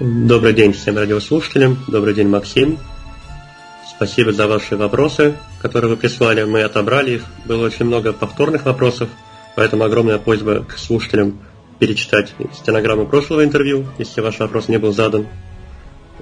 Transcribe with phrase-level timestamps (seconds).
[0.00, 1.78] Добрый день всем радиослушателям.
[1.86, 2.78] Добрый день, Максим.
[3.88, 6.42] Спасибо за ваши вопросы, которые вы прислали.
[6.42, 7.24] Мы отобрали их.
[7.44, 9.08] Было очень много повторных вопросов,
[9.54, 11.38] поэтому огромная просьба к слушателям
[11.78, 15.28] перечитать стенограмму прошлого интервью, если ваш вопрос не был задан.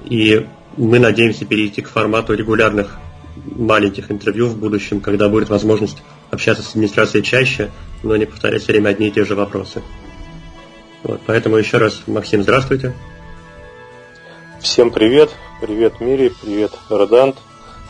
[0.04, 0.46] И
[0.76, 2.98] мы надеемся перейти к формату регулярных
[3.46, 7.70] маленьких интервью в будущем, когда будет возможность общаться с администрацией чаще,
[8.02, 9.82] но не повторять все время одни и те же вопросы.
[11.04, 12.94] Вот, поэтому еще раз, Максим, здравствуйте.
[14.62, 17.36] Всем привет, привет Мири, привет Родант.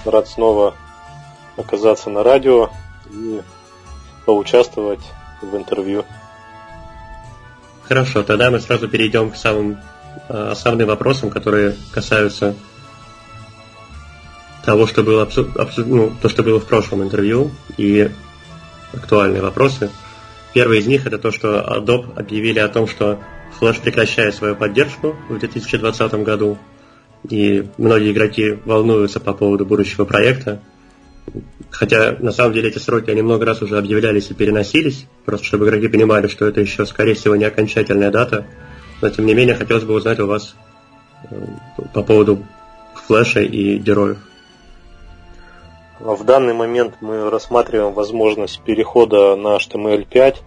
[0.06, 0.74] Рад снова
[1.58, 2.70] оказаться на радио
[3.10, 3.42] и
[4.24, 5.02] поучаствовать
[5.42, 6.06] в интервью.
[7.82, 9.80] Хорошо, тогда мы сразу перейдем к самым
[10.30, 12.56] э, основным вопросам, которые касаются
[14.64, 18.10] того, что было, абсу, ну, то, что было в прошлом интервью, и
[18.94, 19.90] актуальные вопросы.
[20.54, 23.18] Первый из них это то, что Adobe объявили о том, что
[23.62, 26.58] Flash прекращает свою поддержку в 2020 году,
[27.30, 30.60] и многие игроки волнуются по поводу будущего проекта.
[31.70, 35.66] Хотя, на самом деле, эти сроки они много раз уже объявлялись и переносились, просто чтобы
[35.66, 38.46] игроки понимали, что это еще, скорее всего, не окончательная дата.
[39.00, 40.56] Но, тем не менее, хотелось бы узнать у вас
[41.30, 41.36] э,
[41.94, 42.44] по поводу
[43.06, 44.18] флеша и героев.
[46.00, 50.38] В данный момент мы рассматриваем возможность перехода на HTML5.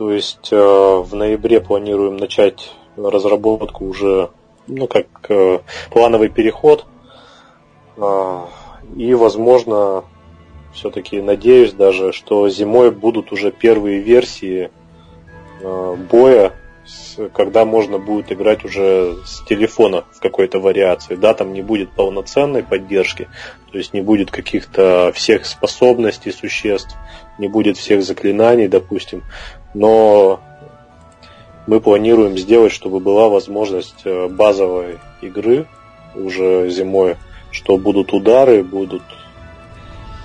[0.00, 4.30] То есть э, в ноябре планируем начать разработку уже
[4.66, 5.58] ну, как э,
[5.90, 6.86] плановый переход.
[7.98, 8.46] Э,
[8.96, 10.04] и, возможно,
[10.72, 14.70] все-таки надеюсь даже, что зимой будут уже первые версии
[15.60, 16.54] э, боя
[17.34, 21.14] когда можно будет играть уже с телефона в какой-то вариации.
[21.14, 23.28] Да, там не будет полноценной поддержки,
[23.70, 26.96] то есть не будет каких-то всех способностей существ,
[27.38, 29.22] не будет всех заклинаний, допустим,
[29.74, 30.40] но
[31.66, 35.66] мы планируем сделать, чтобы была возможность э, базовой игры
[36.14, 37.16] уже зимой,
[37.50, 39.02] что будут удары, будут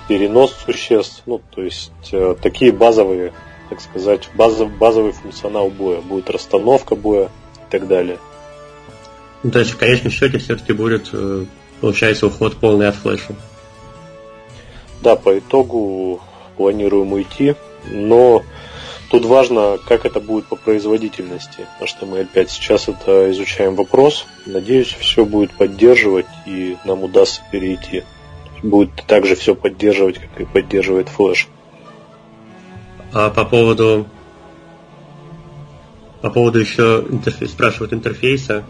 [0.08, 3.34] перенос существ, ну, то есть э, такие базовые
[3.70, 6.02] так сказать, базов, базовый функционал боя.
[6.02, 8.20] Будет расстановка боя и так далее.
[9.44, 11.46] Ну, то есть в конечном счете все-таки будет, э,
[11.82, 13.36] получается, уход полный от флеша.
[15.02, 16.22] Да, по итогу
[16.58, 17.56] планируем уйти,
[17.92, 18.44] но
[19.16, 22.48] тут важно, как это будет по производительности HTML5.
[22.50, 24.26] Сейчас это изучаем вопрос.
[24.46, 28.04] Надеюсь, все будет поддерживать и нам удастся перейти.
[28.62, 31.48] Будет также все поддерживать, как и поддерживает Flash.
[33.14, 34.06] А по поводу
[36.22, 38.66] по поводу еще интерфейс, спрашивают интерфейса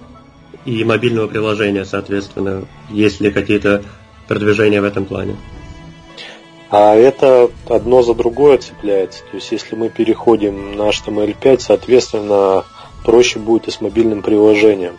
[0.66, 3.84] и мобильного приложения, соответственно, есть ли какие-то
[4.28, 5.38] продвижения в этом плане?
[6.78, 9.22] А это одно за другое цепляется.
[9.32, 12.66] То есть, если мы переходим на HTML5, соответственно,
[13.06, 14.98] проще будет и с мобильным приложением.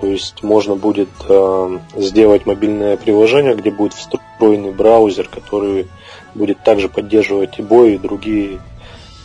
[0.00, 5.88] То есть можно будет э, сделать мобильное приложение, где будет встроенный браузер, который
[6.32, 8.60] будет также поддерживать и бой, и другие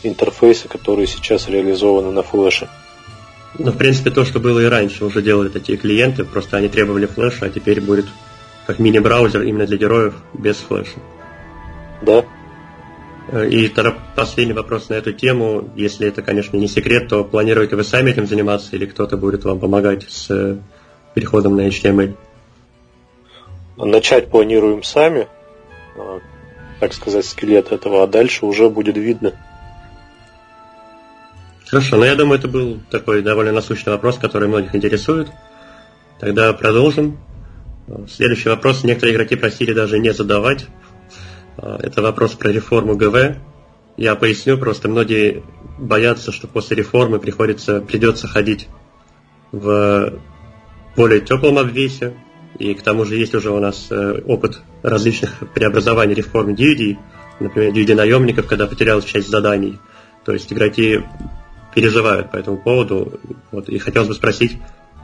[0.02, 2.68] интерфейсы, которые сейчас реализованы на флеше.
[3.59, 7.06] Ну, в принципе, то, что было и раньше, уже делали такие клиенты, просто они требовали
[7.06, 8.08] флеша, а теперь будет
[8.66, 10.98] как мини-браузер именно для героев без флеша.
[12.02, 12.25] Да.
[13.30, 15.69] Э, и тогда последний вопрос на эту тему.
[15.75, 19.59] Если это, конечно, не секрет, то планируете вы сами этим заниматься или кто-то будет вам
[19.59, 20.57] помогать с э,
[21.13, 22.16] переходом на HTML?
[23.78, 25.28] Начать планируем сами.
[25.97, 26.19] А,
[26.80, 29.34] так сказать, скелет этого, а дальше уже будет видно.
[31.68, 35.28] Хорошо, но я думаю, это был такой довольно насущный вопрос, который многих интересует.
[36.19, 37.19] Тогда продолжим.
[38.09, 40.68] Следующий вопрос некоторые игроки просили даже не задавать.
[41.57, 43.38] Это вопрос про реформу ГВ.
[43.97, 45.44] Я поясню, просто многие
[45.79, 48.68] боятся, что после реформы приходится, придется ходить
[49.51, 50.13] в
[50.95, 52.16] более теплом обвесе,
[52.59, 56.97] и к тому же есть уже у нас э, опыт различных преобразований реформ DVD,
[57.40, 59.79] например, DVD наемников, когда потерял часть заданий.
[60.25, 61.03] То есть игроки
[61.74, 63.19] переживают по этому поводу.
[63.51, 64.57] Вот, и хотелось бы спросить,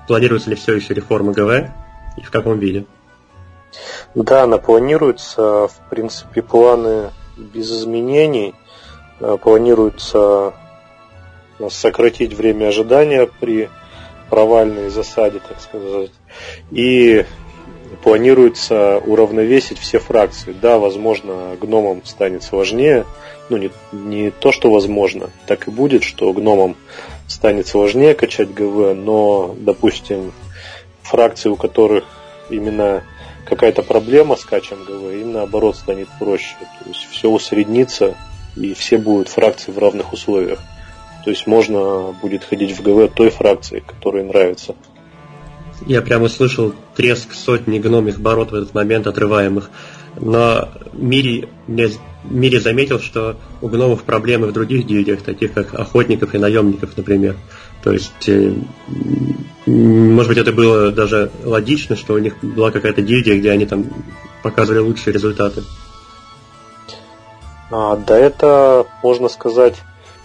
[0.08, 1.70] планируется ли все еще реформа ГВ
[2.17, 2.85] и в каком виде?
[4.16, 5.67] Да, она планируется.
[5.67, 8.55] В принципе, планы без изменений.
[9.20, 10.53] Э, планируется
[11.70, 13.70] сократить время ожидания при
[14.29, 16.11] провальной засаде, так сказать.
[16.72, 17.25] И
[18.03, 20.55] планируется уравновесить все фракции.
[20.59, 23.05] Да, возможно, гномам станет сложнее.
[23.49, 26.76] Ну, не, не то, что возможно, так и будет, что гномам
[27.28, 30.31] станет сложнее качать ГВ, но, допустим,
[31.02, 32.05] фракции, у которых
[32.49, 33.03] именно
[33.45, 36.55] какая-то проблема с качем ГВ, им наоборот станет проще.
[36.59, 38.16] То есть все усреднится,
[38.55, 40.59] и все будут фракции в равных условиях.
[41.23, 44.75] То есть можно будет ходить в ГВ той фракции, которая нравится.
[45.85, 49.69] Я прямо слышал треск сотни гномих бород в этот момент, отрываемых.
[50.16, 56.37] Но Мири, Мири заметил, что у гномов проблемы в других гильдиях, таких как охотников и
[56.37, 57.35] наемников, например.
[57.84, 58.53] То есть, э,
[59.66, 63.85] может быть, это было даже логично, что у них была какая-то гильдия, где они там
[64.41, 65.64] показывали лучшие результаты.
[67.72, 69.76] А, да это, можно сказать,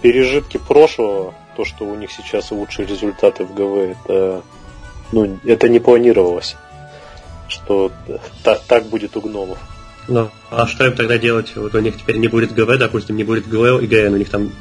[0.02, 4.42] пережитки прошлого, то, что у них сейчас лучшие результаты в ГВ, это,
[5.10, 6.56] ну, это не планировалось,
[7.48, 7.90] что
[8.44, 9.58] так, так будет у гномов.
[10.06, 11.56] Ну, а что им тогда делать?
[11.56, 14.30] Вот у них теперь не будет ГВ, допустим, не будет ГЛ и ГН, у них
[14.30, 14.52] там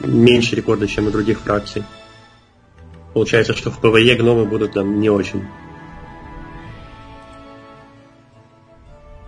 [0.00, 1.84] меньше рекорда, чем у других фракций.
[3.14, 5.44] Получается, что в ПВЕ гномы будут там не очень.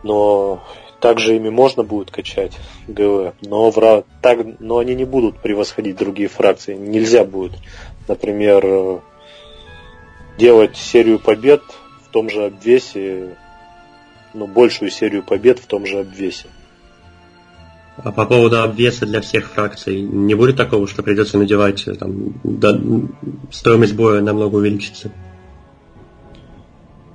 [0.02, 0.62] Но
[1.00, 2.58] также ими можно будет качать
[2.88, 6.74] ГВ, но, в, так, но они не будут превосходить другие фракции.
[6.74, 7.52] Нельзя будет,
[8.08, 9.02] например,
[10.38, 11.62] делать серию побед
[12.06, 13.36] в том же обвесе,
[14.32, 16.46] ну, большую серию побед в том же обвесе.
[17.96, 22.78] А по поводу обвеса для всех фракций, не будет такого, что придется надевать, там, да,
[23.52, 25.12] стоимость боя намного увеличится?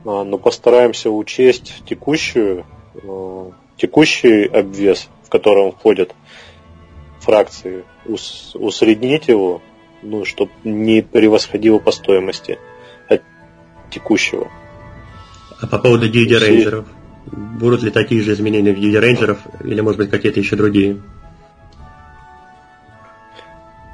[0.05, 2.65] А, но постараемся учесть текущую
[2.95, 6.15] э, текущий обвес, в котором входят
[7.19, 9.61] фракции, ус, усреднить его,
[10.01, 12.57] ну, чтобы не превосходило по стоимости
[13.09, 13.21] от
[13.91, 14.49] текущего.
[15.59, 16.85] А по поводу гильдии рейнджеров?
[17.31, 21.01] Будут ли такие же изменения в гильдии рейнджеров или, может быть, какие-то еще другие?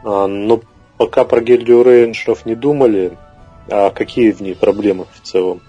[0.04, 0.62] А, ну,
[0.98, 3.18] пока про гильдию рейнджеров не думали,
[3.70, 5.62] а какие в ней проблемы в целом?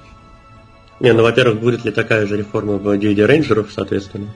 [1.01, 4.29] Не, ну, во-первых, будет ли такая же реформа в гильдии рейнджеров, соответственно?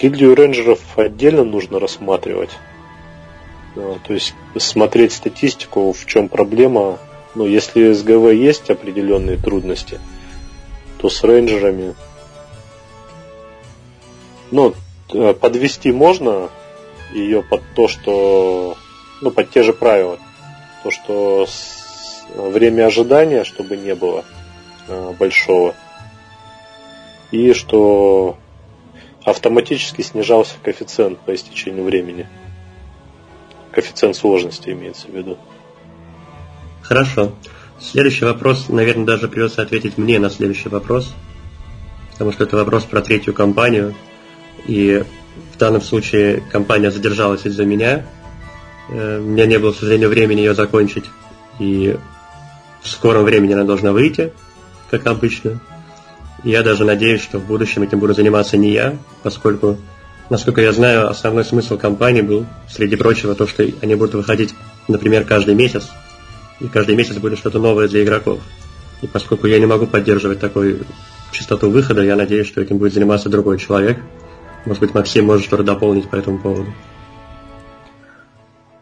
[0.00, 2.50] Гильдию рейнджеров отдельно нужно рассматривать.
[3.76, 6.98] А, то есть смотреть статистику, в чем проблема.
[7.36, 10.00] Ну, если с ГВ есть определенные трудности,
[10.96, 11.94] то с рейнджерами
[14.50, 14.72] ну,
[15.12, 16.48] э, подвести можно
[17.12, 18.78] ее под то, что
[19.20, 20.18] ну, под те же правила.
[20.82, 24.24] То, что с время ожидания, чтобы не было
[24.88, 25.74] э, большого.
[27.32, 28.38] И что
[29.24, 32.26] автоматически снижался коэффициент по истечению времени.
[33.72, 35.36] Коэффициент сложности имеется в виду.
[36.88, 37.32] Хорошо.
[37.80, 41.12] Следующий вопрос, наверное, даже придется ответить мне на следующий вопрос,
[42.12, 43.94] потому что это вопрос про третью компанию,
[44.66, 45.04] и
[45.52, 48.06] в данном случае компания задержалась из-за меня.
[48.88, 51.06] Э, у меня не было, к сожалению, времени ее закончить,
[51.58, 51.96] и
[52.82, 54.32] в скором времени она должна выйти,
[54.88, 55.60] как обычно.
[56.44, 59.76] Я даже надеюсь, что в будущем этим буду заниматься не я, поскольку,
[60.30, 64.54] насколько я знаю, основной смысл компании был, среди прочего, то, что они будут выходить,
[64.86, 65.90] например, каждый месяц,
[66.60, 68.40] и каждый месяц будет что-то новое для игроков.
[69.02, 70.84] И поскольку я не могу поддерживать такую
[71.30, 73.98] частоту выхода, я надеюсь, что этим будет заниматься другой человек.
[74.64, 76.72] Может быть, Максим может что-то дополнить по этому поводу.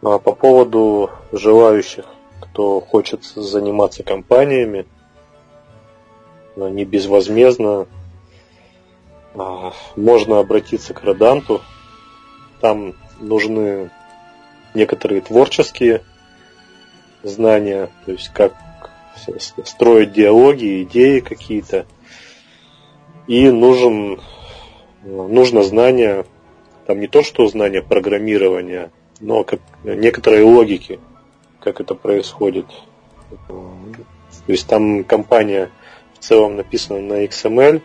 [0.02, 2.04] А по поводу желающих
[2.40, 4.86] кто хочет заниматься компаниями,
[6.56, 7.88] не безвозмездно,
[9.34, 11.62] а, можно обратиться к Роданту.
[12.60, 13.90] Там нужны
[14.74, 16.02] некоторые творческие
[17.24, 18.54] знания, то есть как
[19.64, 21.86] строить диалоги, идеи какие-то.
[23.26, 24.20] И нужен,
[25.02, 26.26] нужно знание,
[26.86, 31.00] там не то что знание программирования, но как некоторые логики
[31.64, 32.66] как это происходит.
[33.48, 35.70] То есть там компания
[36.12, 37.80] в целом написана на XML.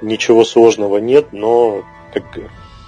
[0.00, 2.24] Ничего сложного нет, но как,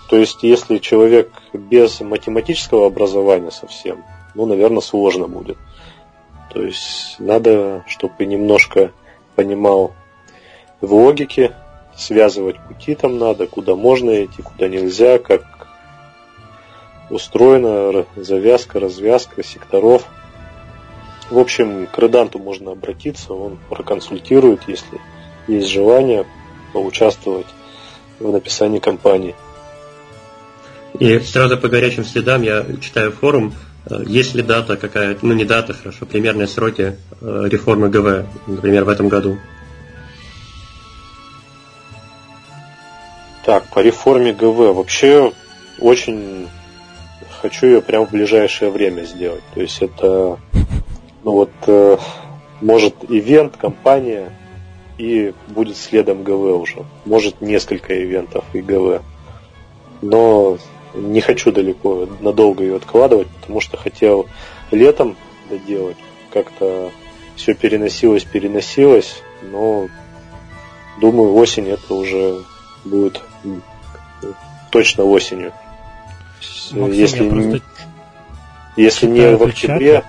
[0.09, 5.59] то есть если человек без математического образования совсем, ну, наверное, сложно будет.
[6.53, 8.93] То есть надо, чтобы немножко
[9.35, 9.93] понимал
[10.81, 11.55] в логике,
[11.97, 15.45] связывать пути там надо, куда можно идти, куда нельзя, как
[17.11, 20.05] устроена завязка, развязка секторов.
[21.31, 25.01] В общем, к реданту можно обратиться, он проконсультирует, если
[25.49, 26.25] есть желание
[26.73, 27.47] поучаствовать
[28.21, 29.35] в написании кампании.
[30.99, 33.55] И сразу по горячим следам я читаю форум,
[34.07, 38.88] есть ли дата какая-то, ну не дата, хорошо, примерные сроки э, реформы ГВ, например, в
[38.88, 39.38] этом году?
[43.45, 45.33] Так, по реформе ГВ вообще
[45.79, 46.49] очень
[47.41, 49.45] хочу ее прямо в ближайшее время сделать.
[49.55, 50.38] То есть это,
[51.23, 51.97] ну вот, э,
[52.61, 54.33] может ивент, компания,
[54.99, 56.85] и будет следом ГВ уже.
[57.05, 59.03] Может несколько ивентов и ГВ.
[60.03, 60.59] но
[60.97, 64.26] не хочу далеко, надолго ее откладывать, потому что хотел
[64.71, 65.17] летом
[65.49, 65.97] доделать.
[66.33, 66.91] Как-то
[67.37, 69.88] все переносилось, переносилось, но
[71.00, 72.43] думаю, осень это уже
[72.85, 73.21] будет
[74.71, 75.53] точно осенью.
[76.73, 77.62] Максим, если не,
[78.76, 80.05] если не в октябре.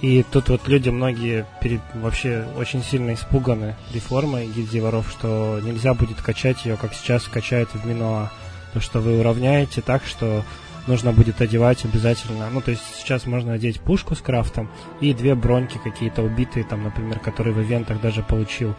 [0.00, 5.94] И тут вот люди многие перед, вообще очень сильно испуганы реформой гильдии воров, что нельзя
[5.94, 8.30] будет качать ее, как сейчас качают в Миноа.
[8.74, 10.42] То, что вы уравняете так, что
[10.86, 12.48] нужно будет одевать обязательно.
[12.50, 14.68] Ну, то есть сейчас можно одеть пушку с крафтом
[15.00, 18.74] и две броньки какие-то убитые, там, например, которые в ивентах даже получил,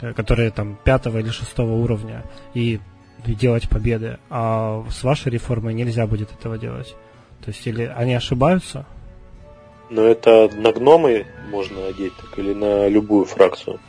[0.00, 2.80] э, которые там пятого или шестого уровня, и
[3.26, 4.18] делать победы.
[4.30, 6.94] А с вашей реформой нельзя будет этого делать.
[7.44, 8.86] То есть или они ошибаются?
[9.90, 13.80] Но это на гномы можно одеть так, или на любую фракцию?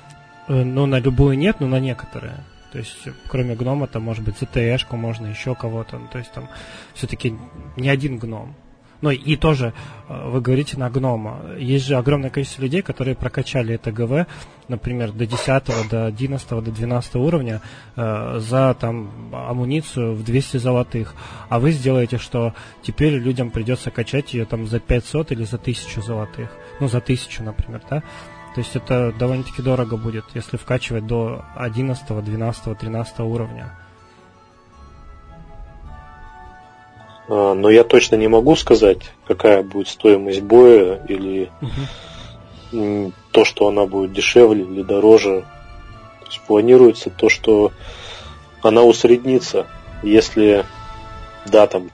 [0.48, 2.44] Э, ну, на любую нет, но на некоторые.
[2.72, 5.98] То есть, кроме гнома, там может быть ЗТЭшку можно, еще кого-то.
[5.98, 6.50] Ну, то есть, там
[6.94, 7.36] все-таки
[7.78, 8.56] не один гном.
[9.02, 9.74] Ну и тоже
[10.10, 11.40] э, вы говорите на гнома.
[11.58, 14.28] Есть же огромное количество людей, которые прокачали это ГВ,
[14.68, 17.62] например, до 10, до 11, до 12 уровня
[17.96, 21.16] э, за там амуницию в 200 золотых.
[21.48, 26.02] А вы сделаете, что теперь людям придется качать ее там за 500 или за 1000
[26.02, 26.50] золотых.
[26.82, 28.04] Ну, за 1000, например, да?
[28.56, 33.72] То есть это довольно-таки дорого будет, если вкачивать до 11, 12, 13 уровня.
[37.30, 41.52] А, но я точно не могу сказать, какая будет стоимость боя или
[42.72, 43.14] угу.
[43.32, 45.46] то, что она будет дешевле или дороже.
[46.22, 47.72] То есть планируется то, что
[48.64, 49.68] она усреднится,
[50.02, 50.66] если
[51.46, 51.90] да, там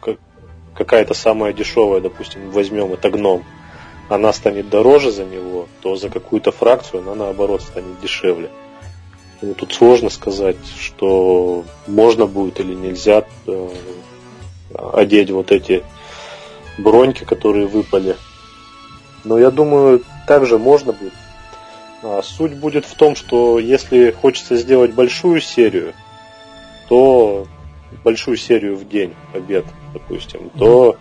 [0.74, 3.44] какая-то самая дешевая, допустим, возьмем это гном,
[4.10, 8.50] она станет дороже за него, то за какую-то фракцию она наоборот станет дешевле.
[9.42, 13.70] Ну, тут сложно сказать, что можно будет или нельзя э,
[14.94, 15.84] одеть вот эти
[16.78, 18.16] броньки, которые выпали.
[19.24, 21.14] Но я думаю, также можно будет.
[22.04, 25.94] А суть будет в том, что если хочется сделать большую серию,
[26.88, 27.48] то
[28.04, 30.98] большую серию в день побед, допустим, то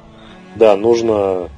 [0.56, 1.50] да, нужно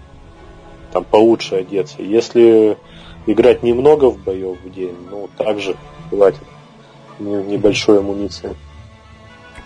[0.97, 2.01] там получше одеться.
[2.01, 2.79] Если
[3.27, 5.77] играть немного в боев в день, ну также
[6.09, 6.41] хватит
[7.19, 8.57] небольшой амуниции.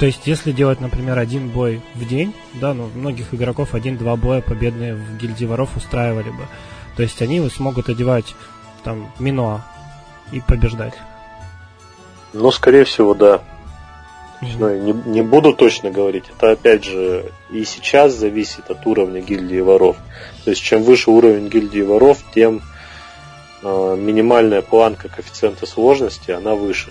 [0.01, 4.41] То есть, если делать, например, один бой в день, да, ну, многих игроков один-два боя
[4.41, 6.49] победные в гильдии воров устраивали бы.
[6.97, 8.35] То есть, они смогут одевать
[8.83, 9.65] там Миноа
[10.33, 10.95] и побеждать.
[12.33, 13.41] Ну, скорее всего, да.
[14.41, 16.25] Ну, не, не буду точно говорить.
[16.37, 19.97] Это опять же и сейчас зависит от уровня гильдии воров.
[20.45, 22.63] То есть чем выше уровень гильдии воров, тем
[23.63, 26.91] э, минимальная планка коэффициента сложности она выше.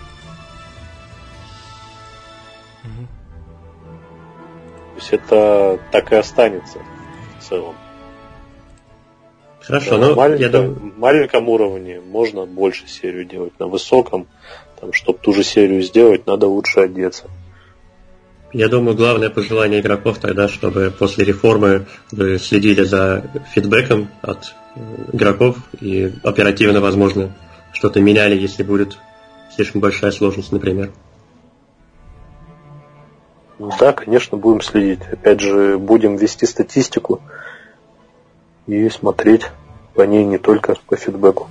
[4.94, 6.80] То есть это так и останется
[7.40, 7.76] в целом.
[9.62, 10.94] Хорошо, на ну, маленьком, я думаю...
[10.98, 14.28] маленьком уровне можно больше серию делать, на высоком,
[14.80, 17.30] там, чтобы ту же серию сделать, надо лучше одеться.
[18.52, 24.56] Я думаю, главное пожелание игроков тогда, чтобы после реформы вы следили за фидбэком от
[25.14, 27.32] игроков и оперативно, возможно,
[27.74, 28.98] что-то меняли, если будет
[29.56, 30.92] слишком большая сложность, например.
[33.60, 35.02] Да, конечно, будем следить.
[35.12, 37.22] Опять же, будем вести статистику
[38.66, 39.50] и смотреть
[39.94, 41.50] по ней не только по фидбэку.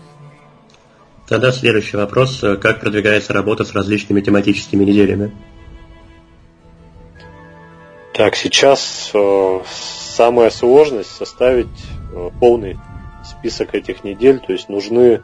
[1.28, 2.40] Тогда следующий вопрос.
[2.60, 5.32] Как продвигается работа с различными тематическими неделями?
[8.18, 11.68] Так, сейчас э, самая сложность составить
[12.12, 12.76] э, полный
[13.24, 15.22] список этих недель, то есть нужны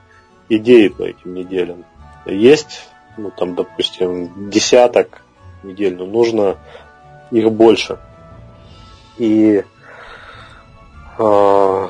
[0.49, 1.85] идеи по этим неделям.
[2.25, 5.23] Есть, ну там, допустим, десяток
[5.65, 6.57] недель, но нужно
[7.33, 7.99] их больше.
[9.19, 9.65] И
[11.19, 11.89] э,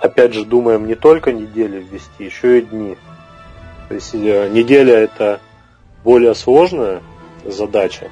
[0.00, 2.96] опять же думаем не только недели ввести, еще и дни.
[3.88, 5.38] То есть э, неделя это
[6.02, 7.02] более сложная
[7.44, 8.10] задача,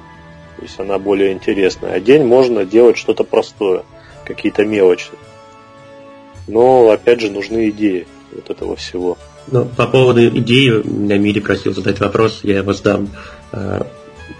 [0.59, 3.83] то есть она более интересная, а день можно делать что-то простое,
[4.25, 5.11] какие-то мелочи.
[6.47, 9.17] Но опять же нужны идеи вот этого всего.
[9.47, 13.09] Ну, по поводу идеи, меня Мири просил задать вопрос, я его задам.
[13.53, 13.83] Э,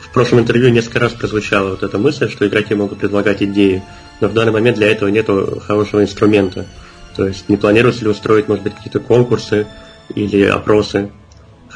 [0.01, 3.81] в прошлом интервью несколько раз прозвучала вот эта мысль, что игроки могут предлагать идеи,
[4.19, 5.29] но в данный момент для этого нет
[5.65, 6.65] хорошего инструмента.
[7.15, 9.67] То есть не планируется ли устроить, может быть, какие-то конкурсы
[10.13, 11.11] или опросы.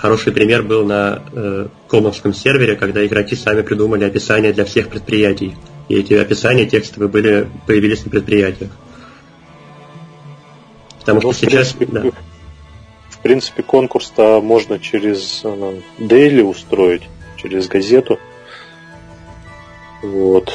[0.03, 5.55] Хороший пример был на э, комовском сервере, когда игроки сами придумали описания для всех предприятий.
[5.87, 8.69] И эти описания текстовые были, появились на предприятиях.
[10.99, 11.71] Потому ну, что сейчас...
[11.71, 12.11] Принципе, да.
[13.11, 17.03] В принципе, конкурс-то можно через э, Daily устроить
[17.37, 18.19] через газету.
[20.01, 20.51] вот,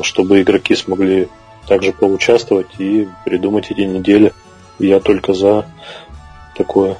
[0.00, 1.28] чтобы игроки смогли
[1.66, 4.32] также поучаствовать и придумать эти недели.
[4.78, 5.66] Я только за
[6.56, 6.96] такое.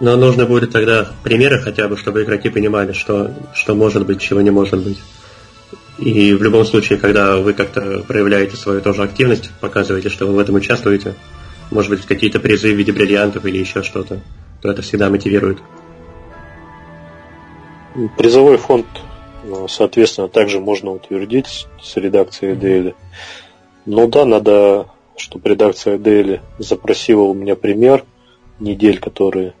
[0.00, 4.40] Но нужно будет тогда примеры хотя бы, чтобы игроки понимали, что, что может быть, чего
[4.40, 4.98] не может быть.
[5.98, 10.38] И в любом случае, когда вы как-то проявляете свою тоже активность, показываете, что вы в
[10.38, 11.14] этом участвуете,
[11.70, 14.20] может быть, какие-то призы в виде бриллиантов или еще что-то,
[14.60, 15.58] то это всегда мотивирует.
[18.18, 18.86] Призовой фонд,
[19.44, 22.94] э, соответственно, также можно утвердить с редакцией DL.
[23.86, 28.04] Но да, надо, чтобы редакция DL запросила у меня пример
[28.58, 29.54] недель, которые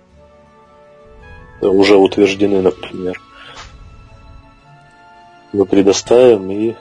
[1.70, 3.20] уже утверждены, например.
[5.52, 6.74] Мы предоставим и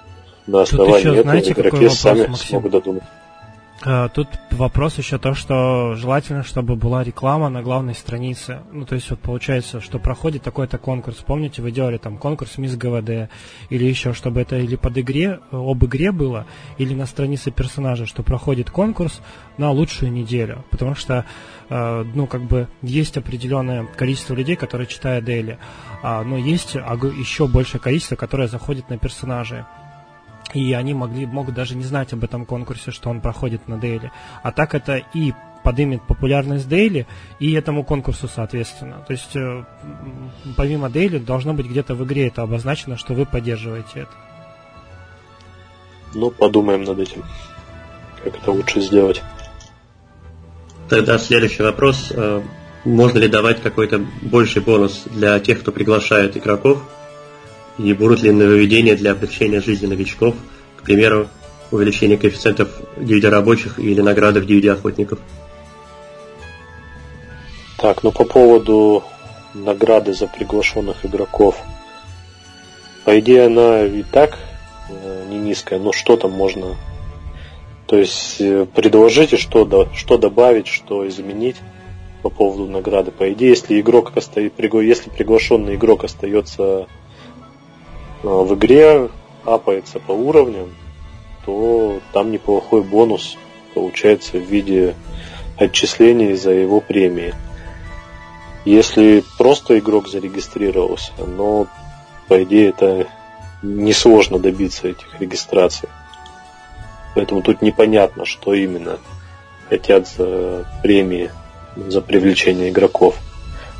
[0.47, 3.03] на основании этого знаете, игроки сами смогут додумать.
[3.85, 8.61] А, Тут вопрос еще то, что желательно, чтобы была реклама на главной странице.
[8.71, 11.17] Ну, то есть вот получается, что проходит такой-то конкурс.
[11.17, 13.29] Помните, вы делали там конкурс Мисс ГВД
[13.69, 16.45] или еще, чтобы это или под игре, об игре было,
[16.77, 19.21] или на странице персонажа, что проходит конкурс
[19.57, 20.63] на лучшую неделю.
[20.71, 21.25] Потому что,
[21.69, 25.57] э, ну, как бы есть определенное количество людей, которые читают Дейли,
[26.01, 29.63] а, но есть еще большее количество, которое заходит на персонажей.
[30.53, 34.11] И они могли, могут даже не знать об этом конкурсе, что он проходит на Дейли.
[34.43, 35.33] А так это и
[35.63, 37.07] поднимет популярность Дейли
[37.39, 39.03] и этому конкурсу соответственно.
[39.07, 39.63] То есть э,
[40.57, 44.11] помимо Дейли должно быть где-то в игре это обозначено, что вы поддерживаете это.
[46.13, 47.23] Ну, подумаем над этим,
[48.23, 49.23] как это лучше сделать.
[50.89, 52.11] Тогда следующий вопрос.
[52.11, 52.41] Э,
[52.83, 56.83] Можно ли давать какой-то больший бонус для тех, кто приглашает игроков?
[57.77, 60.35] И будут ли нововведения для облегчения жизни новичков?
[60.77, 61.27] К примеру,
[61.71, 65.19] увеличение коэффициентов DVD рабочих или награды в DVD охотников?
[67.77, 69.03] Так, ну по поводу
[69.53, 71.57] награды за приглашенных игроков.
[73.05, 74.37] По идее, она и так
[74.89, 76.75] э, не низкая, но что там можно...
[77.87, 81.57] То есть э, предложите, что, что добавить, что изменить
[82.21, 83.11] по поводу награды.
[83.11, 86.87] По идее, если игрок остается, если приглашенный игрок остается
[88.23, 89.09] в игре,
[89.43, 90.73] апается по уровням,
[91.45, 93.37] то там неплохой бонус
[93.73, 94.95] получается в виде
[95.57, 97.33] отчислений за его премии.
[98.65, 101.67] Если просто игрок зарегистрировался, но
[102.27, 103.07] по идее это
[103.61, 105.89] несложно добиться этих регистраций.
[107.15, 108.99] Поэтому тут непонятно, что именно
[109.69, 111.29] хотят за премии
[111.75, 113.17] за привлечение игроков.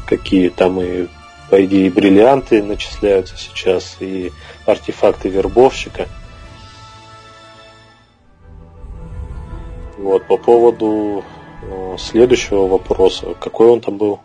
[0.06, 1.08] Какие там и,
[1.50, 4.32] по идее, и бриллианты начисляются сейчас, и
[4.66, 6.08] артефакты вербовщика.
[9.98, 11.24] Вот, по поводу
[11.62, 14.20] э, следующего вопроса, какой он там был?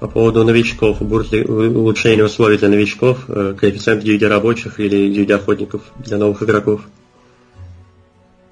[0.00, 5.34] По поводу новичков, будут ли улучшения условий для новичков, э, коэффициент DVD рабочих или DVD
[5.34, 6.82] охотников для новых игроков?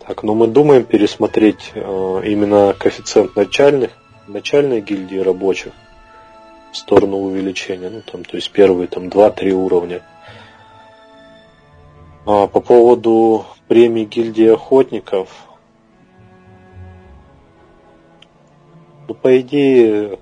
[0.06, 3.90] Так, ну мы думаем пересмотреть э, именно коэффициент начальных,
[4.28, 5.72] начальной гильдии рабочих
[6.72, 7.90] в сторону увеличения.
[7.90, 10.02] Ну, там, то есть первые там 2-3 уровня.
[12.26, 15.28] А по поводу премии гильдии охотников,
[19.08, 20.18] ну, по идее,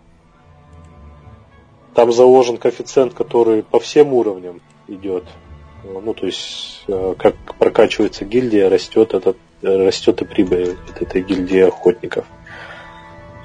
[1.94, 5.24] там заложен коэффициент, который по всем уровням идет.
[5.84, 11.60] Ну, то есть, э, как прокачивается гильдия, растет, этот, растет и прибыль от этой гильдии
[11.60, 12.26] охотников.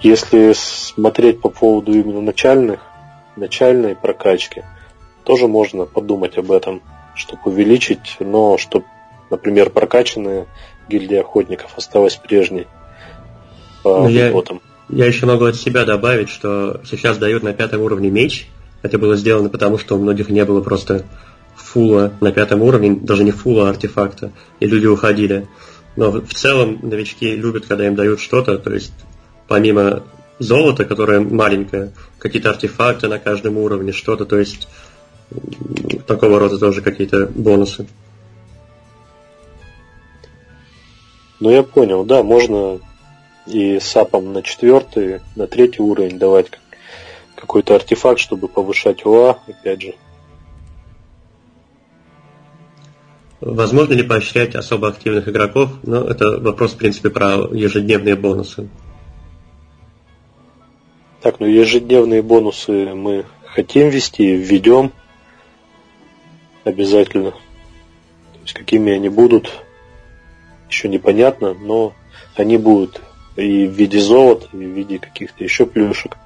[0.02, 2.93] Если смотреть по поводу именно начальных,
[3.36, 4.64] начальной прокачки,
[5.24, 6.82] тоже можно подумать об этом,
[7.16, 8.86] чтобы увеличить, но чтобы,
[9.30, 10.48] например, прокачанная
[10.90, 12.68] гильдия охотников осталась прежней
[13.84, 14.62] по Ну, я- выплатам.
[14.90, 18.48] Я еще могу от себя добавить, что сейчас дают на пятом уровне меч.
[18.82, 21.06] Это было сделано потому, что у многих не было просто
[21.56, 25.48] фула на пятом уровне, даже не фула, а артефакта, и люди уходили.
[25.96, 28.94] Но в целом новички любят, когда им дают что-то, то есть
[29.48, 30.04] помимо
[30.44, 34.68] золота, которое маленькое, какие-то артефакты на каждом уровне, что-то, то есть
[36.08, 37.88] такого рода тоже какие-то бонусы.
[41.40, 42.80] Ну, я понял, да, можно
[43.48, 46.62] и сапом на четвертый, на третий уровень давать как-
[47.36, 49.96] какой-то артефакт, чтобы повышать УА, опять же.
[53.42, 55.72] Возможно ли поощрять особо активных игроков?
[55.84, 58.70] Но это вопрос, в принципе, про ежедневные бонусы.
[61.24, 64.92] Так, ну ежедневные бонусы мы хотим ввести, введем
[66.66, 67.32] обязательно.
[67.32, 69.50] То есть какими они будут,
[70.70, 71.94] еще непонятно, но
[72.36, 73.00] они будут
[73.38, 76.18] и в виде золота, и в виде каких-то еще плюшек.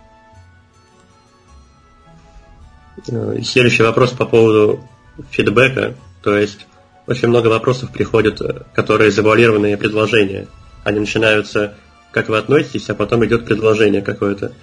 [3.07, 4.83] Э, Следующий вопрос по поводу
[5.29, 5.93] фидбэка.
[6.23, 6.65] То есть
[7.05, 10.47] очень много вопросов приходят, э, которые завуалированные предложения.
[10.83, 11.75] Они начинаются,
[12.11, 14.53] как вы относитесь, а потом идет предложение какое-то.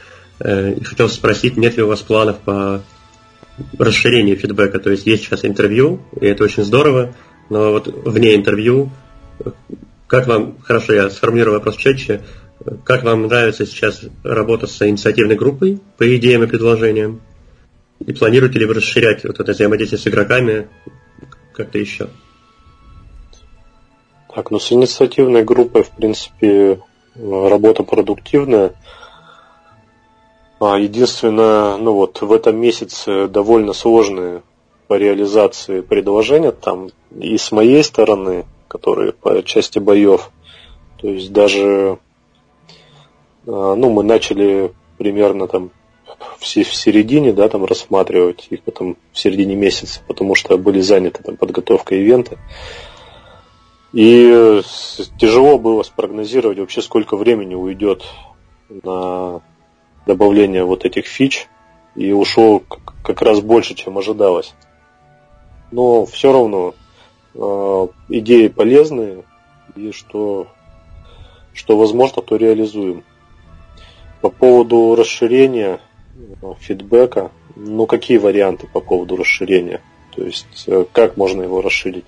[0.40, 2.83] Э, и хотел спросить, нет ли у вас планов по
[3.79, 4.79] расширению фидбэка.
[4.79, 7.14] То есть есть сейчас интервью, и это очень здорово,
[7.51, 8.90] но вот вне интервью,
[10.07, 12.23] как вам, хорошо, я сформулирую вопрос четче,
[12.85, 17.20] как вам нравится сейчас работа с инициативной группой по идеям и предложениям?
[18.05, 20.68] И планируете ли вы расширять вот это взаимодействие с игроками
[21.53, 22.09] как-то еще?
[24.35, 26.81] Так, ну с инициативной группой, в принципе,
[27.14, 28.73] работа продуктивная.
[30.66, 34.42] А единственное, ну вот в этом месяце довольно сложные
[34.87, 40.31] по реализации предложения там и с моей стороны, которые по части боев.
[40.96, 41.98] То есть даже
[43.46, 45.70] а, ну, мы начали примерно там
[46.38, 51.37] в середине, да, там рассматривать их потом в середине месяца, потому что были заняты там
[51.37, 52.38] подготовкой ивента.
[53.92, 54.62] И
[55.18, 58.03] тяжело было спрогнозировать вообще, сколько времени уйдет
[58.68, 59.42] на
[60.07, 61.49] добавление вот этих фич.
[61.95, 62.62] И ушло
[63.03, 64.55] как раз больше, чем ожидалось.
[65.71, 66.75] Но все равно
[67.35, 69.25] э, идеи полезные,
[69.77, 70.49] и что,
[71.53, 73.05] что возможно, то реализуем.
[74.21, 75.81] По поводу расширения
[76.17, 79.81] э, фидбэка, ну какие варианты по поводу расширения?
[80.14, 82.05] То есть э, как можно его расширить?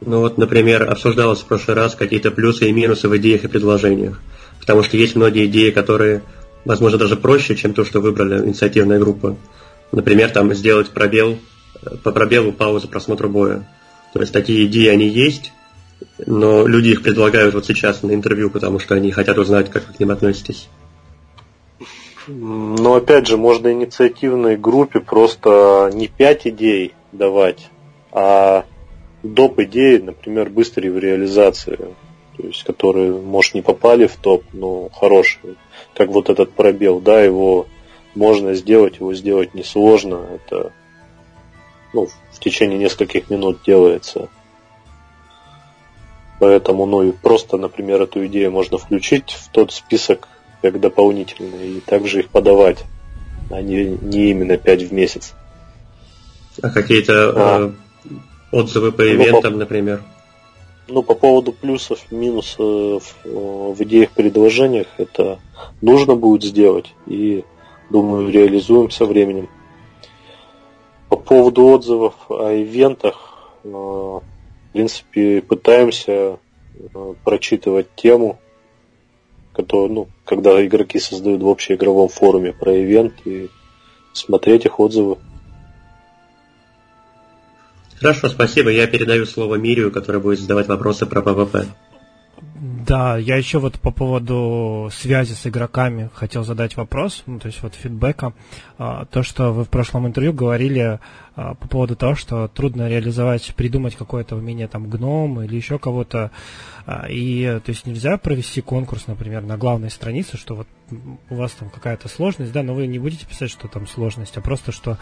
[0.00, 4.20] Ну вот, например, обсуждалось в прошлый раз какие-то плюсы и минусы в идеях и предложениях.
[4.60, 6.22] Потому что есть многие идеи, которые,
[6.64, 9.36] возможно, даже проще, чем то, что выбрали инициативная группа.
[9.92, 11.38] Например, там сделать пробел,
[12.02, 13.68] по пробелу паузу просмотра боя.
[14.12, 15.52] То есть такие идеи, они есть,
[16.26, 19.94] но люди их предлагают вот сейчас на интервью, потому что они хотят узнать, как вы
[19.94, 20.68] к ним относитесь.
[22.26, 27.68] Но опять же, можно инициативной группе просто не пять идей давать,
[28.12, 28.64] а
[29.22, 29.60] доп.
[29.60, 31.76] идеи, например, быстрые в реализации,
[32.36, 35.56] то есть которые, может, не попали в топ, но хорошие.
[35.94, 37.66] Как вот этот пробел, да, его
[38.14, 40.72] можно сделать, его сделать несложно, это
[41.92, 44.28] ну, в течение нескольких минут делается.
[46.40, 50.28] Поэтому, ну и просто, например, эту идею можно включить в тот список
[50.60, 52.84] как дополнительные и также их подавать,
[53.50, 55.34] а не, не именно 5 в месяц.
[56.62, 57.72] А какие-то а.
[58.04, 58.10] э,
[58.50, 60.02] отзывы по ивентам, ну, по, например?
[60.86, 65.38] Ну, по поводу плюсов, минусов э, в идеях предложениях, это
[65.80, 67.42] нужно будет сделать и,
[67.88, 69.48] думаю, реализуем со временем.
[71.08, 74.22] По поводу отзывов о ивентах, э, в
[74.74, 76.38] принципе, пытаемся
[76.74, 78.38] э, прочитывать тему,
[79.54, 83.48] который, ну, когда игроки создают в общеигровом форуме про ивент и
[84.12, 85.16] смотреть их отзывы.
[88.04, 88.68] Хорошо, спасибо.
[88.68, 91.64] Я передаю слово Мирию, который будет задавать вопросы про ПВП.
[92.86, 97.62] Да, я еще вот по поводу связи с игроками хотел задать вопрос, ну, то есть
[97.62, 98.34] вот фидбэка.
[98.76, 100.98] А, то, что вы в прошлом интервью говорили
[101.36, 106.30] а, по поводу того, что трудно реализовать, придумать какое-то умение там гном или еще кого-то.
[106.84, 110.66] А, и то есть нельзя провести конкурс, например, на главной странице, что вот
[111.30, 114.42] у вас там какая-то сложность, да, но вы не будете писать, что там сложность, а
[114.42, 114.98] просто что,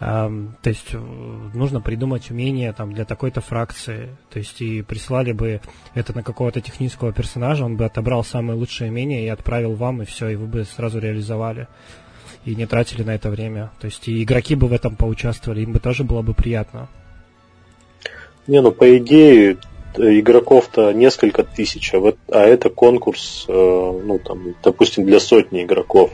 [0.00, 5.62] э, то есть нужно придумать умение там для такой-то фракции, то есть и прислали бы
[5.94, 10.04] это на какого-то технического персонажа, он бы отобрал самые лучшие умения и отправил вам, и
[10.04, 11.68] все, и вы бы сразу реализовали
[12.44, 13.72] и не тратили на это время.
[13.80, 16.88] То есть и игроки бы в этом поучаствовали, им бы тоже было бы приятно.
[18.46, 19.56] Не, ну по идее
[19.96, 26.10] игроков-то несколько тысяч, а, а это конкурс, э, ну там, допустим, для сотни игроков.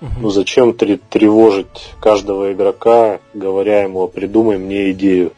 [0.00, 0.10] Угу.
[0.20, 5.32] Ну зачем тревожить каждого игрока, говоря ему, придумай мне идею.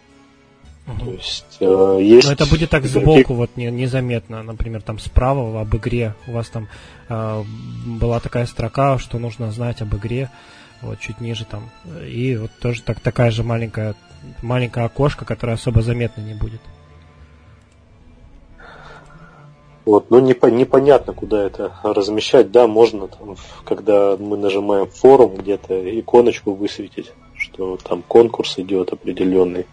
[0.86, 1.04] Угу.
[1.04, 5.60] То есть, э, есть Но это будет так сбоку, вот не, незаметно, например, там справа
[5.60, 6.14] об игре.
[6.28, 6.68] У вас там
[7.08, 7.42] э,
[7.86, 10.30] была такая строка, что нужно знать об игре,
[10.82, 11.70] вот чуть ниже там.
[12.06, 13.96] И вот тоже так, такая же маленькая,
[14.42, 16.60] маленькое окошко, которое особо заметно не будет.
[19.84, 22.50] Вот, но непо- непонятно, куда это размещать.
[22.50, 29.66] Да, можно, там, когда мы нажимаем форум, где-то иконочку высветить, что там конкурс идет определенный.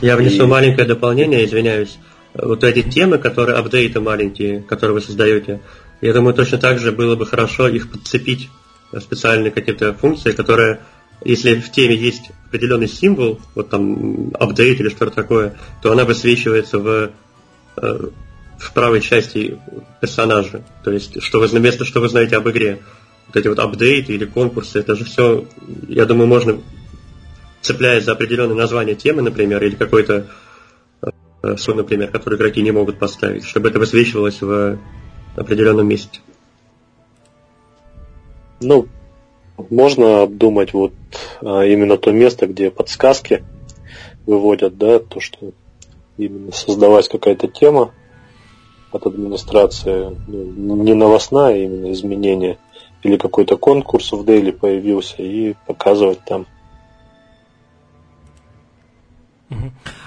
[0.00, 0.46] Я внесу и...
[0.46, 1.98] маленькое дополнение, извиняюсь.
[2.34, 5.60] Вот эти темы, которые апдейты маленькие, которые вы создаете,
[6.00, 8.48] я думаю, точно так же было бы хорошо их подцепить
[8.98, 10.80] специальные какие-то функции, которые,
[11.24, 16.78] если в теме есть определенный символ, вот там апдейт или что-то такое, то она высвечивается
[16.78, 17.10] в,
[17.76, 18.08] э,
[18.58, 19.58] в правой части
[20.00, 20.62] персонажа.
[20.82, 22.80] То есть, что вы, вместо что вы знаете об игре.
[23.26, 25.44] Вот эти вот апдейты или конкурсы, это же все,
[25.86, 26.58] я думаю, можно
[27.60, 30.26] цепляясь за определенное название темы, например, или какой-то
[31.56, 34.78] сумму, например, которую игроки не могут поставить, чтобы это высвечивалось в
[35.36, 36.20] определенном месте.
[38.60, 38.86] Ну,
[39.70, 40.92] можно обдумать вот
[41.40, 43.42] а, именно то место, где подсказки
[44.26, 45.52] выводят, да, то, что
[46.18, 47.92] именно создавать какая-то тема
[48.92, 52.58] от администрации, ну, не новостная, а именно изменение,
[53.02, 56.46] или какой-то конкурс в Daily появился, и показывать там.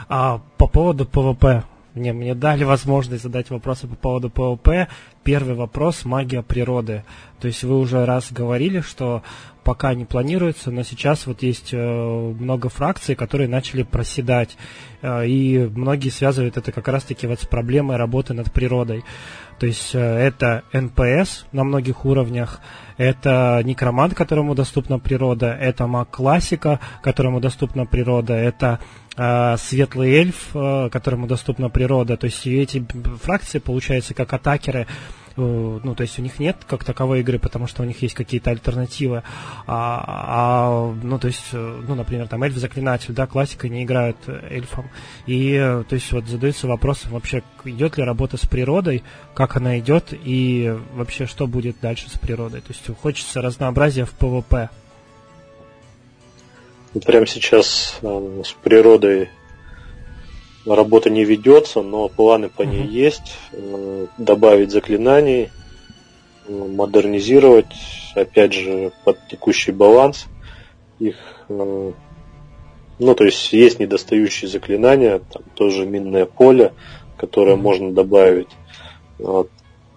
[0.09, 1.63] А по поводу ПВП,
[1.95, 4.87] мне, мне дали возможность задать вопросы по поводу ПВП.
[5.23, 7.03] Первый вопрос– магия природы.
[7.39, 9.21] То есть вы уже раз говорили, что
[9.63, 14.57] пока не планируется, но сейчас вот есть э, много фракций, которые начали проседать.
[15.01, 19.03] Э, и многие связывают это как раз-таки вот с проблемой работы над природой.
[19.59, 22.59] То есть э, это НПС на многих уровнях,
[22.97, 28.79] это некромант, которому доступна природа, это маг классика, которому доступна природа, это
[29.15, 32.17] светлый эльф, э, которому доступна природа.
[32.17, 32.85] То есть эти
[33.21, 34.87] фракции, получается, как атакеры,
[35.35, 38.13] Э, ну, то есть у них нет как таковой игры, потому что у них есть
[38.13, 39.23] какие-то альтернативы,
[39.65, 44.89] а, а ну, то есть, э, ну, например, там эльф-заклинатель, да, классика не играют эльфом,
[45.25, 49.79] и, э, то есть, вот задается вопросом вообще, идет ли работа с природой, как она
[49.79, 54.69] идет, и вообще, что будет дальше с природой, то есть, хочется разнообразия в ПВП.
[57.05, 59.29] Прямо сейчас э, с природой
[60.65, 63.37] работа не ведется, но планы по ней есть.
[63.51, 65.49] Э, добавить заклинаний,
[66.47, 67.73] э, модернизировать,
[68.15, 70.27] опять же, под текущий баланс
[70.99, 71.15] их.
[71.49, 71.91] Э,
[72.99, 76.73] ну, то есть есть недостающие заклинания, там тоже минное поле,
[77.17, 78.49] которое можно добавить,
[79.17, 79.49] вот,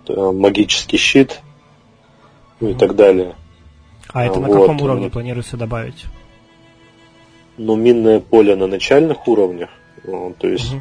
[0.09, 1.43] магический щит,
[2.59, 3.37] ну и так далее.
[4.13, 4.61] А это на вот.
[4.61, 6.07] каком уровне планируется добавить?
[7.59, 9.71] Ну, минное поле на начальных уровнях,
[10.05, 10.81] ну, то есть, угу.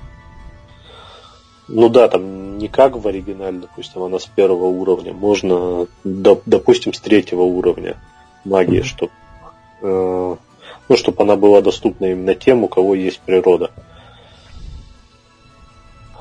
[1.70, 5.14] ну да, там не как в оригинале, допустим, она с первого уровня.
[5.14, 7.96] Можно, доп, допустим, с третьего уровня
[8.44, 8.86] магии, угу.
[8.86, 9.12] чтобы
[9.82, 10.36] э,
[10.90, 13.72] ну, чтобы она была доступна именно тем, у кого есть природа.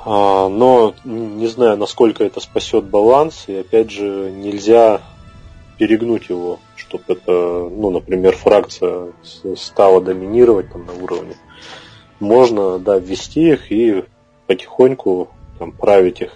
[0.04, 5.00] А, но не знаю, насколько это спасет баланс, и опять же нельзя
[5.78, 9.12] перегнуть его, чтобы это, ну, например, фракция
[9.56, 11.34] стала доминировать там на уровне
[12.20, 14.04] можно, да, ввести их и
[14.46, 16.32] потихоньку там, править их.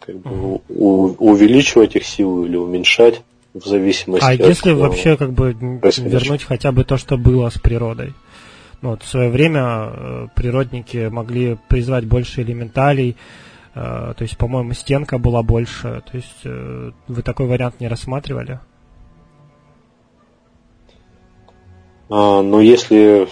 [0.00, 3.22] Как бы у, увеличивать их силу или уменьшать
[3.54, 4.40] в зависимости а от...
[4.40, 8.12] А если того, вообще как бы вернуть хотя бы то, что было с природой?
[8.82, 13.14] Ну, вот в свое время э, природники могли призвать больше элементалей, э,
[13.74, 16.02] то есть, по-моему, стенка была больше.
[16.10, 18.60] То есть э, вы такой вариант не рассматривали?
[22.08, 23.28] А, ну, если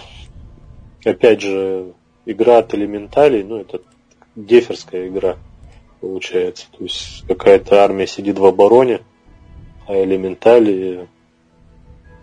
[1.05, 1.93] опять же,
[2.25, 3.81] игра от элементалей, ну, это
[4.35, 5.37] деферская игра
[6.01, 6.67] получается.
[6.77, 9.01] То есть какая-то армия сидит в обороне,
[9.87, 11.07] а элементали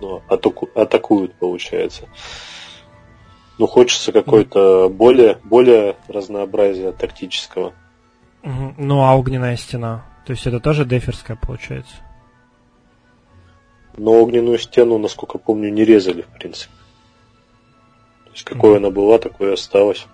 [0.00, 2.08] ну, атаку, атакуют, получается.
[3.58, 7.74] Ну, хочется какой-то более, более разнообразия тактического.
[8.42, 10.04] Ну, а огненная стена?
[10.26, 11.94] То есть это тоже деферская получается?
[13.96, 16.72] Но огненную стену, насколько помню, не резали, в принципе.
[18.24, 20.06] То есть какой она была, такой и осталась.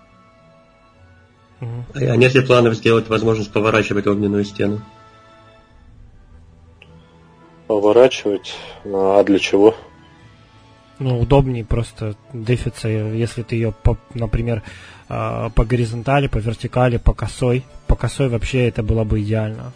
[1.59, 4.81] А нет ли планов сделать возможность поворачивать огненную стену?
[7.67, 8.55] Поворачивать?
[8.85, 9.75] А для чего?
[10.99, 14.63] Ну, удобнее просто дефиться, если ты ее, по, например,
[15.09, 17.63] а, по горизонтали, по вертикали, по косой.
[17.85, 19.73] По косой вообще это было бы идеально.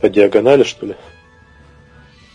[0.00, 0.96] По диагонали, что ли?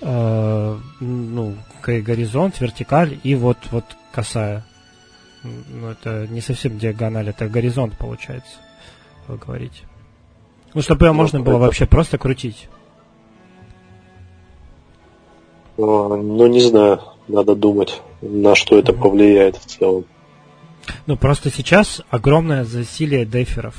[0.01, 4.63] Э, ну, горизонт, вертикаль и вот, вот косая.
[5.43, 8.57] Ну, это не совсем диагональ, это горизонт получается,
[9.27, 9.83] вы говорите.
[10.73, 12.69] Ну, чтобы ее ну, можно было вообще просто крутить.
[15.77, 20.05] Ну, не знаю, надо думать, на что это повлияет в целом.
[21.05, 23.75] Ну, просто сейчас огромное засилие деферов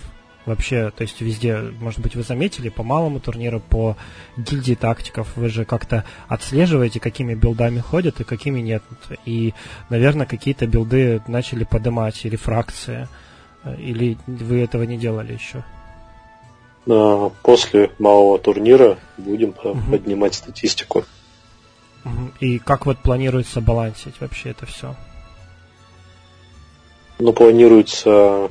[0.49, 3.97] вообще, то есть везде, может быть, вы заметили, по малому турниру, по
[4.37, 8.83] гильдии тактиков, вы же как-то отслеживаете, какими билдами ходят и какими нет.
[9.27, 9.53] И,
[9.91, 13.09] наверное, какие-то билды начали поднимать, или фракции,
[13.79, 15.65] или вы этого не делали еще?
[17.43, 19.79] После малого турнира будем угу.
[19.91, 21.05] поднимать статистику.
[22.41, 24.95] И как вот планируется балансить вообще это все?
[27.19, 28.51] Ну, планируется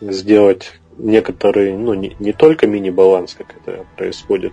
[0.00, 4.52] сделать некоторые, ну, не, не только мини-баланс, как это происходит.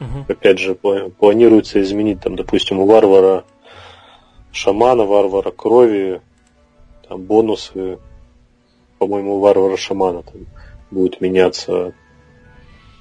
[0.00, 0.26] Угу.
[0.28, 3.44] Опять же, планируется изменить, там, допустим, у варвара
[4.52, 6.20] шамана, варвара крови,
[7.08, 7.98] там бонусы,
[8.98, 10.46] по-моему, варвара шамана там
[10.90, 11.92] будет меняться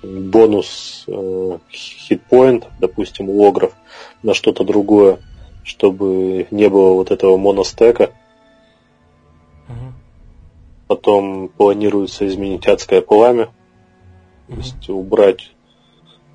[0.03, 3.73] бонус э, хитпоинт, допустим, у огров
[4.21, 5.19] на что-то другое,
[5.63, 8.11] чтобы не было вот этого моностека.
[9.67, 9.93] Угу.
[10.87, 13.49] Потом планируется изменить адское пламя,
[14.47, 15.51] то есть убрать,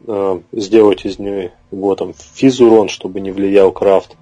[0.07, 4.17] э, сделать из него там физурон, чтобы не влиял крафт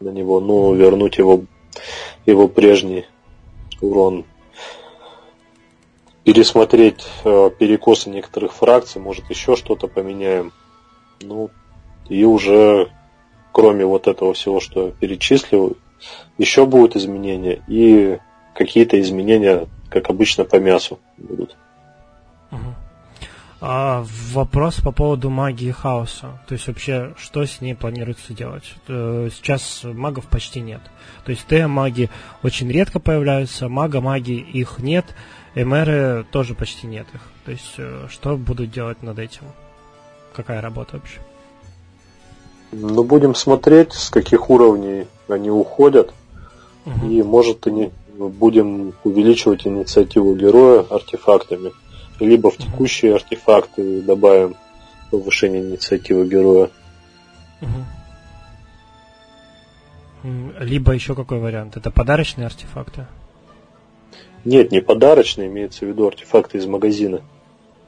[0.00, 1.42] на него, но вернуть его,
[2.26, 3.04] его прежний
[3.80, 4.24] урон
[6.24, 10.52] пересмотреть э, перекосы некоторых фракций, может еще что-то поменяем.
[11.20, 11.50] Ну,
[12.08, 12.90] и уже
[13.54, 15.76] кроме вот этого всего, что я перечислил,
[16.38, 18.18] еще будут изменения и
[18.54, 21.56] какие-то изменения, как обычно, по мясу будут.
[23.60, 26.42] А вопрос по поводу магии хаоса.
[26.46, 28.74] То есть вообще, что с ней планируется делать?
[28.88, 30.82] Э, сейчас магов почти нет.
[31.24, 32.10] То есть Т-маги
[32.42, 35.06] очень редко появляются, мага-маги их нет.
[35.54, 37.20] МР тоже почти нет их.
[37.44, 39.42] То есть, э, что будут делать над этим?
[40.34, 41.20] Какая работа вообще?
[42.72, 46.12] Ну, будем смотреть, с каких уровней они уходят.
[46.86, 47.06] Угу.
[47.06, 51.72] И, может, они будем увеличивать инициативу героя артефактами.
[52.20, 54.56] Либо в текущие артефакты добавим
[55.10, 56.70] повышение инициативы героя.
[57.60, 57.84] Угу.
[60.60, 61.76] Либо еще какой вариант?
[61.76, 63.06] Это подарочные артефакты?
[64.44, 67.22] Нет, не подарочные, имеется в виду артефакты из магазина.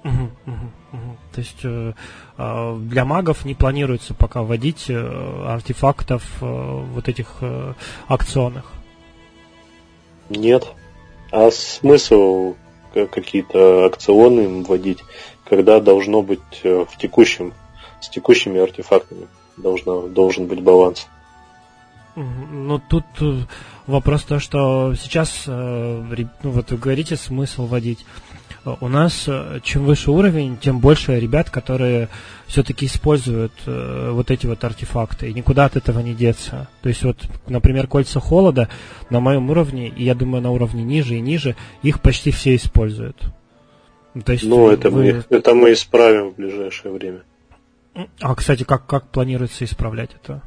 [0.04, 1.16] Угу, угу, угу.
[1.32, 1.92] То есть э,
[2.38, 7.74] а, для магов не планируется пока вводить э, артефактов э, вот этих э,
[8.06, 8.72] акционных?
[10.30, 10.66] Нет.
[11.30, 12.54] А смысл
[12.92, 15.00] какие-то акционы им вводить,
[15.44, 17.52] когда должно быть в текущем,
[18.00, 21.06] с текущими артефактами должно, должен быть баланс?
[22.14, 23.04] Ну, тут
[23.86, 28.04] вопрос то, что сейчас, э, ну, вот вы говорите, смысл вводить.
[28.80, 29.28] У нас
[29.62, 32.08] чем выше уровень, тем больше ребят, которые
[32.48, 36.66] все-таки используют вот эти вот артефакты, и никуда от этого не деться.
[36.82, 38.68] То есть вот, например, кольца холода
[39.08, 43.30] на моем уровне, и я думаю, на уровне ниже и ниже, их почти все используют.
[44.24, 45.24] То есть ну, это, вы...
[45.30, 47.22] мы, это мы исправим в ближайшее время.
[48.20, 50.42] А, кстати, как, как планируется исправлять это?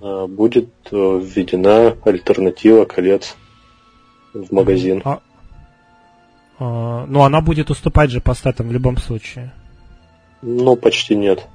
[0.00, 3.36] А, будет э, введена альтернатива колец
[4.32, 5.02] в магазин.
[5.04, 5.20] А,
[6.58, 9.52] а, ну, она будет уступать же по статам в любом случае.
[10.42, 11.46] Ну, почти нет.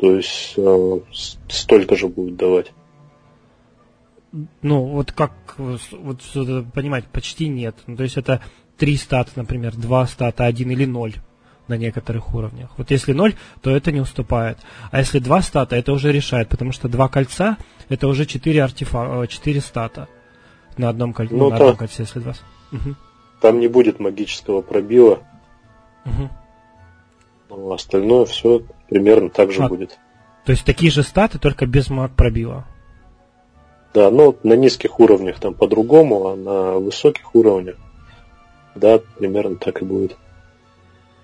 [0.00, 1.00] То есть э,
[1.48, 2.72] столько же будет давать.
[4.62, 6.20] Ну, вот как вот
[6.74, 7.74] понимать, почти нет.
[7.86, 8.42] Ну, то есть это
[8.76, 11.14] три стата, например, два стата, один или ноль
[11.68, 12.70] на некоторых уровнях.
[12.76, 14.58] Вот если 0, то это не уступает.
[14.90, 17.56] А если 2 стата, это уже решает, потому что 2 кольца
[17.88, 20.08] это уже 4 артефакта, 4 стата
[20.76, 21.28] на одном, коль...
[21.30, 22.34] ну, на одном кольце, если 2.
[22.72, 22.94] Угу.
[23.40, 25.20] Там не будет магического пробила.
[26.04, 26.30] Угу.
[27.50, 29.98] Ну, остальное все примерно так же а, будет.
[30.44, 32.64] То есть такие же статы, только без маг пробила.
[33.94, 37.76] Да, но на низких уровнях там по-другому, а на высоких уровнях,
[38.74, 40.16] да, примерно так и будет.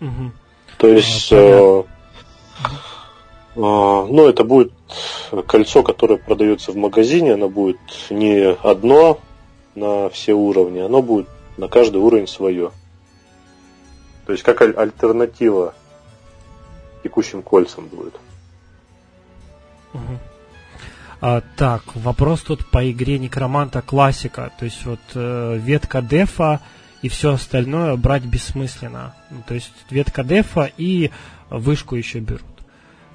[0.03, 0.33] Угу.
[0.79, 1.85] То есть, а, э,
[3.55, 4.73] э, ну, это будет
[5.47, 7.79] кольцо, которое продается в магазине, оно будет
[8.11, 9.21] не одно
[9.77, 12.73] на все уровни, оно будет на каждый уровень свое.
[14.27, 15.75] То есть, как аль- альтернатива
[17.05, 18.15] текущим кольцам будет.
[19.95, 20.19] Угу.
[21.21, 24.51] А, так, вопрос тут по игре Некроманта классика.
[24.59, 26.61] То есть вот э, ветка дефа
[27.03, 29.15] и все остальное брать бессмысленно.
[29.31, 31.11] Ну, то есть ветка дефа и
[31.51, 32.43] вышку еще берут.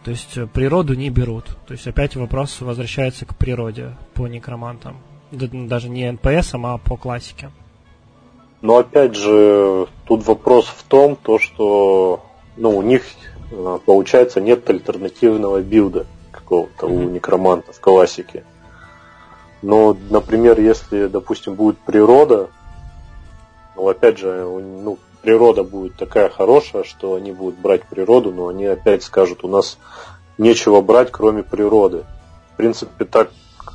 [0.04, 1.46] То есть э, природу не берут.
[1.68, 4.98] То есть опять вопрос возвращается к природе по некромантам.
[5.32, 7.50] Даже не НПС, а по классике.
[8.62, 12.26] Но опять же, тут вопрос в том, то, что
[12.58, 13.04] ну, у них,
[13.52, 17.06] э, получается, нет альтернативного билда какого-то mm-hmm.
[17.06, 18.44] у некроманта в классике.
[19.62, 22.50] Но, например, если, допустим, будет природа,
[23.78, 28.66] но опять же, ну, природа будет такая хорошая, что они будут брать природу, но они
[28.66, 29.78] опять скажут, у нас
[30.40, 32.04] нечего брать, кроме природы.
[32.54, 33.30] В принципе, так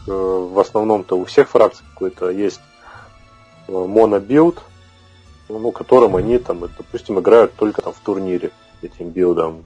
[0.09, 2.61] э, в основном-то у всех фракций какой-то есть
[3.69, 4.59] э, монобилд,
[5.49, 8.51] ну, которым они там, допустим, играют только там в турнире
[8.83, 9.65] этим билдом.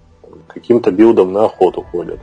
[0.48, 2.20] Каким-то билдом на охоту ходят.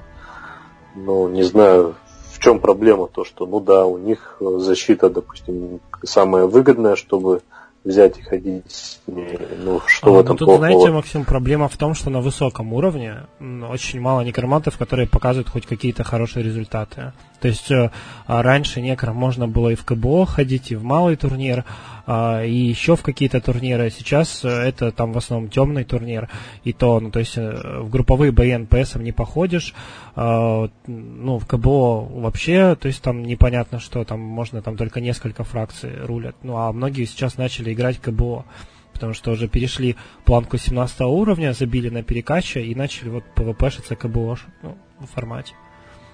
[0.94, 1.96] Ну, не знаю,
[2.32, 7.42] в чем проблема, то, что, ну да, у них защита, допустим, самая выгодная, чтобы
[7.84, 9.00] взять и ходить.
[9.08, 10.58] Ну, что а, в этом ну, тут, плохого?
[10.58, 15.66] знаете, Максим, проблема в том, что на высоком уровне очень мало некромантов, которые показывают хоть
[15.66, 17.14] какие-то хорошие результаты.
[17.44, 17.92] То есть э,
[18.26, 21.66] а раньше некром можно было и в КБО ходить, и в малый турнир,
[22.08, 23.90] э, и еще в какие-то турниры.
[23.90, 26.30] Сейчас э, это там в основном темный турнир,
[26.64, 29.74] и то, ну, то есть э, в групповые бои НПС не походишь,
[30.16, 35.44] э, ну, в КБО вообще, то есть там непонятно, что там можно там только несколько
[35.44, 36.38] фракций рулят.
[36.44, 38.46] Ну, а многие сейчас начали играть КБО
[38.94, 44.38] потому что уже перешли планку 17 уровня, забили на перекаче и начали вот ПВПшиться КБО
[44.62, 45.56] ну, в формате.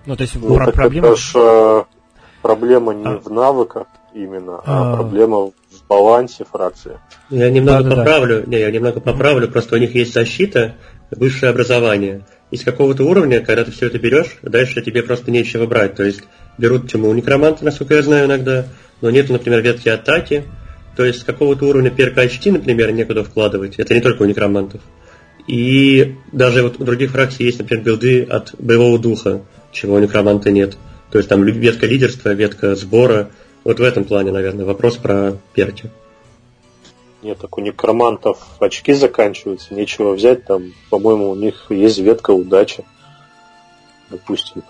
[0.09, 1.09] Ну, то есть ну, про- проблема...
[1.09, 1.83] Это ж, э,
[2.41, 3.19] проблема не а.
[3.19, 3.85] в навыках
[4.15, 5.53] именно, а, а проблема в
[5.87, 6.93] балансе фракции.
[7.29, 8.47] Я немного да, поправлю, да.
[8.47, 10.73] Не, я немного поправлю, просто у них есть защита,
[11.11, 12.25] высшее образование.
[12.49, 15.93] Из какого-то уровня, когда ты все это берешь, дальше тебе просто нечего брать.
[15.93, 16.23] То есть
[16.57, 18.65] берут тему у некроманта, насколько я знаю иногда,
[19.01, 20.43] но нет, например, ветки атаки.
[20.97, 23.75] То есть с какого-то уровня перка очки, например, некуда вкладывать.
[23.77, 24.81] Это не только у некромантов.
[25.45, 29.41] И даже вот у других фракций есть, например, билды от боевого духа
[29.71, 30.77] чего у некроманта нет.
[31.11, 33.29] То есть там ветка лидерства, ветка сбора.
[33.63, 35.89] Вот в этом плане, наверное, вопрос про перки.
[37.21, 40.45] Нет, так у некромантов очки заканчиваются, нечего взять.
[40.45, 42.85] Там, по-моему, у них есть ветка удачи.
[44.09, 44.63] Допустим.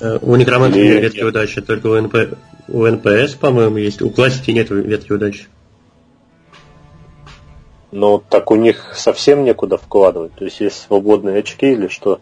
[0.00, 0.94] Э, у некромантов Или...
[0.94, 2.38] нет ветки удачи, только у, НП...
[2.68, 4.00] у НПС, по-моему, есть.
[4.00, 5.46] У классики нет ветки удачи.
[7.92, 10.34] Ну, так у них совсем некуда вкладывать.
[10.36, 12.20] То есть есть свободные очки или что?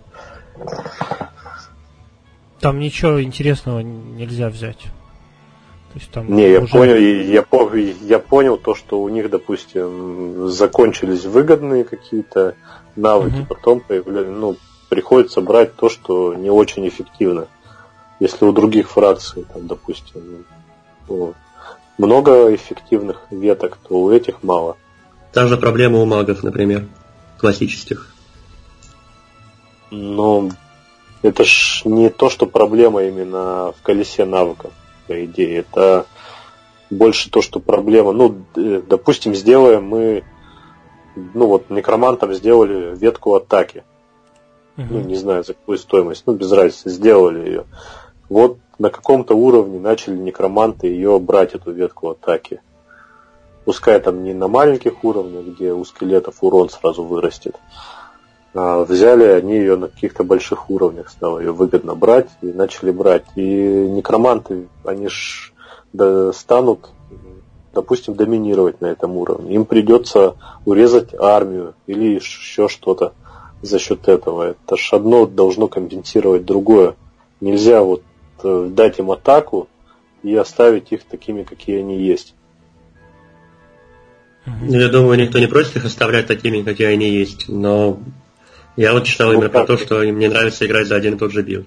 [2.60, 4.80] Там ничего интересного нельзя взять.
[5.92, 7.44] То есть там Не, я понял, я,
[8.02, 12.54] я понял то, что у них, допустим, закончились выгодные какие-то
[12.94, 13.46] навыки, угу.
[13.48, 14.56] потом появляются, ну,
[14.88, 17.46] приходится брать то, что не очень эффективно.
[18.20, 20.44] Если у других фракций, там, допустим,
[21.08, 21.34] ну,
[21.96, 24.76] много эффективных веток, то у этих мало.
[25.32, 26.86] Та же проблема у магов, например,
[27.38, 28.12] классических.
[29.90, 30.50] Ну,
[31.22, 34.72] это ж не то, что проблема именно в колесе навыков,
[35.06, 35.58] по идее.
[35.58, 36.06] Это
[36.90, 38.12] больше то, что проблема.
[38.12, 40.24] Ну, допустим, сделаем мы,
[41.16, 43.84] ну вот, некромантом сделали ветку атаки.
[44.76, 44.86] Uh-huh.
[44.90, 47.64] Ну, не знаю, за какую стоимость, ну, без разницы, сделали ее.
[48.28, 52.60] Вот на каком-то уровне начали некроманты ее брать, эту ветку атаки.
[53.64, 57.97] Пускай там не на маленьких уровнях, где у скелетов урон сразу вырастет, а,
[58.54, 63.24] взяли они ее на каких-то больших уровнях, стало ее выгодно брать и начали брать.
[63.36, 65.52] И некроманты, они ж
[66.32, 66.88] станут,
[67.74, 69.54] допустим, доминировать на этом уровне.
[69.54, 73.12] Им придется урезать армию или еще что-то
[73.62, 74.50] за счет этого.
[74.50, 76.94] Это ж одно должно компенсировать другое.
[77.40, 78.02] Нельзя вот
[78.42, 79.68] э, дать им атаку
[80.22, 82.34] и оставить их такими, какие они есть.
[84.62, 87.98] Я думаю, никто не против их оставлять такими, какие они есть, но
[88.78, 91.18] я вот читал ну, именно про то, что им не нравится играть за один и
[91.18, 91.66] тот же билд.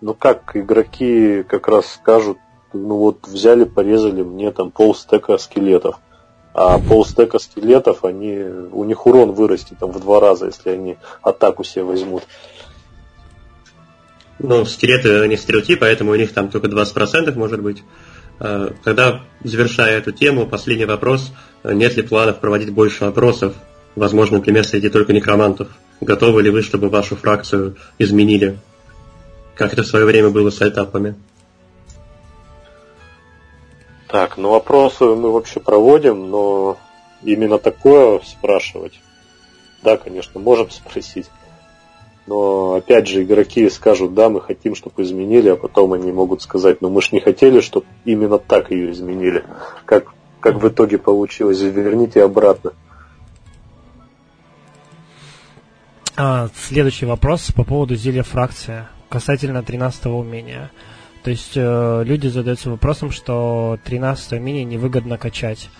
[0.00, 2.38] Ну как игроки как раз скажут,
[2.72, 5.96] ну вот взяли, порезали мне там полстека скелетов.
[6.54, 8.38] А полстека скелетов, они,
[8.72, 12.22] у них урон вырастет там в два раза, если они атаку себе возьмут.
[14.38, 17.84] Ну, скелеты, они стереотип, поэтому у них там только 20% может быть.
[18.38, 21.30] А, когда, завершая эту тему, последний вопрос.
[21.62, 23.54] Нет ли планов проводить больше опросов?
[23.96, 25.68] Возможно, например, среди только некромантов.
[26.00, 28.58] Готовы ли вы, чтобы вашу фракцию изменили?
[29.54, 31.14] Как это в свое время было с этапами?
[34.08, 36.78] Так, ну вопросы мы вообще проводим, но
[37.22, 39.00] именно такое спрашивать.
[39.82, 41.26] Да, конечно, можем спросить.
[42.26, 46.80] Но опять же, игроки скажут, да, мы хотим, чтобы изменили, а потом они могут сказать,
[46.80, 49.44] ну мы же не хотели, чтобы именно так ее изменили.
[49.84, 50.06] Как,
[50.40, 52.72] как в итоге получилось, верните обратно.
[56.22, 60.70] А, следующий вопрос по поводу зелья фракция касательно 13 умения.
[61.22, 65.70] То есть э, люди задаются вопросом, что 13 умение невыгодно качать,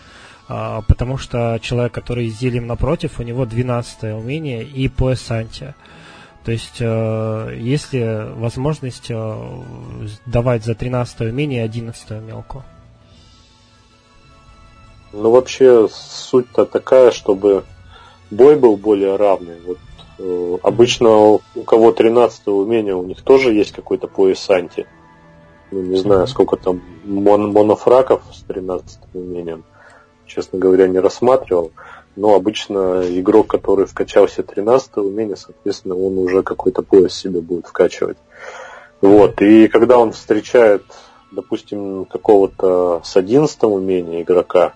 [0.49, 5.75] э, потому что человек, который с зельем напротив, у него 12 умение и по эссанте.
[6.47, 8.03] То есть э, есть ли
[8.35, 9.63] возможность э,
[10.25, 12.65] давать за 13 умение 11 мелку?
[15.13, 17.65] Ну, вообще, суть-то такая, чтобы
[18.31, 19.61] бой был более равный.
[19.67, 19.77] Вот
[20.63, 24.87] обычно у кого 13 умения, у них тоже есть какой-то пояс анти.
[25.71, 29.65] Ну, не знаю, сколько там мон монофраков с 13 умением.
[30.27, 31.73] Честно говоря, не рассматривал.
[32.17, 37.67] Но обычно игрок, который вкачал себе 13 умение, соответственно, он уже какой-то пояс себе будет
[37.67, 38.19] вкачивать.
[39.01, 39.41] Вот.
[39.41, 40.83] И когда он встречает,
[41.31, 44.75] допустим, какого-то с 11 умения игрока,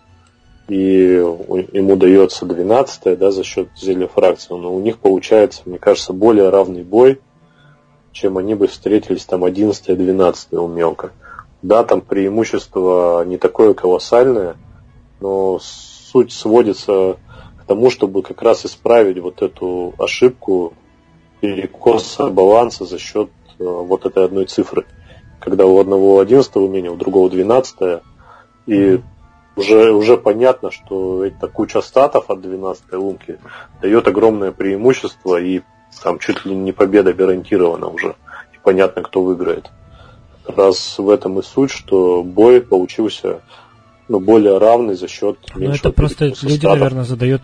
[0.69, 0.77] и
[1.73, 6.49] ему дается 12 да, за счет зелья фракции, но у них получается, мне кажется, более
[6.49, 7.21] равный бой,
[8.13, 11.13] чем они бы встретились там 11-12 у мелко.
[11.63, 14.57] Да, там преимущество не такое колоссальное,
[15.21, 17.17] но суть сводится
[17.61, 20.75] к тому, чтобы как раз исправить вот эту ошибку
[21.41, 24.87] перекоса баланса за счет э, вот этой одной цифры.
[25.41, 28.03] Когда у одного 11 умения, у другого 12
[28.67, 29.01] и
[29.57, 33.39] уже, уже понятно, что эта куча статов от 12 лунки
[33.81, 35.63] дает огромное преимущество и
[36.03, 38.15] там чуть ли не победа гарантирована уже.
[38.53, 39.71] И понятно, кто выиграет.
[40.47, 43.41] Раз в этом и суть, что бой получился
[44.09, 46.79] ну, более равный за счет Ну, это просто люди, статов.
[46.79, 47.43] наверное, задают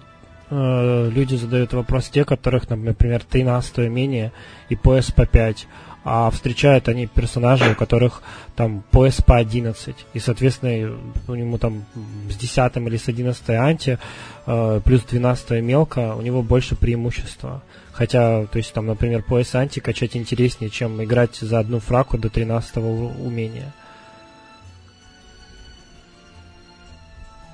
[0.50, 4.32] э, люди задают вопрос те, которых, например, 13 умение
[4.68, 5.66] и пояс по 5
[6.04, 8.22] а встречают они персонажей, у которых
[8.56, 10.96] там пояс по 11, и, соответственно,
[11.28, 11.84] у него там
[12.30, 13.98] с 10 или с 11 анти,
[14.46, 17.62] э, плюс 12 мелко, у него больше преимущества.
[17.92, 22.30] Хотя, то есть, там, например, пояс анти качать интереснее, чем играть за одну фраку до
[22.30, 23.72] 13 умения.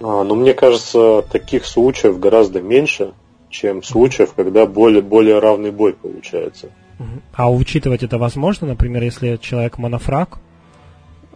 [0.01, 3.13] А, ну, мне кажется, таких случаев гораздо меньше,
[3.51, 6.71] чем случаев, когда более, более равный бой получается.
[7.35, 10.39] А учитывать это возможно, например, если человек монофраг,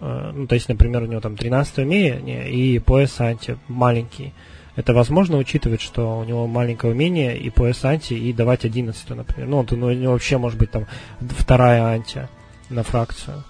[0.00, 4.32] э, ну, то есть, например, у него там 13 умение и пояс анти маленький.
[4.76, 9.48] Это возможно учитывать, что у него маленькое умение и пояс анти, и давать 11, например.
[9.48, 10.86] Ну, вот у него вообще может быть там
[11.20, 12.28] вторая анти
[12.70, 13.42] на фракцию.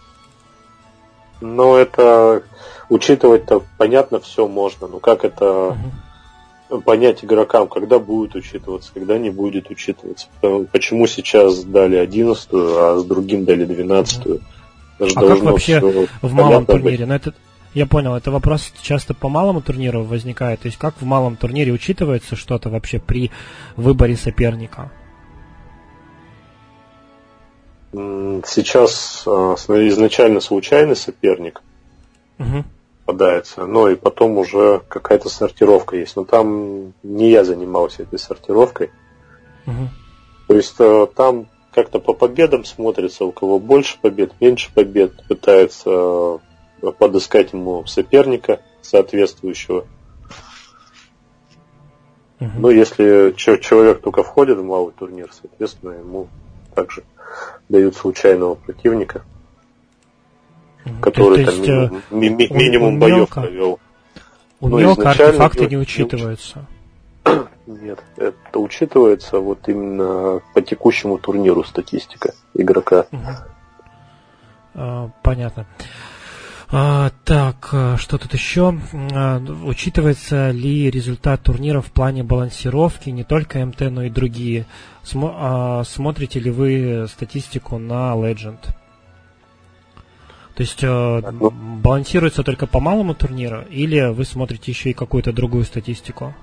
[1.40, 2.42] Ну, это
[2.88, 4.88] учитывать-то понятно все можно.
[4.88, 5.44] Ну, как это...
[5.44, 5.76] Uh-huh
[6.84, 10.28] понять игрокам, когда будет учитываться, когда не будет учитываться.
[10.72, 14.40] Почему сейчас дали 11 а с другим дали 12 -ю.
[14.98, 15.80] А как вообще
[16.22, 17.06] в малом турнире?
[17.06, 17.34] Ну, это,
[17.74, 20.60] я понял, это вопрос часто по малому турниру возникает.
[20.60, 23.30] То есть как в малом турнире учитывается что-то вообще при
[23.76, 24.90] выборе соперника?
[27.92, 31.62] Сейчас а, изначально случайный соперник.
[32.38, 32.64] Угу
[33.10, 33.66] попадается.
[33.66, 36.16] Но и потом уже какая-то сортировка есть.
[36.16, 38.90] Но там не я занимался этой сортировкой.
[39.66, 39.88] Угу.
[40.48, 46.40] То есть э, там как-то по победам смотрится, у кого больше побед, меньше побед, пытается
[46.82, 49.86] э, подыскать ему соперника соответствующего.
[52.40, 52.50] Угу.
[52.58, 56.28] Ну, если человек только входит в малый турнир, соответственно, ему
[56.74, 57.04] также
[57.68, 59.22] дают случайного противника
[61.00, 63.78] который то, есть, там ми- ми- минимум у, боев провел.
[64.60, 66.66] У Но артефакты не учитываются.
[67.66, 73.06] Нет, это учитывается вот именно по текущему турниру статистика игрока.
[73.12, 73.20] Угу.
[74.74, 75.66] А, понятно.
[76.72, 78.78] А, так, а, что тут еще?
[79.12, 84.66] А, учитывается ли результат турнира в плане балансировки, не только МТ, но и другие?
[85.02, 88.58] Смо, а, смотрите ли вы статистику на Legend?
[90.54, 95.32] То есть э, ну, балансируется только по малому турниру, или вы смотрите еще и какую-то
[95.32, 96.34] другую статистику?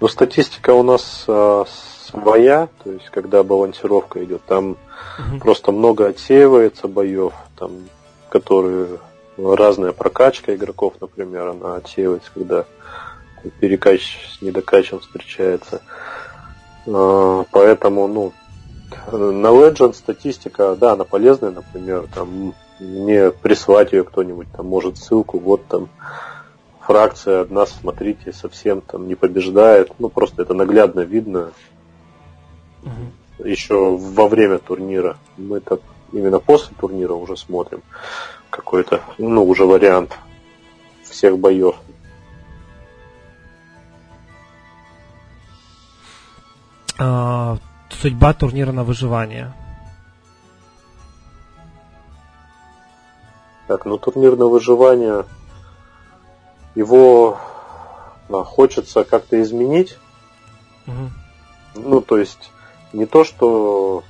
[0.00, 1.64] Ну, статистика у нас э,
[2.06, 5.38] своя, то есть когда балансировка идет, там угу.
[5.40, 7.72] просто много отсеивается боев, там,
[8.30, 8.98] которые
[9.36, 12.64] разная прокачка игроков, например, она отсеивается, когда
[13.60, 15.82] перекач с недокачем встречается.
[16.86, 18.32] Э, поэтому, ну,
[19.12, 25.38] на Legend статистика, да, она полезная, например, там мне прислать ее кто-нибудь, там может ссылку,
[25.38, 25.88] вот там
[26.80, 29.92] фракция одна, смотрите, совсем там не побеждает.
[29.98, 31.52] Ну, просто это наглядно видно
[32.82, 33.46] угу.
[33.46, 35.18] еще во время турнира.
[35.36, 35.80] Мы это
[36.12, 37.82] именно после турнира уже смотрим
[38.50, 40.16] какой-то, ну, уже вариант
[41.02, 41.76] всех боев.
[46.98, 47.58] А,
[47.90, 49.52] судьба турнира на выживание.
[53.68, 55.26] Так, ну турнир на выживание,
[56.74, 57.38] его
[58.28, 59.98] да, хочется как-то изменить.
[60.86, 61.84] Угу.
[61.86, 62.50] Ну, то есть,
[62.92, 64.02] не то, что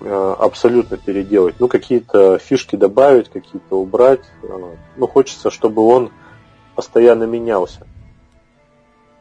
[0.00, 4.24] э, абсолютно переделать, ну, какие-то фишки добавить, какие-то убрать.
[4.42, 6.12] Э, ну, хочется, чтобы он
[6.74, 7.86] постоянно менялся.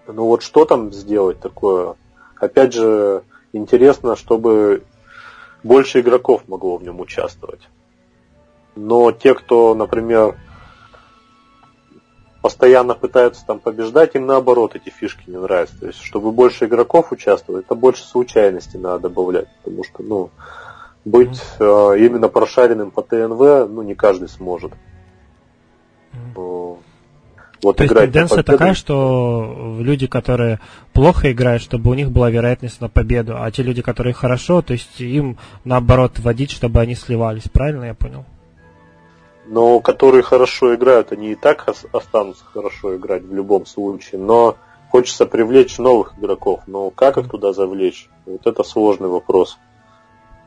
[0.07, 1.95] Ну, вот что там сделать такое?
[2.37, 4.83] Опять же, интересно, чтобы
[5.61, 7.61] больше игроков могло в нем участвовать.
[8.75, 10.35] Но те, кто, например,
[12.41, 15.79] постоянно пытаются там побеждать, им наоборот эти фишки не нравятся.
[15.79, 19.47] То есть, чтобы больше игроков участвовать, это больше случайности надо добавлять.
[19.63, 20.29] Потому что, ну,
[21.05, 21.63] быть э,
[21.99, 24.73] именно прошаренным по ТНВ, ну, не каждый сможет.
[26.13, 26.77] Mm-hmm.
[27.63, 30.59] Вот То есть тенденция такая, что люди, которые
[30.91, 34.73] плохо играют, чтобы у них была вероятность на победу, а те люди, которые хорошо, то
[34.73, 37.43] есть им наоборот вводить, чтобы они сливались.
[37.43, 38.25] Правильно я понял?
[39.45, 44.21] Но которые хорошо играют, они и так останутся хорошо играть в любом случае.
[44.21, 44.57] Но
[44.89, 46.61] хочется привлечь новых игроков.
[46.67, 48.09] Но как их туда завлечь?
[48.25, 49.57] Вот это сложный вопрос.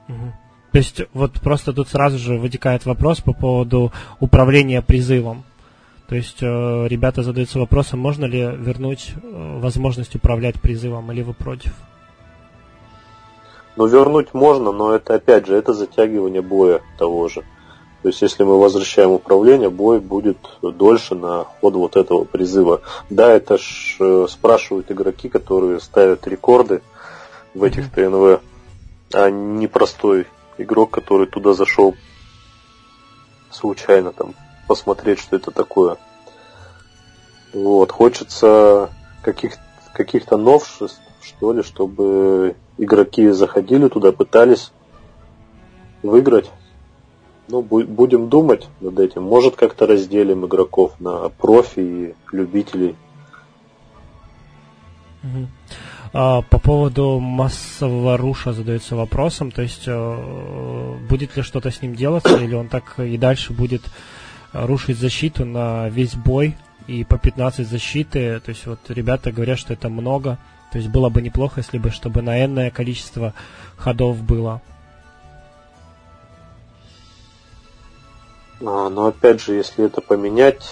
[0.08, 0.32] Угу.
[0.72, 5.44] То есть вот просто тут сразу же вытекает вопрос по поводу управления призывом.
[6.08, 11.34] То есть э, ребята задаются вопросом, можно ли вернуть э, возможность управлять призывом, или вы
[11.34, 11.72] против?
[13.76, 17.42] Ну, вернуть можно, но это опять же, это затягивание боя того же.
[18.06, 22.82] То есть, если мы возвращаем управление, бой будет дольше на ход вот этого призыва.
[23.10, 26.82] Да, это ж э, спрашивают игроки, которые ставят рекорды
[27.52, 28.42] в этих ТНВ,
[29.12, 31.96] а не простой игрок, который туда зашел
[33.50, 34.36] случайно там
[34.68, 35.96] посмотреть, что это такое.
[37.52, 38.90] Вот, хочется
[39.22, 39.54] каких,
[39.92, 44.70] каких-то новшеств, что ли, чтобы игроки заходили туда, пытались
[46.04, 46.52] выиграть.
[47.48, 49.22] Ну, будем думать над этим.
[49.22, 52.96] Может, как-то разделим игроков на профи и любителей.
[56.12, 61.94] А, по поводу массового руша задается вопросом, то есть э, будет ли что-то с ним
[61.94, 63.82] делаться, или он так и дальше будет
[64.52, 68.40] рушить защиту на весь бой и по 15 защиты.
[68.40, 70.38] То есть вот ребята говорят, что это много.
[70.72, 73.34] То есть было бы неплохо, если бы, чтобы на энное количество
[73.76, 74.62] ходов было.
[78.60, 80.66] А, но опять же, если это поменять,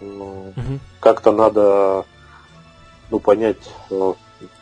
[0.00, 0.78] ну, угу.
[1.00, 2.04] как-то надо
[3.10, 4.16] ну, понять, ну,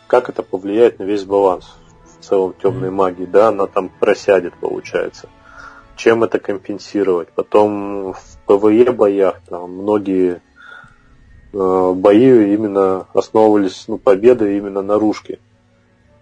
[0.06, 1.74] как это повлияет на весь баланс
[2.18, 3.26] в целом темной магии.
[3.26, 5.28] Да, она там просядет, получается
[5.98, 7.28] чем это компенсировать.
[7.34, 10.40] Потом в ПВЕ боях там многие
[11.52, 15.40] э, бои именно основывались, ну, победы именно на ружке.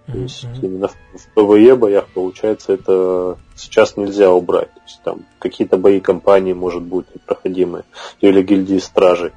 [0.06, 0.60] То есть mm-hmm.
[0.62, 4.72] именно в, в ПВЕ боях, получается, это сейчас нельзя убрать.
[4.72, 7.84] То есть там какие-то бои компании, может быть, непроходимые.
[8.20, 9.32] Или гильдии стражей.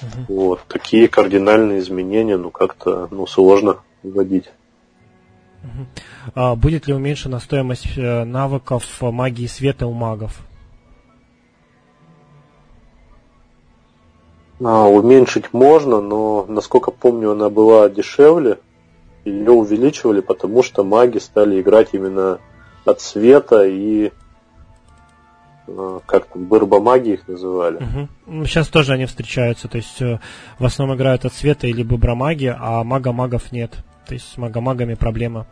[0.00, 0.24] Mm-hmm.
[0.28, 0.60] Вот.
[0.68, 4.50] Такие кардинальные изменения, ну, как-то, ну, сложно вводить.
[6.34, 10.40] А будет ли уменьшена стоимость э, навыков магии света у магов?
[14.62, 18.58] А, уменьшить можно, но, насколько помню, она была дешевле.
[19.24, 22.38] Ее увеличивали, потому что маги стали играть именно
[22.84, 24.12] от света и
[25.66, 27.76] а, как там, бырбомаги их называли.
[28.26, 28.44] Угу.
[28.46, 30.20] Сейчас тоже они встречаются, то есть э,
[30.58, 33.72] в основном играют от света или быбромаги, а мага-магов нет.
[34.06, 35.46] То есть с магомагами проблема.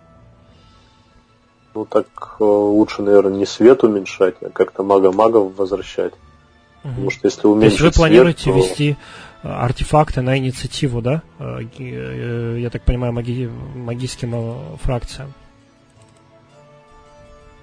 [1.74, 6.12] Ну так э, лучше, наверное, не свет уменьшать, а как-то мага-магов возвращать.
[6.84, 6.90] Угу.
[6.90, 8.60] Потому что если уменьшить То есть вы планируете свет, то...
[8.60, 8.94] вести э,
[9.42, 11.22] артефакты на инициативу, да?
[11.38, 13.50] Э, я так понимаю, маги...
[13.74, 15.32] магическим фракциям.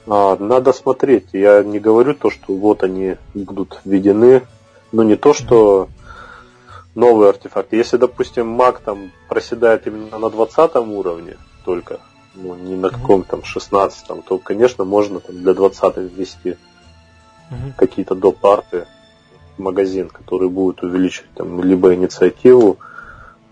[0.07, 1.27] А, надо смотреть.
[1.33, 4.41] Я не говорю то, что вот они будут введены.
[4.91, 5.89] Но не то, что
[6.95, 7.73] новый артефакт.
[7.73, 11.99] Если, допустим, маг там проседает именно на 20 уровне только,
[12.33, 16.57] ну, не на каком там 16 то, конечно, можно там для 20 ввести
[17.51, 17.73] угу.
[17.77, 18.43] какие-то доп.
[18.45, 18.98] арты в
[19.59, 22.77] магазин, который будет увеличивать там либо инициативу,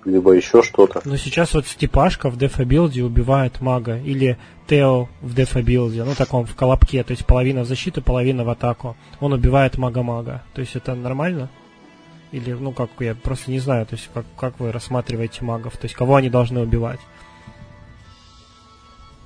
[0.05, 1.01] либо еще что-то.
[1.05, 4.37] Но сейчас вот Степашка в дефабилде убивает мага, или
[4.67, 8.95] Тео в дефабилде, ну таком в колобке, то есть половина в защиту, половина в атаку.
[9.19, 10.43] Он убивает мага-мага.
[10.53, 11.49] То есть это нормально?
[12.31, 15.85] Или, ну, как я просто не знаю, то есть как, как вы рассматриваете магов, то
[15.85, 16.99] есть кого они должны убивать?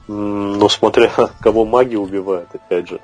[0.08, 1.10] Ну, смотря
[1.42, 3.00] кого маги убивают, опять же.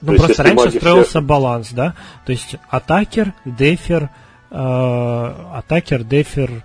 [0.00, 1.24] Ну, То просто раньше строился всех...
[1.24, 1.94] баланс, да?
[2.26, 4.10] То есть атакер, дефер,
[4.50, 6.62] э, атакер, дефер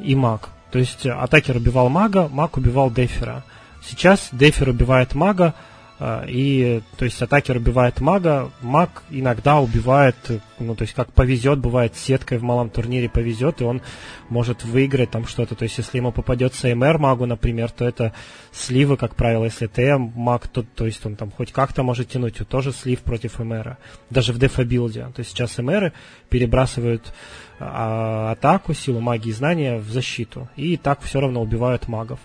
[0.00, 0.50] и маг.
[0.70, 3.44] То есть атакер убивал мага, маг убивал дефера.
[3.82, 5.54] Сейчас дефер убивает мага,
[6.00, 10.14] и, то есть, атакер убивает мага, маг иногда убивает,
[10.60, 13.82] ну, то есть, как повезет, бывает, сеткой в малом турнире повезет, и он
[14.28, 15.56] может выиграть там что-то.
[15.56, 18.12] То есть, если ему попадется МР магу, например, то это
[18.52, 22.36] сливы, как правило, если ТМ маг, то, то есть, он там хоть как-то может тянуть,
[22.36, 23.76] то тоже слив против МР.
[24.08, 25.08] Даже в дефабилде.
[25.14, 25.92] То есть, сейчас МР
[26.28, 27.12] перебрасывают
[27.58, 30.48] а, атаку, силу магии и знания в защиту.
[30.54, 32.20] И так все равно убивают магов.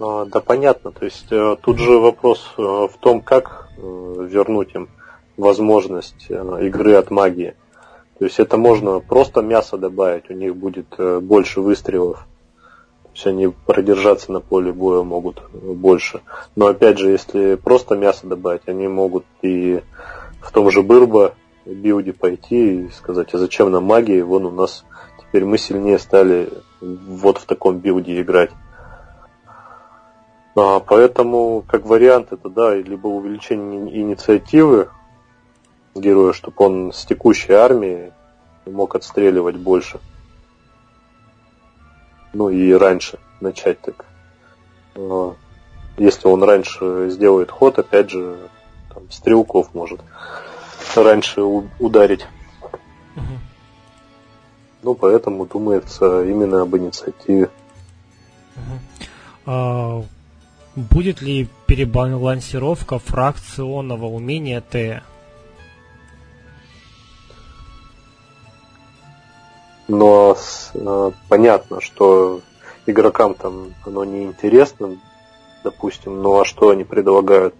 [0.00, 0.90] А, да, понятно.
[0.90, 4.88] То есть э, тут же вопрос э, в том, как э, вернуть им
[5.36, 7.54] возможность игры от магии.
[8.18, 10.86] То есть это можно просто мясо добавить, у них будет
[11.22, 12.24] больше выстрелов.
[13.02, 16.20] То есть они продержаться на поле боя могут больше.
[16.54, 19.82] Но опять же, если просто мясо добавить, они могут и
[20.40, 21.34] в том же Бырбо
[21.66, 24.84] билде пойти и сказать, а зачем нам магия, вон у нас
[25.18, 26.48] теперь мы сильнее стали
[26.80, 28.50] вот в таком билде играть.
[30.56, 34.88] А, поэтому, как вариант, это да, либо увеличение инициативы
[35.94, 38.12] героя, чтобы он с текущей армией
[38.66, 39.98] мог отстреливать больше.
[42.32, 44.04] Ну и раньше начать так.
[44.94, 45.34] А,
[45.96, 48.48] если он раньше сделает ход, опять же,
[48.92, 50.00] там, стрелков может
[50.94, 52.26] раньше ударить.
[53.16, 53.38] Угу.
[54.82, 57.50] Ну, поэтому думается именно об инициативе.
[58.56, 59.08] Угу.
[59.46, 60.02] А,
[60.76, 65.02] будет ли перебалансировка фракционного умения Т?
[69.86, 70.36] Но
[70.74, 72.40] э, понятно, что
[72.86, 74.98] игрокам там оно не интересно,
[75.62, 77.54] допустим, ну а что они предлагают?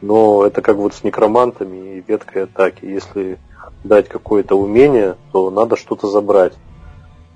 [0.00, 2.84] Но это как вот с некромантами и веткой атаки.
[2.84, 3.38] Если
[3.84, 6.54] дать какое-то умение, то надо что-то забрать.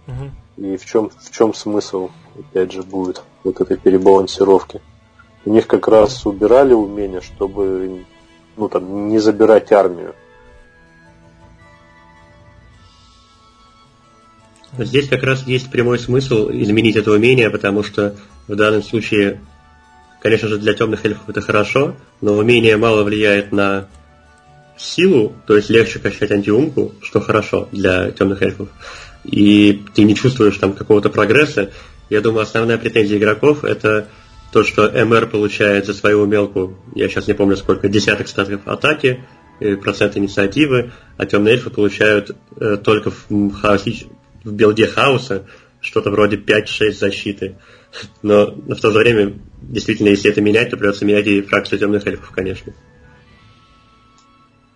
[0.06, 0.64] Угу.
[0.64, 4.80] И в чем, в чем смысл, опять же, будет вот этой перебалансировки?
[5.44, 8.04] У них как раз убирали умения, чтобы
[8.56, 10.14] ну, там, не забирать армию.
[14.78, 18.16] Здесь как раз есть прямой смысл изменить это умение, потому что
[18.48, 19.40] в данном случае,
[20.20, 23.88] конечно же, для темных эльфов это хорошо, но умение мало влияет на
[24.78, 28.68] силу, то есть легче качать антиумку, что хорошо для темных эльфов,
[29.24, 31.70] и ты не чувствуешь там какого-то прогресса.
[32.08, 34.08] Я думаю, основная претензия игроков это
[34.52, 39.24] то, что МР получает за свою умелку, я сейчас не помню сколько, десяток статов атаки,
[39.82, 44.08] процент инициативы, а темные эльфы получают э, только в хаоси
[44.44, 45.46] в билде хаоса
[45.80, 47.56] что-то вроде 5-6 защиты.
[48.22, 51.78] Но, но в то же время, действительно, если это менять, то придется менять и фракцию
[51.78, 52.72] темных эльфов, конечно.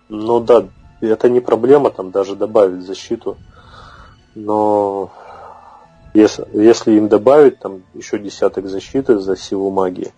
[0.09, 0.67] Ну да,
[1.01, 3.37] это не проблема, там даже добавить защиту.
[4.35, 5.11] Но
[6.17, 10.11] если, если им добавить там еще десяток защиты за силу магии,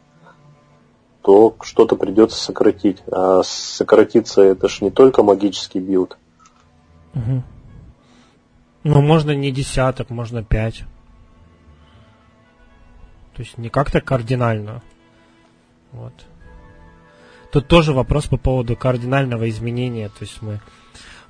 [1.21, 3.03] то что-то придется сократить.
[3.11, 6.17] А сократиться это ж не только магический билд.
[7.15, 7.43] Угу.
[8.85, 10.83] Ну, можно не десяток, можно пять.
[13.35, 14.81] То есть не как-то кардинально.
[15.91, 16.13] Вот.
[17.51, 20.07] Тут тоже вопрос по поводу кардинального изменения.
[20.07, 20.61] То есть мы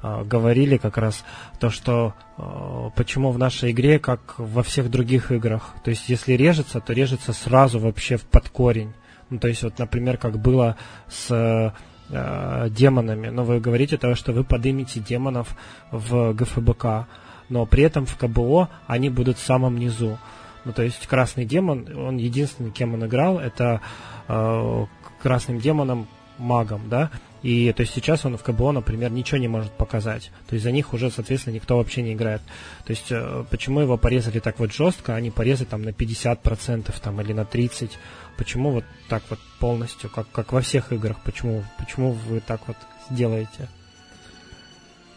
[0.01, 1.23] говорили как раз
[1.59, 6.33] то, что э, почему в нашей игре, как во всех других играх, то есть если
[6.33, 8.93] режется, то режется сразу вообще в под корень.
[9.29, 10.77] Ну, то есть вот, например, как было
[11.07, 13.29] с э, демонами.
[13.29, 15.55] Но вы говорите то, что вы поднимете демонов
[15.91, 17.07] в ГФБК
[17.49, 20.17] но при этом в КБО они будут в самом низу.
[20.65, 23.81] Ну, то есть красный демон, он единственный, кем он играл, это
[24.27, 24.85] э,
[25.21, 27.09] красным демоном магом, да,
[27.41, 30.31] и то есть сейчас он в КБО, например, ничего не может показать.
[30.47, 32.41] То есть за них уже, соответственно, никто вообще не играет.
[32.85, 36.93] То есть э, почему его порезали так вот жестко, а не порезать там на 50%
[37.01, 37.91] там, или на 30%?
[38.37, 41.17] Почему вот так вот полностью, как, как во всех играх?
[41.23, 42.77] Почему, почему вы так вот
[43.09, 43.67] делаете?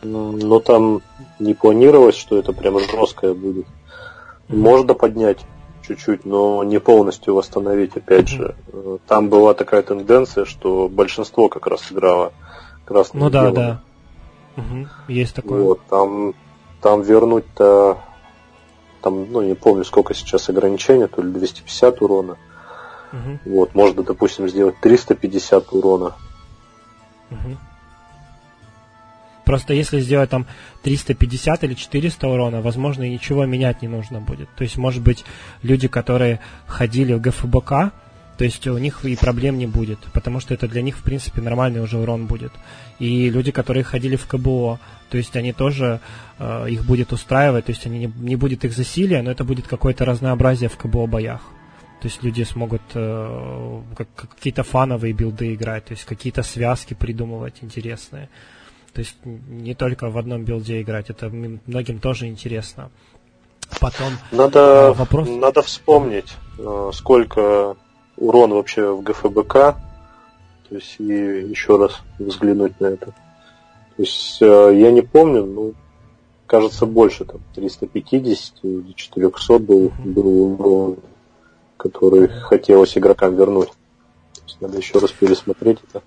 [0.02, 1.00] Но там
[1.38, 3.66] не планировалось, что это прям жесткое будет.
[4.48, 5.38] Можно поднять
[5.82, 8.54] чуть-чуть, но не полностью восстановить, опять же.
[9.06, 12.32] Там была такая тенденция, что большинство как раз играло
[12.84, 13.54] красным Ну да, делом.
[13.54, 13.82] да.
[14.56, 14.88] Угу.
[15.08, 15.62] Есть такое.
[15.62, 16.34] Вот, там,
[16.80, 17.98] там вернуть-то
[19.02, 22.36] там, ну, не помню, сколько сейчас ограничения, то ли 250 урона.
[23.12, 23.38] Угу.
[23.46, 26.14] Вот, можно, допустим, сделать 350 урона.
[27.30, 27.56] Угу.
[29.52, 30.46] Просто если сделать там
[30.82, 34.48] 350 или 400 урона, возможно, ничего менять не нужно будет.
[34.56, 35.26] То есть, может быть,
[35.62, 37.70] люди, которые ходили в ГФБК,
[38.38, 41.42] то есть у них и проблем не будет, потому что это для них, в принципе,
[41.42, 42.52] нормальный уже урон будет.
[42.98, 44.80] И люди, которые ходили в КБО,
[45.10, 46.00] то есть они тоже,
[46.38, 49.66] э, их будет устраивать, то есть они не, не будет их засилия, но это будет
[49.66, 51.42] какое-то разнообразие в КБО боях.
[52.00, 57.58] То есть люди смогут э, как, какие-то фановые билды играть, то есть какие-то связки придумывать
[57.60, 58.30] интересные.
[58.92, 62.90] То есть не только в одном билде играть, это многим тоже интересно.
[63.80, 65.28] Потом надо, э, вопрос...
[65.28, 67.76] надо вспомнить, э, сколько
[68.18, 69.76] урон вообще в ГФБК, то
[70.70, 73.06] есть и еще раз взглянуть на это.
[73.06, 75.74] То есть э, я не помню, ну,
[76.46, 80.96] кажется, больше, там, 350 или 400 был, был урон,
[81.78, 83.70] который хотелось игрокам вернуть.
[84.34, 86.02] То есть надо еще раз пересмотреть это.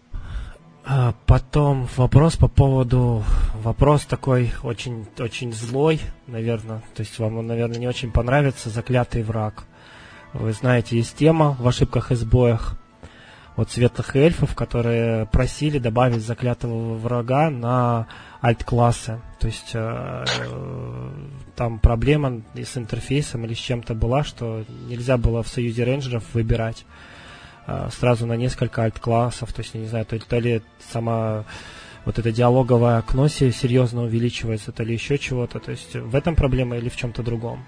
[0.87, 3.23] А, потом вопрос по поводу...
[3.63, 6.83] Вопрос такой очень, очень злой, наверное.
[6.93, 8.69] То есть вам он, наверное, не очень понравится.
[8.69, 9.63] Заклятый враг.
[10.33, 12.77] Вы знаете, есть тема в ошибках и сбоях.
[13.55, 18.05] от светлых эльфов, которые просили добавить заклятого врага на
[18.43, 19.19] альт-классы.
[19.39, 20.25] То есть э,
[21.55, 26.85] там проблема с интерфейсом или с чем-то была, что нельзя было в союзе рейнджеров выбирать
[27.91, 29.51] сразу на несколько альт-классов.
[29.53, 30.61] То есть, я не знаю, то, то ли
[30.91, 31.45] сама
[32.05, 35.59] вот это диалоговое окно серьезно увеличивается, то ли еще чего-то.
[35.59, 37.63] То есть в этом проблема или в чем-то другом?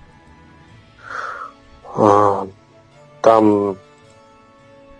[1.95, 2.47] А,
[3.21, 3.77] там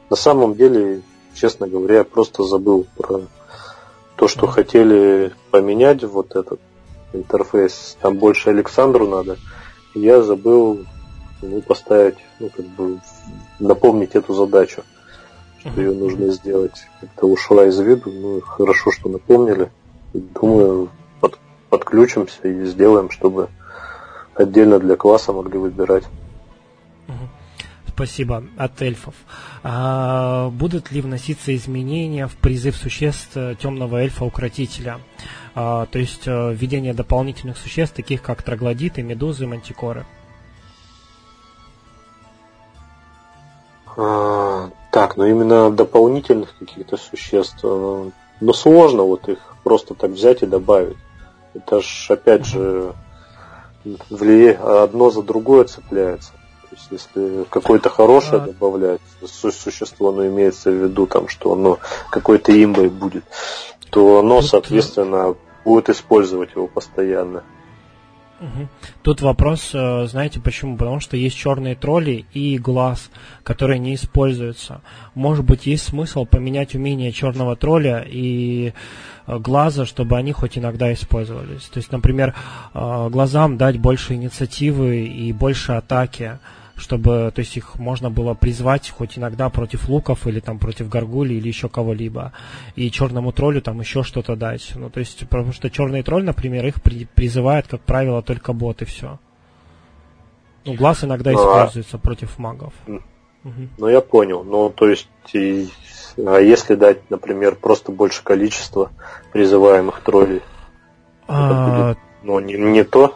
[0.10, 1.02] на самом деле,
[1.36, 3.22] честно говоря, я просто забыл про
[4.16, 4.52] то, что mm-hmm.
[4.52, 6.60] хотели поменять вот этот
[7.14, 7.98] интерфейс.
[8.02, 9.38] Там больше Александру надо.
[9.94, 10.86] Я забыл
[11.42, 13.00] ну, поставить, ну, как бы
[13.60, 14.84] напомнить эту задачу
[15.72, 16.86] что ее нужно сделать.
[17.02, 19.70] Как-то ушла из виду, ну хорошо, что напомнили.
[20.14, 20.90] Думаю,
[21.20, 21.38] под,
[21.70, 23.50] подключимся и сделаем, чтобы
[24.34, 26.04] отдельно для класса могли выбирать.
[27.88, 29.16] Спасибо от эльфов.
[29.64, 35.00] А будут ли вноситься изменения в призыв существ э, темного эльфа-укротителя?
[35.56, 40.06] А, то есть э, введение дополнительных существ, таких как троглодиты, медузы, мантикоры?
[43.98, 48.10] А, так, но именно дополнительных каких-то существ, э,
[48.42, 50.98] ну сложно вот их просто так взять и добавить.
[51.56, 52.94] Это ж опять же
[54.12, 56.32] влияет, одно за другое цепляется.
[56.62, 61.80] То есть если какое-то хорошее добавлять существо, оно имеется в виду там, что оно
[62.12, 63.24] какой-то имбой будет,
[63.90, 65.36] то оно, соответственно,
[65.66, 67.44] будет использовать его постоянно.
[68.40, 68.68] Угу.
[69.02, 70.78] Тут вопрос, э, знаете почему?
[70.78, 73.10] Потому что есть черные тролли и глаз,
[73.44, 74.82] которые не используются.
[75.16, 78.74] Может быть, есть смысл поменять умение черного тролля и
[79.26, 81.64] э, глаза, чтобы они хоть иногда использовались.
[81.64, 82.36] То есть, например,
[82.74, 86.38] э, глазам дать больше инициативы и больше атаки
[86.78, 91.34] чтобы, то есть их можно было призвать хоть иногда против луков или там против горгули
[91.34, 92.34] или еще кого-либо.
[92.76, 94.72] И черному троллю там еще что-то дать.
[94.76, 98.84] Ну, то есть, потому что черный тролль, например, их при, призывает, как правило, только бот
[98.84, 99.20] и все.
[100.66, 102.00] Ну, глаз иногда ну, используется а...
[102.00, 102.74] против магов.
[103.78, 104.44] Ну, я понял.
[104.44, 105.68] Ну, то есть, и...
[106.18, 108.92] а если дать, например, просто больше количества
[109.32, 110.42] призываемых троллей,
[111.28, 111.88] а...
[111.88, 113.16] будет, ну, не, не то?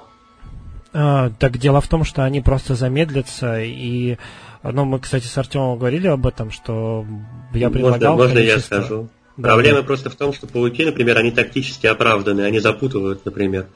[0.93, 4.17] А, так дело в том, что они просто замедлятся, и
[4.63, 7.05] ну, мы, кстати, с Артемом говорили об этом, что
[7.53, 8.15] я предлагал...
[8.17, 9.09] Можно, можно я скажу?
[9.37, 9.83] Да, Проблема да.
[9.83, 13.67] просто в том, что пауки, например, они тактически оправданы, они запутывают, например.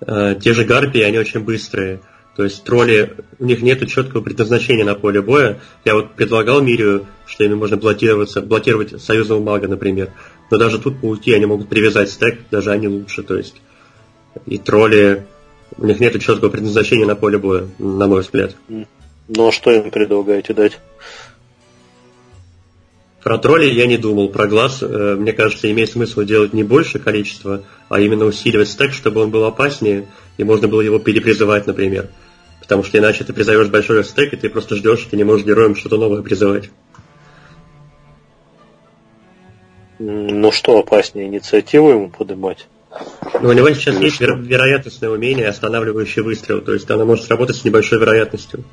[0.00, 2.00] Э, те же гарпии, они очень быстрые.
[2.36, 5.60] То есть тролли, у них нет четкого предназначения на поле боя.
[5.86, 10.10] Я вот предлагал Мирию, что ими можно блокироваться, блокировать союзного мага, например.
[10.50, 13.22] Но даже тут пауки, они могут привязать стек, даже они лучше.
[13.22, 13.56] То есть
[14.44, 15.24] и тролли
[15.78, 18.56] у них нет четкого предназначения на поле боя, на мой взгляд.
[18.68, 20.78] Ну а что им предлагаете дать?
[23.22, 24.28] Про троллей я не думал.
[24.28, 28.92] Про глаз, э, мне кажется, имеет смысл делать не больше количества, а именно усиливать стек,
[28.92, 30.06] чтобы он был опаснее,
[30.38, 32.08] и можно было его перепризывать, например.
[32.60, 35.74] Потому что иначе ты призовешь большой стек, и ты просто ждешь, ты не можешь героям
[35.74, 36.70] что-то новое призывать.
[39.98, 42.68] Ну что опаснее, инициативу ему поднимать?
[43.40, 47.56] Но у него сейчас есть веро- вероятностное умение, останавливающее выстрел, то есть она может сработать
[47.56, 48.64] с небольшой вероятностью.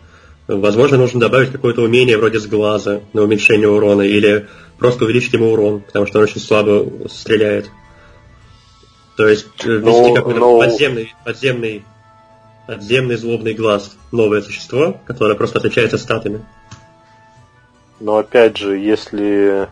[0.47, 4.47] Возможно, нужно добавить какое-то умение вроде с глаза на уменьшение урона, или
[4.77, 7.69] просто увеличить ему урон, потому что он очень слабо стреляет.
[9.15, 10.59] То есть э, ввести no, какой-то no.
[10.59, 11.85] подземный, подземный,
[12.67, 16.43] подземный злобный глаз, новое существо, которое просто отличается статами.
[17.99, 19.69] Но опять же, если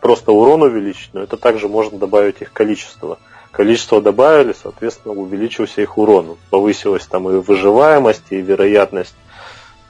[0.00, 3.18] просто урон увеличить, но это также можно добавить их количество
[3.54, 6.36] количество добавили, соответственно, увеличился их урон.
[6.50, 9.14] Повысилась там и выживаемость, и вероятность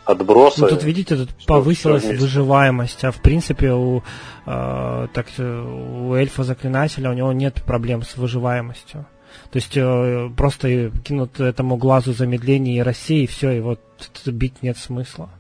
[0.04, 0.62] отброса.
[0.62, 4.02] Ну, тут, видите, тут повысилась выживаемость, а в принципе у,
[4.46, 9.06] э, так, у эльфа-заклинателя у него нет проблем с выживаемостью.
[9.50, 13.80] То есть э, просто кинут этому глазу замедление и России, и все, и вот
[14.26, 15.30] бить нет смысла.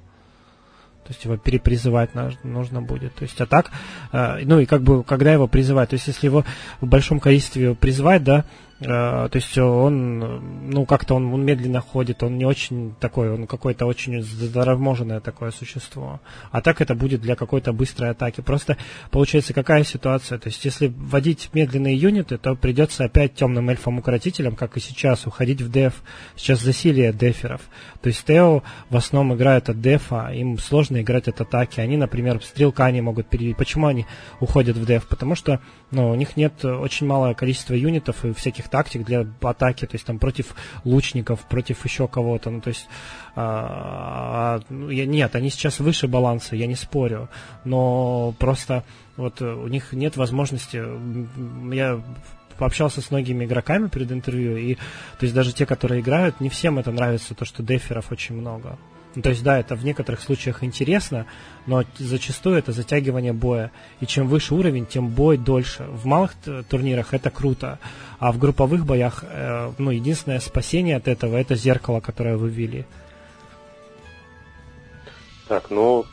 [1.04, 2.10] То есть его перепризывать
[2.42, 3.14] нужно будет.
[3.14, 3.70] То есть, а так,
[4.12, 5.90] э, ну и как бы, когда его призывать?
[5.90, 6.44] То есть, если его
[6.80, 8.44] в большом количестве призывать, да,
[8.80, 13.86] то есть он, ну, как-то он, он медленно ходит, он не очень такой, он какое-то
[13.86, 16.20] очень здороможенное такое существо.
[16.50, 18.40] А так это будет для какой-то быстрой атаки.
[18.40, 18.76] Просто
[19.10, 20.38] получается какая ситуация?
[20.38, 25.62] То есть если вводить медленные юниты, то придется опять темным эльфам-укротителям, как и сейчас, уходить
[25.62, 26.02] в деф.
[26.34, 27.62] Сейчас засилие деферов.
[28.02, 31.80] То есть Тео в основном играют от дефа, им сложно играть от атаки.
[31.80, 33.54] Они, например, стрелка не могут перевести.
[33.54, 34.04] Почему они
[34.40, 35.06] уходят в деф?
[35.06, 35.60] Потому что
[35.90, 39.94] ну, у них нет очень малое количество юнитов и всяких этих тактик для атаки, то
[39.94, 40.54] есть там против
[40.84, 42.88] лучников, против еще кого-то, ну то есть
[43.36, 47.28] а, ну, нет, они сейчас выше баланса, я не спорю,
[47.64, 48.84] но просто
[49.16, 50.82] вот у них нет возможности,
[51.74, 52.00] я
[52.58, 56.78] пообщался с многими игроками перед интервью, и то есть даже те, которые играют, не всем
[56.78, 58.78] это нравится, то, что деферов очень много.
[59.14, 61.26] Ну, то есть, да, это в некоторых случаях интересно,
[61.66, 63.70] но зачастую это затягивание боя.
[64.00, 65.84] И чем выше уровень, тем бой дольше.
[65.84, 66.34] В малых
[66.68, 67.78] турнирах это круто,
[68.24, 72.86] а в групповых боях, э, ну, единственное спасение от этого это зеркало, которое вы ввели.
[75.46, 76.06] Так, ну,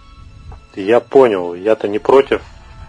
[0.76, 2.42] я понял, я-то не против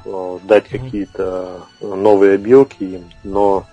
[0.05, 0.85] э, дать mm-hmm.
[0.85, 3.65] какие-то новые обилки им, но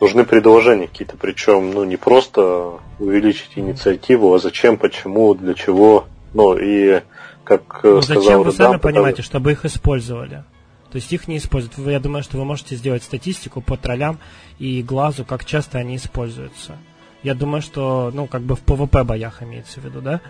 [0.00, 6.58] нужны предложения какие-то, причем, ну, не просто увеличить инициативу, а зачем, почему, для чего, ну,
[6.58, 7.00] и
[7.44, 10.42] как ну, сказал Зачем вы сами понимаете, чтобы их использовали?
[10.90, 11.76] То есть их не используют.
[11.78, 14.18] Я думаю, что вы можете сделать статистику по троллям
[14.58, 16.76] и глазу, как часто они используются.
[17.22, 20.20] Я думаю, что, ну, как бы в PvP боях имеется в виду, да?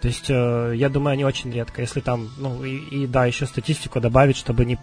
[0.00, 1.80] То есть, э, я думаю, они очень редко.
[1.80, 4.78] Если там, ну, и, и да, еще статистику добавить, чтобы не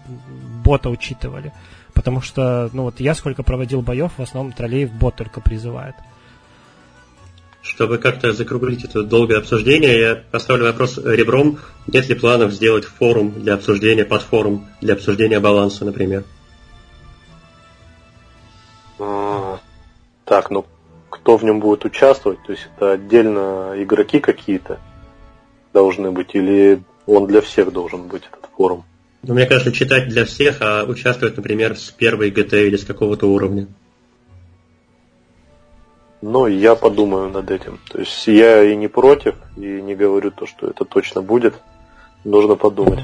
[0.63, 1.51] бота учитывали.
[1.93, 5.95] Потому что, ну вот я сколько проводил боев, в основном троллей в бот только призывает.
[7.63, 11.59] Чтобы как-то закруглить это долгое обсуждение, я поставлю вопрос ребром.
[11.87, 16.25] Нет ли планов сделать форум для обсуждения, под форум для обсуждения баланса, например?
[18.99, 19.59] А,
[20.25, 20.65] так, ну
[21.09, 22.39] кто в нем будет участвовать?
[22.45, 24.79] То есть это отдельно игроки какие-то
[25.71, 28.83] должны быть или он для всех должен быть этот форум?
[29.23, 33.27] Ну, мне кажется, читать для всех, а участвовать, например, с первой ГТ или с какого-то
[33.27, 33.67] уровня.
[36.25, 37.79] Ну, я подумаю над этим.
[37.91, 41.55] То есть я и не против, и не говорю то, что это точно будет.
[42.23, 43.01] Нужно подумать.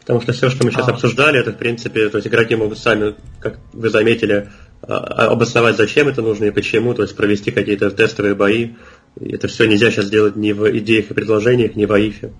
[0.00, 0.92] Потому что все, что мы сейчас а.
[0.92, 4.48] обсуждали, это, в принципе, то есть игроки могут сами, как вы заметили,
[4.80, 8.70] а, а, обосновать, зачем это нужно и почему, то есть провести какие-то тестовые бои.
[9.20, 12.32] И это все нельзя сейчас делать ни в идеях и предложениях, ни в АИФе.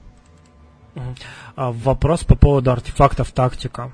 [1.57, 3.93] А, вопрос по поводу артефактов тактика.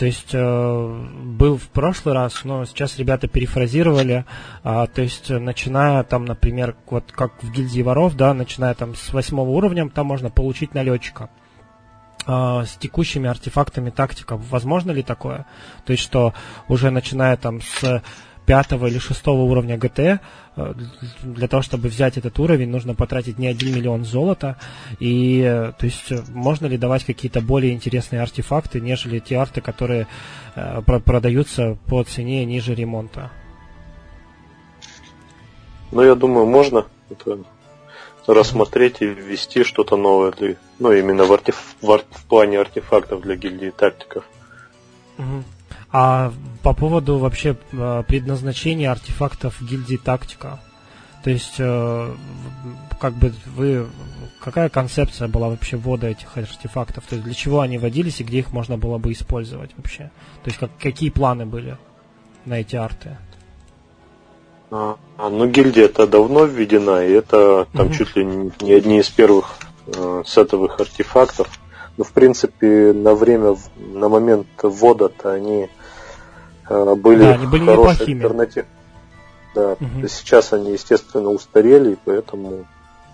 [0.00, 4.24] То есть э, был в прошлый раз, но сейчас ребята перефразировали.
[4.64, 9.12] А, то есть начиная там, например, вот как в гильдии воров, да, начиная там с
[9.12, 11.28] восьмого уровня, там можно получить налетчика
[12.24, 14.38] а, с текущими артефактами тактика.
[14.38, 15.44] Возможно ли такое?
[15.84, 16.32] То есть, что
[16.66, 18.02] уже начиная там с
[18.50, 20.18] пятого или шестого уровня ГТ, э,
[21.22, 24.56] для того, чтобы взять этот уровень, нужно потратить не один миллион золота.
[24.98, 30.08] И, э, то есть, можно ли давать какие-то более интересные артефакты, нежели те арты, которые
[30.56, 33.30] э, продаются по цене ниже ремонта?
[35.92, 37.38] Ну, я думаю, можно это
[38.26, 43.20] рассмотреть и ввести что-то новое для, ну, именно в, артеф, в, арт, в плане артефактов
[43.20, 44.24] для гильдии тактиков.
[45.18, 45.44] Угу.
[45.92, 46.32] А
[46.62, 50.60] по поводу вообще э, предназначения артефактов гильдии тактика.
[51.24, 52.14] То есть, э,
[53.00, 53.86] как бы вы,
[54.40, 57.04] какая концепция была вообще ввода этих артефактов?
[57.06, 60.10] То есть, для чего они вводились и где их можно было бы использовать вообще?
[60.42, 61.76] То есть, как, какие планы были
[62.44, 63.18] на эти арты?
[64.70, 67.94] А, ну, гильдия это давно введена, и это там угу.
[67.94, 69.56] чуть ли не одни из первых
[69.88, 71.48] э, сетовых артефактов.
[71.96, 75.68] Но, в принципе, на время, на момент ввода-то они
[76.70, 78.66] были, да, они были хорошие альтернативы.
[79.54, 80.06] Да, угу.
[80.08, 82.66] сейчас они, естественно, устарели, поэтому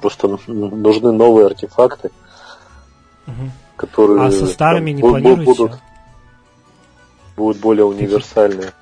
[0.03, 2.11] просто нужны новые артефакты,
[3.27, 3.51] угу.
[3.77, 5.73] которые а со старыми там, не будут, будут,
[7.37, 8.73] будут более универсальные.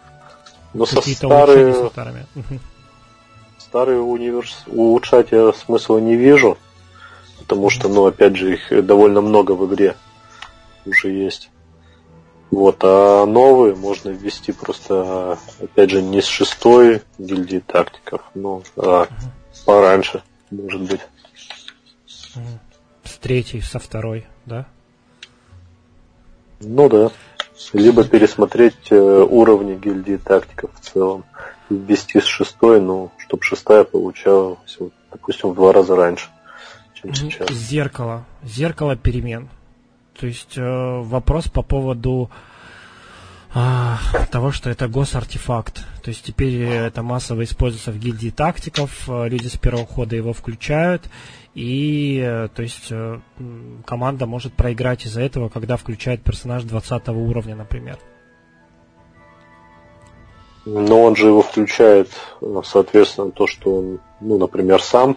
[0.73, 2.27] Но со, старые, со старыми.
[3.59, 4.65] Старые универс...
[4.67, 6.59] улучшать я смысла не вижу,
[7.39, 9.95] потому что, ну, опять же, их довольно много в игре
[10.85, 11.51] уже есть.
[12.55, 19.09] Вот, а новые можно ввести просто, опять же, не с шестой гильдии тактиков, но а
[19.67, 21.01] пораньше, может быть.
[23.03, 24.67] С третьей, со второй, да?
[26.61, 27.11] Ну да.
[27.73, 31.25] Либо пересмотреть э, уровни гильдии тактиков в целом.
[31.69, 36.29] Ввести с шестой, ну, чтобы шестая получалась, вот, допустим, в два раза раньше,
[36.95, 37.51] чем сейчас.
[37.51, 38.25] Зеркало.
[38.45, 39.49] Зеркало перемен.
[40.19, 42.31] То есть э, вопрос по поводу
[43.57, 43.99] а,
[44.33, 45.85] того, что это госартефакт.
[46.03, 50.33] То есть теперь это массово используется в гильдии тактиков, э, люди с первого хода его
[50.33, 51.05] включают,
[51.55, 53.21] и э, то есть э,
[53.87, 57.99] команда может проиграть из-за этого, когда включает персонаж 20 уровня, например.
[60.65, 62.09] Но он же его включает,
[62.65, 65.17] соответственно, то, что он, ну, например, сам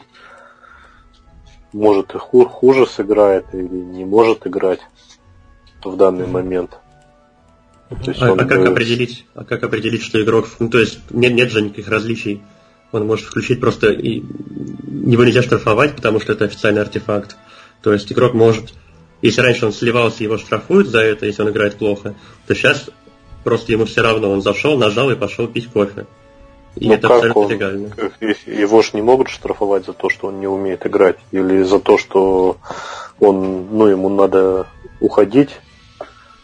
[1.77, 4.79] может и хуже сыграет или не может играть
[5.83, 6.71] в данный момент.
[8.05, 11.51] есть а, а как определить, а как определить, что игрок, ну то есть нет, нет
[11.51, 12.41] же никаких различий.
[12.91, 14.23] Он может включить просто и
[15.05, 17.37] его нельзя штрафовать, потому что это официальный артефакт.
[17.81, 18.73] То есть игрок может,
[19.21, 22.15] если раньше он сливался, его штрафуют за это, если он играет плохо,
[22.47, 22.89] то сейчас
[23.43, 26.07] просто ему все равно, он зашел, нажал и пошел пить кофе.
[26.79, 27.89] И ну это абсолютно он, легально.
[28.45, 31.97] Его же не могут штрафовать за то, что он не умеет играть, или за то,
[31.97, 32.57] что
[33.19, 34.67] он, ну, ему надо
[34.99, 35.49] уходить.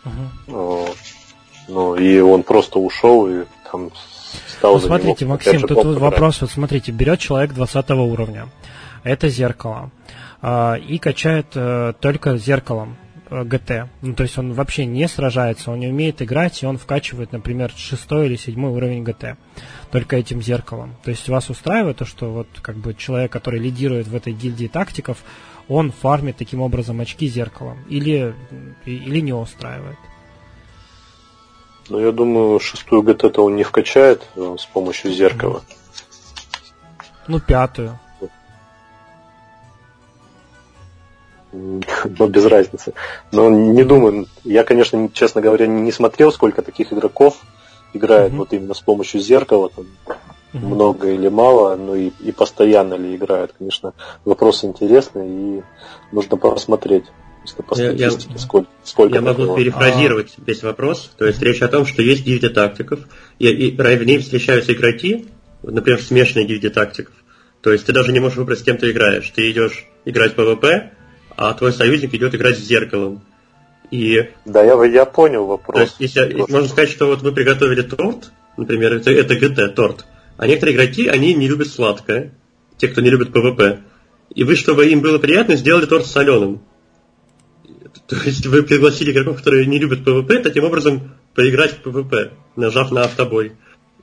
[0.06, 0.86] Угу.
[1.70, 3.92] Ну, и он просто ушел и там
[4.48, 8.50] стал ну, смотрите, него, Максим, тут вот вопрос, вот смотрите, берет человек 20 уровня,
[9.04, 9.92] это зеркало,
[10.42, 13.03] э, и качает э, только зеркалом э,
[13.44, 13.90] ГТ.
[14.02, 17.72] Ну, то есть он вообще не сражается, он не умеет играть, и он вкачивает, например,
[17.76, 19.38] шестой или седьмой уровень ГТ
[19.92, 20.96] только этим зеркалом.
[21.04, 24.68] То есть вас устраивает то, что вот как бы человек, который лидирует в этой гильдии
[24.68, 25.24] тактиков,
[25.68, 28.36] он фармит таким образом очки зеркалом или,
[28.86, 29.98] или не устраивает?
[31.90, 35.64] Ну, я думаю, шестую ГТ он не вкачает э, с помощью зеркала.
[37.28, 38.00] Ну, пятую.
[42.20, 42.94] Ну, без разницы.
[43.32, 44.28] Но не думаю.
[44.44, 47.38] Я, конечно, честно говоря, не смотрел, сколько таких игроков
[47.94, 48.38] играет mm-hmm.
[48.38, 49.70] вот именно с помощью зеркала.
[49.70, 50.66] Там, mm-hmm.
[50.66, 53.54] Много или мало, ну и, и постоянно ли играют.
[53.58, 53.94] Конечно,
[54.26, 55.64] вопрос интересный и
[56.12, 57.06] нужно посмотреть.
[57.68, 59.58] По я, сколько, сколько я могу было.
[59.58, 60.42] перефразировать а...
[60.46, 61.12] весь вопрос.
[61.18, 63.02] То есть речь о том, что есть гильдия тактиков,
[63.38, 65.28] и, и в ней встречаются игроки,
[65.62, 67.14] например, смешанные гильдии тактиков.
[67.62, 69.30] То есть ты даже не можешь выбрать, с кем ты играешь.
[69.36, 70.90] Ты идешь играть в PvP,
[71.36, 73.22] а твой союзник идет играть с зеркалом.
[73.92, 74.30] И...
[74.46, 75.76] Да, я, я понял вопрос.
[75.76, 80.06] То есть, если, можно сказать, что вот вы приготовили торт, например, это, это GT, торт,
[80.38, 82.34] а некоторые игроки, они не любят сладкое,
[82.78, 83.82] те, кто не любит PvP.
[84.34, 86.62] И вы, чтобы им было приятно, сделали торт соленым.
[88.08, 92.92] То есть вы пригласили игроков, которые не любят PvP, таким образом поиграть в PvP, нажав
[92.92, 93.54] на автобой.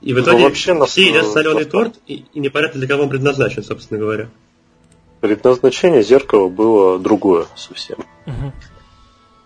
[0.01, 3.03] И в ну, итоге ну, вообще все едят соленый торт, и, и непонятно для кого
[3.03, 4.29] он предназначен, собственно говоря.
[5.21, 7.99] Предназначение зеркала было другое совсем.
[8.25, 8.51] Угу.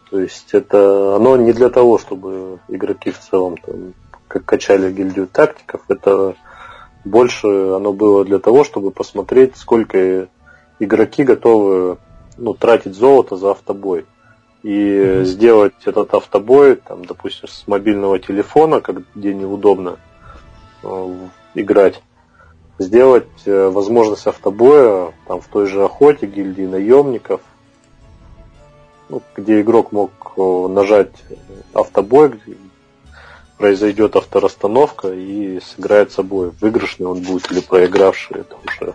[0.10, 3.94] То есть это оно не для того, чтобы игроки в целом там,
[4.28, 6.36] как качали гильдию тактиков, это
[7.04, 10.28] больше оно было для того, чтобы посмотреть, сколько
[10.80, 11.98] игроки готовы
[12.38, 14.06] ну, тратить золото за автобой
[14.64, 15.24] и mm-hmm.
[15.26, 19.98] сделать этот автобой, там, допустим, с мобильного телефона, как, где неудобно
[20.84, 21.16] э,
[21.54, 22.02] играть,
[22.78, 27.42] сделать э, возможность автобоя там, в той же охоте, гильдии наемников,
[29.10, 31.14] ну, где игрок мог э, нажать
[31.74, 32.40] автобой,
[33.58, 36.52] произойдет авторасстановка и сыграет собой.
[36.60, 38.94] Выигрышный он будет или проигравший, это уже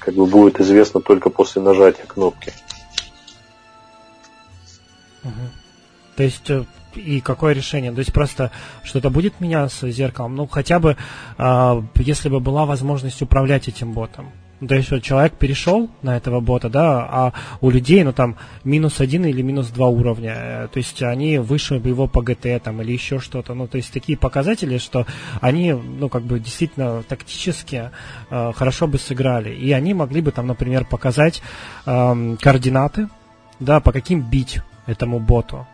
[0.00, 2.52] как бы будет известно только после нажатия кнопки.
[6.16, 6.64] То есть э,
[6.94, 7.92] и какое решение?
[7.92, 8.50] То есть просто
[8.84, 10.36] что-то будет меняться зеркалом?
[10.36, 10.96] Ну, хотя бы,
[11.38, 14.30] э, если бы была возможность управлять этим ботом.
[14.66, 19.00] То есть вот человек перешел на этого бота, да, а у людей, ну там, минус
[19.00, 20.34] один или минус два уровня.
[20.34, 23.54] Э, то есть они выше его по ГТ там или еще что-то.
[23.54, 25.06] Ну, то есть такие показатели, что
[25.40, 27.90] они, ну, как бы действительно тактически
[28.30, 29.54] э, хорошо бы сыграли.
[29.54, 31.40] И они могли бы там, например, показать
[31.86, 33.08] э, координаты,
[33.60, 35.68] да, по каким бить этому боту.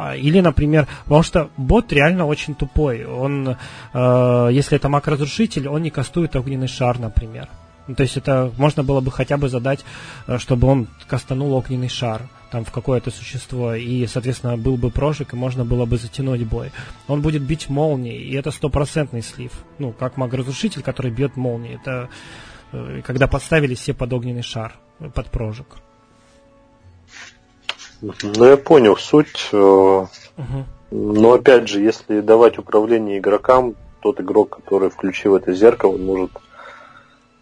[0.00, 3.04] А, или, например, потому что бот реально очень тупой.
[3.04, 3.56] Он,
[3.92, 7.48] э, если это маг-разрушитель, он не кастует огненный шар, например.
[7.88, 9.84] Ну, то есть это можно было бы хотя бы задать,
[10.28, 12.22] э, чтобы он кастанул огненный шар
[12.52, 16.70] там в какое-то существо, и, соответственно, был бы прожиг, и можно было бы затянуть бой.
[17.08, 19.50] Он будет бить молнией, и это стопроцентный слив.
[19.80, 21.74] Ну, как маг-разрушитель, который бьет молнией.
[21.74, 22.08] Это
[22.70, 24.74] э, когда подставили все под огненный шар,
[25.12, 25.66] под прожиг.
[28.00, 29.48] Ну, я понял суть.
[29.52, 30.64] Угу.
[30.90, 36.30] Но опять же, если давать управление игрокам, тот игрок, который включил это зеркало, может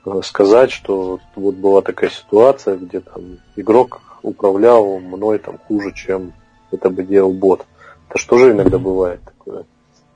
[0.04, 6.32] э, сказать, что вот была такая ситуация, где там игрок управлял мной там хуже, чем
[6.72, 7.64] это бы делал бот.
[8.08, 9.64] Это что же иногда бывает такое?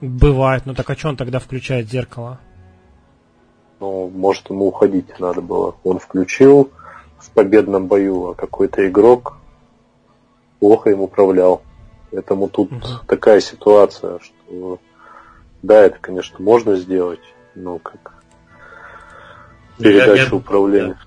[0.01, 2.41] Бывает, ну так а что он тогда включает зеркало?
[3.79, 5.75] Ну, может ему уходить надо было.
[5.85, 6.71] Он включил
[7.19, 9.37] в победном бою, а какой-то игрок
[10.61, 11.63] плохо им управлял.
[12.13, 12.81] Поэтому тут угу.
[13.07, 14.79] такая ситуация, что
[15.63, 17.21] да, это, конечно, можно сделать,
[17.55, 18.15] но как
[19.79, 20.99] передача я, управления.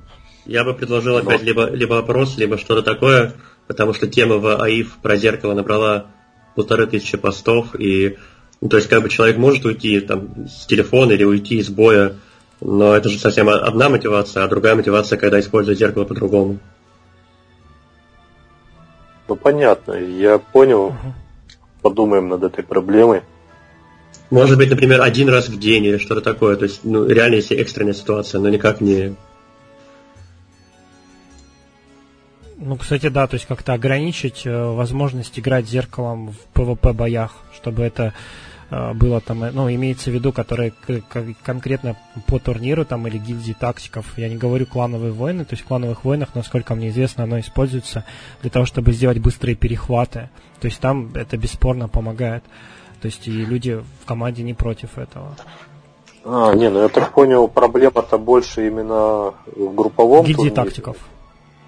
[0.46, 1.20] Я, я бы предложил но...
[1.20, 3.34] опять либо, либо опрос, либо что-то такое,
[3.68, 6.08] потому что тема в АИФ про зеркало набрала
[6.56, 8.18] полторы тысячи постов, и
[8.62, 12.16] ну, то есть как бы человек может уйти там с телефона или уйти из боя,
[12.62, 16.60] но это же совсем одна мотивация, а другая мотивация, когда используют зеркало по-другому.
[19.28, 20.86] Ну понятно, я понял.
[20.88, 21.14] Угу.
[21.82, 23.22] подумаем над этой проблемой.
[24.30, 26.56] Может быть, например, один раз в день или что-то такое.
[26.56, 29.16] То есть, ну, реально, если экстренная ситуация, но никак не...
[32.58, 37.84] Ну, кстати, да, то есть как-то ограничить э, возможность играть зеркалом в PvP боях, чтобы
[37.84, 38.14] это
[38.94, 40.74] было там, э, ну, имеется в виду, которые
[41.44, 41.96] конкретно
[42.28, 44.18] по турниру там или гильдии тактиков.
[44.18, 48.06] Я не говорю клановые войны, то есть в клановых войнах, насколько мне известно, оно используется
[48.42, 50.30] для того, чтобы сделать быстрые перехваты.
[50.62, 52.44] То есть там это бесспорно помогает.
[53.02, 55.36] То есть и люди в команде не против этого.
[56.26, 60.56] А, не, ну я так понял, проблема-то больше именно в групповом Гильдии турнире.
[60.56, 60.98] тактиков.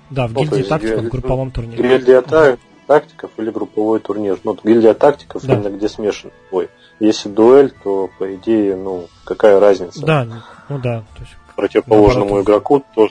[0.10, 1.84] Да, в ну, гильдии тактиков, в групповом турнире.
[1.84, 2.58] Гильдия та,
[2.88, 4.40] тактиков или групповой турнир.
[4.44, 5.54] Ну, гильдия тактиков да.
[5.54, 6.70] именно где смешан бой.
[7.00, 10.06] Если дуэль, то по идее, ну, какая разница?
[10.06, 10.26] Да,
[10.70, 11.04] ну да.
[11.16, 12.46] То есть, Противоположному наоборот.
[12.46, 13.10] игроку то,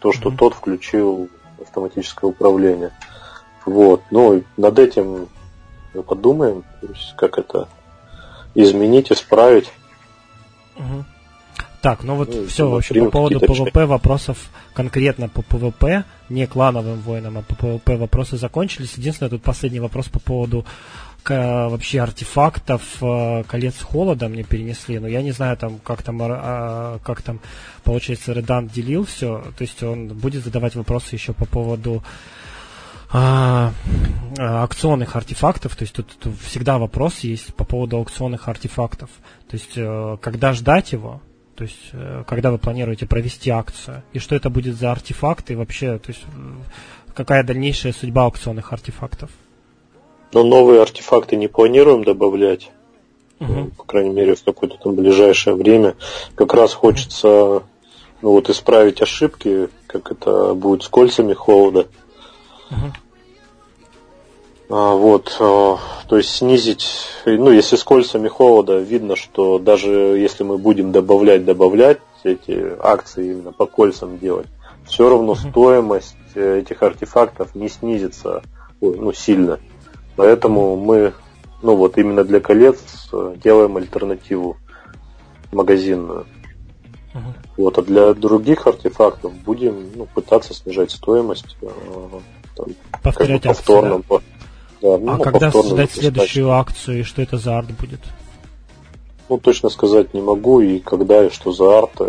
[0.00, 0.36] то что mm-hmm.
[0.36, 1.28] тот включил
[1.60, 2.92] автоматическое управление.
[3.64, 4.02] Вот.
[4.10, 5.28] Ну, над этим
[5.94, 6.64] мы подумаем,
[7.16, 7.68] как это
[8.54, 9.70] изменить, исправить.
[10.76, 11.04] Угу.
[11.82, 16.46] Так, ну вот ну, все, в общем, по поводу ПВП вопросов конкретно по ПВП, не
[16.46, 18.94] клановым воинам, а по ПВП вопросы закончились.
[18.94, 20.66] Единственное, тут последний вопрос по поводу
[21.30, 26.98] вообще артефактов э, колец холода мне перенесли, но я не знаю там как там а,
[27.02, 27.40] как там
[27.84, 32.02] получается Редант делил все, то есть он будет задавать вопросы еще по поводу
[33.12, 33.72] а,
[34.38, 39.10] а, аукционных артефактов, то есть тут, тут всегда вопрос есть по поводу аукционных артефактов.
[39.48, 41.22] То есть э, когда ждать его,
[41.54, 45.98] то есть э, когда вы планируете провести акцию, и что это будет за артефакты, вообще,
[45.98, 46.24] то есть
[47.14, 49.30] какая дальнейшая судьба аукционных артефактов?
[50.32, 52.70] Но новые артефакты не планируем добавлять,
[53.40, 53.70] угу.
[53.76, 55.94] по крайней мере, в какое-то там ближайшее время.
[56.34, 57.62] Как раз хочется
[58.22, 61.86] ну, вот исправить ошибки, как это будет с кольцами холода.
[64.68, 65.78] А, вот, а,
[66.08, 66.88] то есть снизить,
[67.24, 73.30] ну, если с кольцами холода видно, что даже если мы будем добавлять, добавлять эти акции
[73.30, 74.48] именно по кольцам делать,
[74.88, 78.42] все равно стоимость э, этих артефактов не снизится
[78.80, 79.60] ну, сильно.
[80.16, 81.12] Поэтому мы,
[81.62, 82.78] ну вот именно для колец
[83.12, 84.56] э, делаем альтернативу
[85.52, 86.26] магазинную.
[87.14, 87.20] Uh-huh.
[87.56, 91.68] Вот, а для других артефактов будем ну, пытаться снижать стоимость э,
[92.56, 92.66] там,
[93.02, 93.94] Повторять как бы повторно.
[93.96, 94.36] Акции, да?
[94.82, 98.00] Да, ну, а когда создать следующую акцию и что это за арт будет?
[99.28, 102.00] Ну, точно сказать не могу, и когда, и что за арт.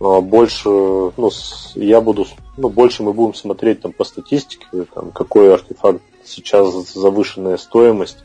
[0.00, 1.30] А больше, ну,
[1.74, 7.58] я буду, ну, больше мы будем смотреть там по статистике, там, какой артефакт сейчас завышенная
[7.58, 8.18] стоимость,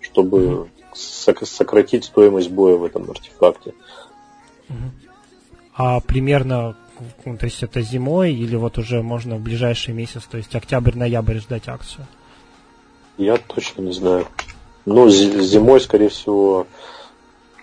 [0.00, 3.74] чтобы сократить стоимость боя в этом артефакте.
[5.74, 6.76] А примерно
[7.24, 11.38] ну, то есть это зимой или вот уже можно в ближайший месяц, то есть октябрь-ноябрь
[11.38, 12.06] ждать акцию?
[13.18, 14.26] Я точно не знаю.
[14.84, 16.66] Ну, зимой, скорее всего,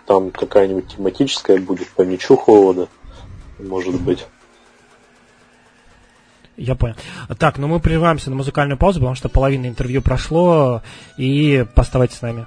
[0.05, 2.89] там какая-нибудь тематическая будет по мячу холода,
[3.63, 4.25] может быть.
[6.55, 6.95] Я понял.
[7.39, 10.83] Так, ну мы прерываемся на музыкальную паузу, потому что половина интервью прошло,
[11.17, 12.45] и оставайтесь с нами.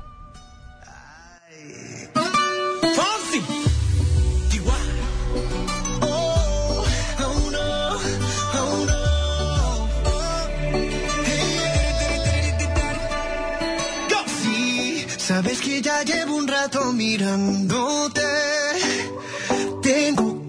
[15.28, 18.55] Sabes que ya llevo un rato mirándote.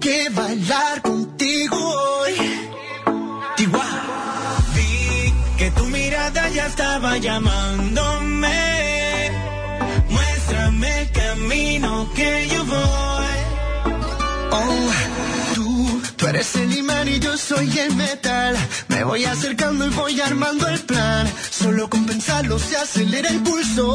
[0.08, 2.32] Que bailar contigo hoy.
[4.74, 8.58] Vi que tu mirada ya estaba llamándome.
[10.08, 13.38] Muéstrame el camino que yo voy.
[14.50, 14.90] Oh,
[15.54, 18.56] tú, tú eres el imán y yo soy el metal.
[18.88, 21.30] Me voy acercando y voy armando el plan.
[21.50, 23.94] Solo con pensarlo se acelera el pulso.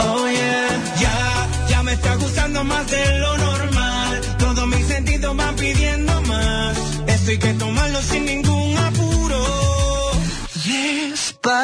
[0.00, 0.68] Oh yeah,
[1.00, 3.77] ya, ya me está gustando más de lo normal.
[5.18, 6.78] Sentidos van pidiendo más.
[7.08, 9.44] Esto hay que tomarlo sin ningún apuro.
[10.64, 11.58] Despacito,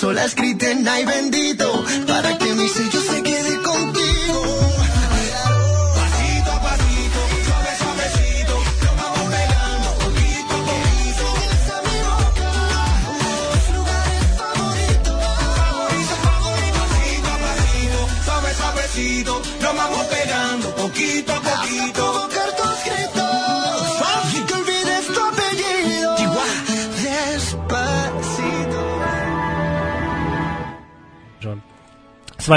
[0.00, 0.39] las olas griten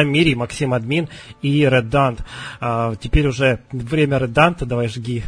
[0.04, 1.08] Вами Мири, Максим Админ
[1.42, 2.20] и Реддант.
[2.60, 5.24] А, теперь уже время Редданта, давай жги.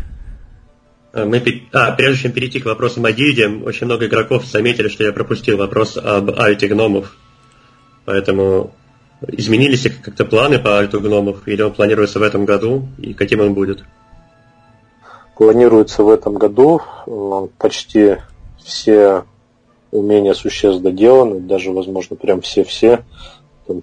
[1.13, 1.41] А, Мы,
[1.71, 5.57] а, прежде чем перейти к вопросам о гильдии, очень много игроков заметили, что я пропустил
[5.57, 7.15] вопрос об альте гномов.
[8.03, 8.73] Поэтому
[9.27, 13.39] изменились ли как-то планы по альту гномов, или он планируется в этом году, и каким
[13.39, 13.83] он будет?
[15.37, 16.81] Планируется в этом году.
[17.07, 18.17] э, Почти
[18.63, 19.23] все
[19.91, 23.03] умения существ доделаны, даже, возможно, прям все-все.
[23.67, 23.81] Там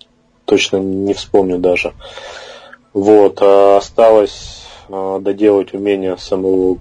[0.53, 1.95] Точно не вспомню даже.
[2.93, 3.39] Вот.
[3.41, 6.77] а осталось э, доделать умение самого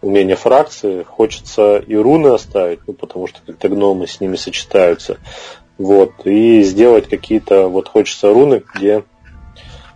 [0.00, 1.04] умения фракции.
[1.04, 5.18] Хочется и руны оставить, ну, потому что как-то гномы с ними сочетаются.
[5.78, 6.10] Вот.
[6.24, 9.04] И сделать какие-то, вот хочется руны, где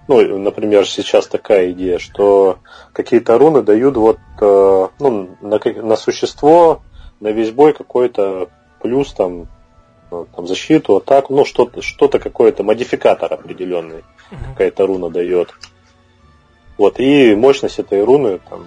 [0.06, 2.58] ну, например, сейчас такая идея, что
[2.92, 6.82] какие-то руны дают вот э, ну, на, на существо,
[7.18, 8.50] на весь бой какой-то
[8.80, 9.48] плюс там,
[10.10, 14.04] там защиту, атаку, ну что-то, что-то какой-то модификатор определенный,
[14.52, 15.52] какая-то руна дает.
[16.78, 18.66] Вот, и мощность этой руны там,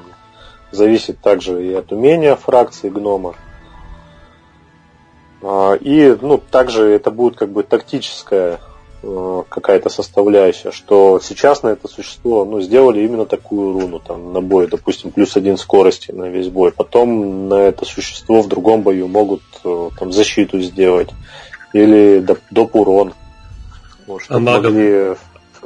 [0.71, 3.35] зависит также и от умения фракции гнома.
[5.41, 8.57] А, И, ну, также это будет как бы тактическая э,
[9.01, 14.67] какая-то составляющая, что сейчас на это существо, ну, сделали именно такую руну, там, на бой,
[14.67, 16.71] допустим, плюс один скорости на весь бой.
[16.71, 21.09] Потом на это существо в другом бою могут э, там защиту сделать.
[21.73, 23.13] Или доп, доп урон.
[24.05, 24.73] Чтоб А магам?
[24.73, 25.15] могли-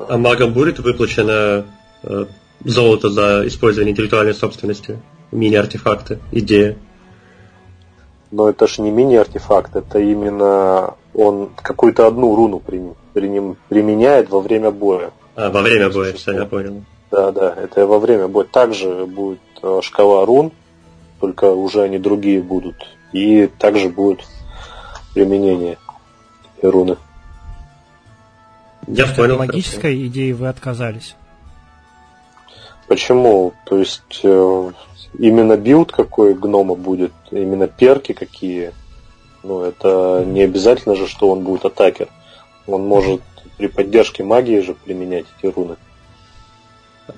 [0.09, 1.65] А магам будет выплачено
[2.03, 2.25] э,
[2.63, 4.99] золото за использование интеллектуальной собственности?
[5.31, 6.19] Мини-артефакты?
[6.31, 6.77] Идея?
[8.31, 15.11] Но это же не мини-артефакт, это именно он какую-то одну руну применяет во время боя.
[15.35, 16.83] А, во время боя, все, я понял.
[17.11, 18.45] Да, да, это во время боя.
[18.45, 20.51] Также будет э, шкала рун,
[21.19, 22.75] только уже они другие будут.
[23.11, 24.21] И также будет
[25.13, 25.77] применение
[26.61, 26.97] руны.
[28.87, 29.37] Я От понял.
[29.37, 31.15] магической идеи вы отказались.
[32.87, 33.53] Почему?
[33.65, 34.71] То есть э,
[35.17, 38.71] именно билд какой гнома будет, именно перки какие.
[39.43, 42.07] Ну, это не обязательно же, что он будет атакер.
[42.65, 43.21] Он может
[43.57, 45.75] при поддержке магии же применять эти руны.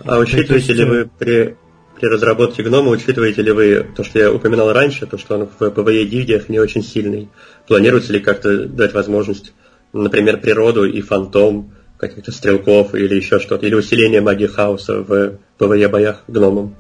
[0.04, 1.56] А учитываете есть, ли вы при,
[2.00, 5.70] при разработке гнома, учитываете ли вы то, что я упоминал раньше, то, что он в
[5.70, 7.30] ПВЕ гильдиях не очень сильный?
[7.68, 9.54] Планируется ли как-то дать возможность,
[9.94, 15.88] например, природу и фантом, каких-то стрелков или еще что-то, или усиление магии хаоса в ПВЕ
[15.88, 16.76] боях гномом?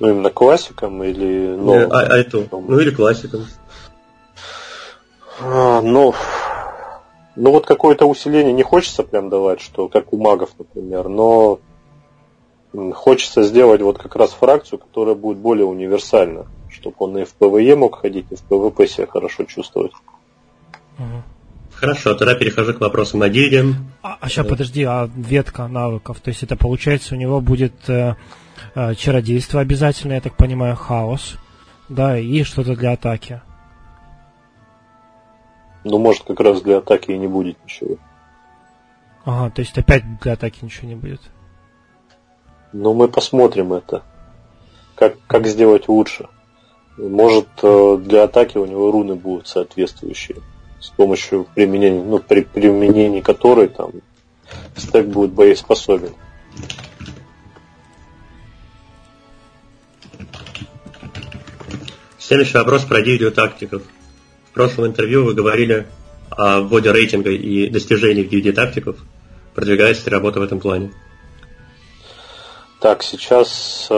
[0.00, 1.92] Ну, именно классикам или Э, новым?
[1.92, 2.48] а, альту.
[2.50, 3.46] Ну или классиком.
[5.40, 6.14] А, ну,
[7.36, 11.60] ну вот какое-то усиление не хочется прям давать, что как у магов, например, но
[12.92, 17.76] хочется сделать вот как раз фракцию, которая будет более универсальна, чтобы он и в ПВЕ
[17.76, 19.92] мог ходить, и в ПВП себя хорошо чувствовать.
[21.74, 23.74] Хорошо, тогда перехожу к вопросам о гильдии.
[24.02, 28.14] А, сейчас подожди, а ветка навыков, то есть это получается у него будет э,
[28.76, 31.34] э, чародейство обязательно, я так понимаю, хаос,
[31.88, 33.42] да, и что-то для атаки.
[35.84, 37.96] Ну, может, как раз для атаки и не будет ничего.
[39.24, 41.20] Ага, то есть опять для атаки ничего не будет.
[42.72, 44.02] Но мы посмотрим это.
[44.94, 46.28] Как, как сделать лучше.
[46.96, 50.38] Может, э, для атаки у него руны будут соответствующие.
[50.80, 53.92] с помощью применения, ну, при применении которой там
[54.76, 56.12] стек будет боеспособен.
[62.18, 63.82] Следующий вопрос про тактиков.
[64.54, 65.84] В прошлом интервью вы говорили
[66.30, 68.96] о вводе рейтинга и достижениях DVD-тактиков.
[69.52, 70.92] Продвигается ли работа в этом плане?
[72.78, 73.94] Так, сейчас э,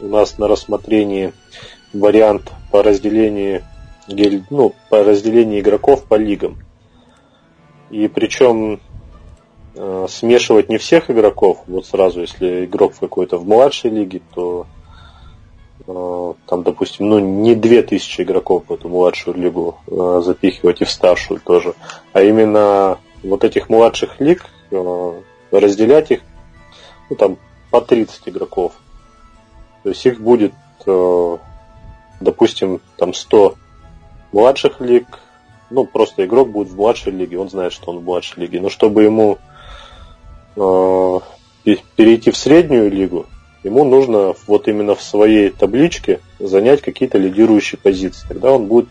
[0.00, 1.34] у нас на рассмотрении
[1.92, 3.64] вариант по разделению,
[4.48, 6.56] ну, по разделению игроков по лигам.
[7.90, 8.80] И причем
[9.74, 14.66] э, смешивать не всех игроков, вот сразу, если игрок в какой-то в младшей лиге, то
[15.86, 21.40] там, допустим, ну, не 2000 игроков в эту младшую лигу э, запихивать и в старшую
[21.40, 21.74] тоже,
[22.12, 25.12] а именно вот этих младших лиг э,
[25.52, 26.20] разделять их,
[27.08, 27.36] ну, там,
[27.70, 28.72] по 30 игроков.
[29.84, 30.54] То есть их будет,
[30.86, 31.36] э,
[32.20, 33.54] допустим, там 100
[34.32, 35.06] младших лиг,
[35.70, 38.60] ну, просто игрок будет в младшей лиге, он знает, что он в младшей лиге.
[38.60, 39.38] Но чтобы ему
[40.56, 41.18] э,
[41.96, 43.26] перейти в среднюю лигу,
[43.66, 48.26] ему нужно вот именно в своей табличке занять какие-то лидирующие позиции.
[48.28, 48.88] Тогда он будет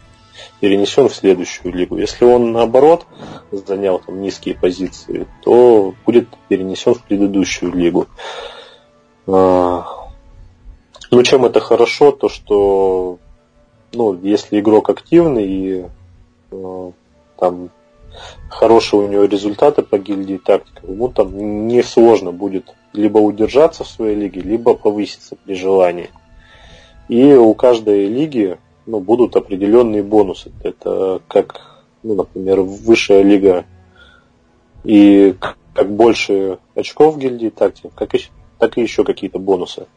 [0.59, 1.97] перенесен в следующую лигу.
[1.97, 3.05] Если он наоборот
[3.51, 8.07] занял там низкие позиции, то будет перенесен в предыдущую лигу.
[9.27, 9.85] А,
[11.09, 13.17] ну, чем это хорошо, то что
[13.93, 15.85] ну, если игрок активный и
[16.51, 16.91] э,
[17.37, 17.69] там
[18.49, 23.87] хорошие у него результаты по гильдии тактика, ему там не сложно будет либо удержаться в
[23.87, 26.09] своей лиге, либо повыситься при желании.
[27.07, 30.51] И у каждой лиги ну, будут определенные бонусы.
[30.63, 33.65] Это как, ну, например, высшая лига
[34.83, 35.35] и
[35.73, 38.21] как больше очков в гильдии тактик, как и,
[38.59, 39.87] так и еще какие-то бонусы.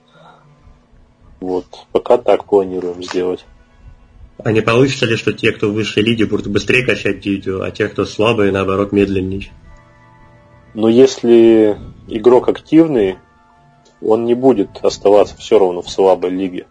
[1.41, 3.45] Вот, пока так планируем сделать.
[4.39, 7.71] А не получится ли, что те, кто в высшей лиге, будут быстрее качать видео, а
[7.71, 9.51] те, кто слабые, наоборот, медленнее?
[10.75, 11.77] Но если
[12.09, 13.19] игрок активный,
[14.01, 16.67] он не будет оставаться все равно в слабой лиге.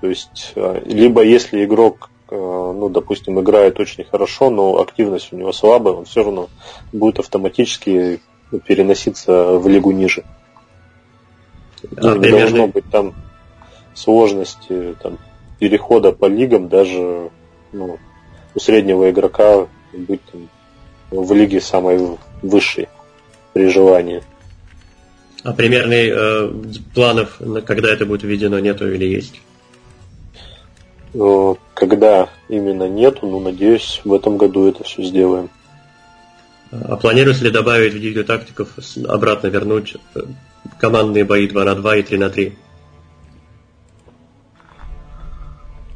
[0.00, 5.36] То есть, э, либо если игрок, э, ну, допустим, играет очень хорошо, но активность у
[5.36, 6.48] него слабая, он все равно
[6.92, 8.20] будет автоматически
[8.66, 10.24] переноситься в лигу ниже.
[11.96, 13.14] А, не должно быть там
[13.94, 15.18] сложности там,
[15.58, 17.30] перехода по лигам даже
[17.72, 17.98] ну,
[18.54, 20.48] у среднего игрока быть там,
[21.10, 22.88] в лиге самой высшей
[23.52, 24.22] при желании.
[25.42, 26.52] А примерных э,
[26.94, 29.40] планов, когда это будет введено, нету или есть?
[31.14, 35.48] Э, когда именно нету, ну, надеюсь, в этом году это все сделаем.
[36.70, 38.68] А планируется ли добавить в видео тактиков
[39.08, 40.20] обратно вернуть э,
[40.78, 42.56] командные бои 2 на 2 и 3 на 3?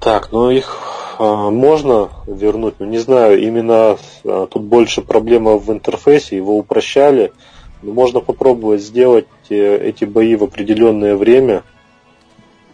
[0.05, 0.77] Так, ну их
[1.19, 7.33] а, можно вернуть, но не знаю, именно а, тут больше проблема в интерфейсе, его упрощали.
[7.81, 11.63] Но можно попробовать сделать э, эти бои в определенное время,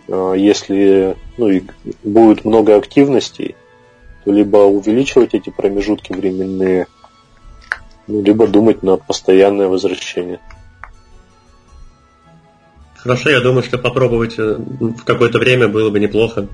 [0.08, 1.62] а, если ну, и
[2.02, 3.54] будет много активностей,
[4.24, 6.88] то либо увеличивать эти промежутки временные,
[8.08, 10.40] ну, либо думать на постоянное возвращение.
[12.96, 16.48] Хорошо, я думаю, что попробовать э, в какое-то время было бы неплохо.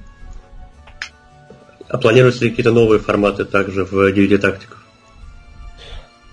[1.89, 4.85] А планируются ли какие-то новые форматы также в DVD тактиках?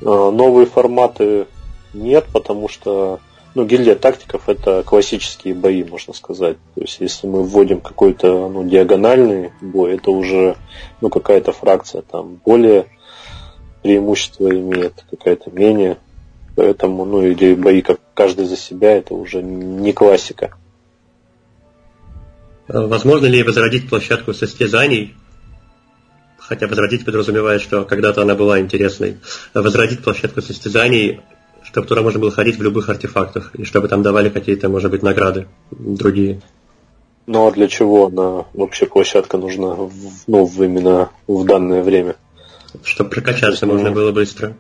[0.02, 1.48] А, новые форматы
[1.94, 3.20] нет, потому что
[3.56, 6.58] ну, гильдия тактиков это классические бои, можно сказать.
[6.74, 10.56] То есть, если мы вводим какой-то ну, диагональный бой, это уже
[11.02, 12.88] ну, какая-то фракция там более
[13.84, 15.98] преимущество имеет, какая-то менее.
[16.56, 20.56] Поэтому, ну, или бои как каждый за себя, это уже не классика.
[22.68, 25.16] Возможно ли возродить площадку состязаний
[26.48, 29.18] хотя возродить подразумевает, что когда-то она была интересной,
[29.53, 31.22] возродить площадку состязаний,
[31.64, 35.03] чтобы туда можно было ходить в любых артефактах, и чтобы там давали какие-то, может быть,
[35.03, 36.41] награды другие.
[37.26, 39.78] Ну а для чего она вообще площадка нужна,
[40.28, 42.15] ну, именно в данное время?
[42.84, 44.57] Чтобы прокачаться можно ну, было быстро.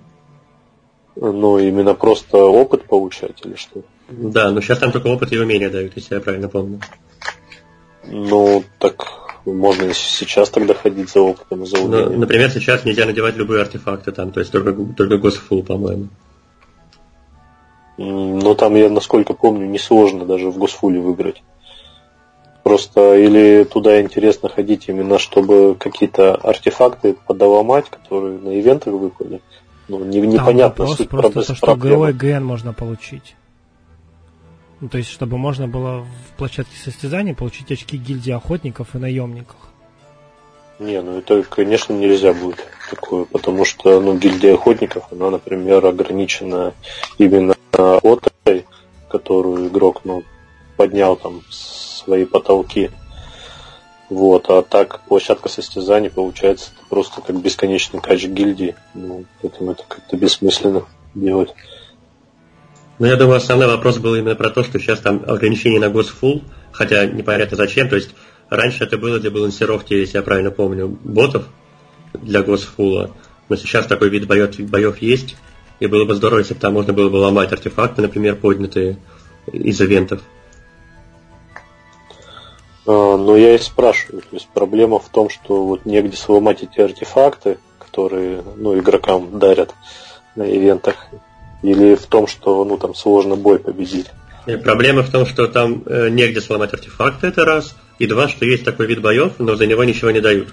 [1.15, 3.83] Ну, именно просто опыт получать или что?
[4.09, 6.79] Да, но сейчас там только опыт и умения дают, если я правильно помню.
[8.05, 12.13] Ну, так можно сейчас тогда ходить за опытом и за умением.
[12.13, 16.07] Ну, например, сейчас нельзя надевать любые артефакты там, то есть только, только Госфул, по-моему.
[17.97, 21.43] Ну, там, я, насколько помню, несложно даже в Госфуле выиграть.
[22.63, 29.41] Просто или туда интересно ходить именно, чтобы какие-то артефакты подоломать, которые на ивентах выпали.
[29.89, 33.35] Ну, не, непонятно суть просто то, что ГО и ГН можно получить.
[34.83, 39.55] Ну, то есть, чтобы можно было в площадке состязаний получить очки гильдии охотников и наемников.
[40.77, 46.73] Не, ну это, конечно, нельзя будет такое, потому что, ну, гильдия охотников, она, например, ограничена
[47.17, 48.65] именно отой,
[49.07, 50.25] которую игрок, ну,
[50.75, 52.91] поднял там свои потолки.
[54.09, 58.75] Вот, а так площадка состязаний получается просто как бесконечный кач гильдии.
[58.93, 60.83] Ну, поэтому это как-то бессмысленно
[61.15, 61.55] делать.
[62.99, 66.43] Ну, я думаю, основной вопрос был именно про то, что сейчас там ограничение на госфул,
[66.71, 67.89] хотя непонятно зачем.
[67.89, 68.11] То есть
[68.49, 71.45] раньше это было для балансировки, если я правильно помню, ботов
[72.13, 73.11] для госфула.
[73.49, 75.35] Но сейчас такой вид боев, боев есть.
[75.79, 78.97] И было бы здорово, если бы там можно было бы ломать артефакты, например, поднятые
[79.51, 80.21] из ивентов.
[82.85, 86.79] А, но я и спрашиваю, то есть проблема в том, что вот негде сломать эти
[86.79, 89.73] артефакты, которые ну, игрокам дарят
[90.35, 91.07] на ивентах,
[91.63, 94.07] или в том, что ну там сложно бой победить.
[94.45, 98.45] И проблема в том, что там э, негде сломать артефакты, это раз, и два, что
[98.45, 100.49] есть такой вид боев, но за него ничего не дают.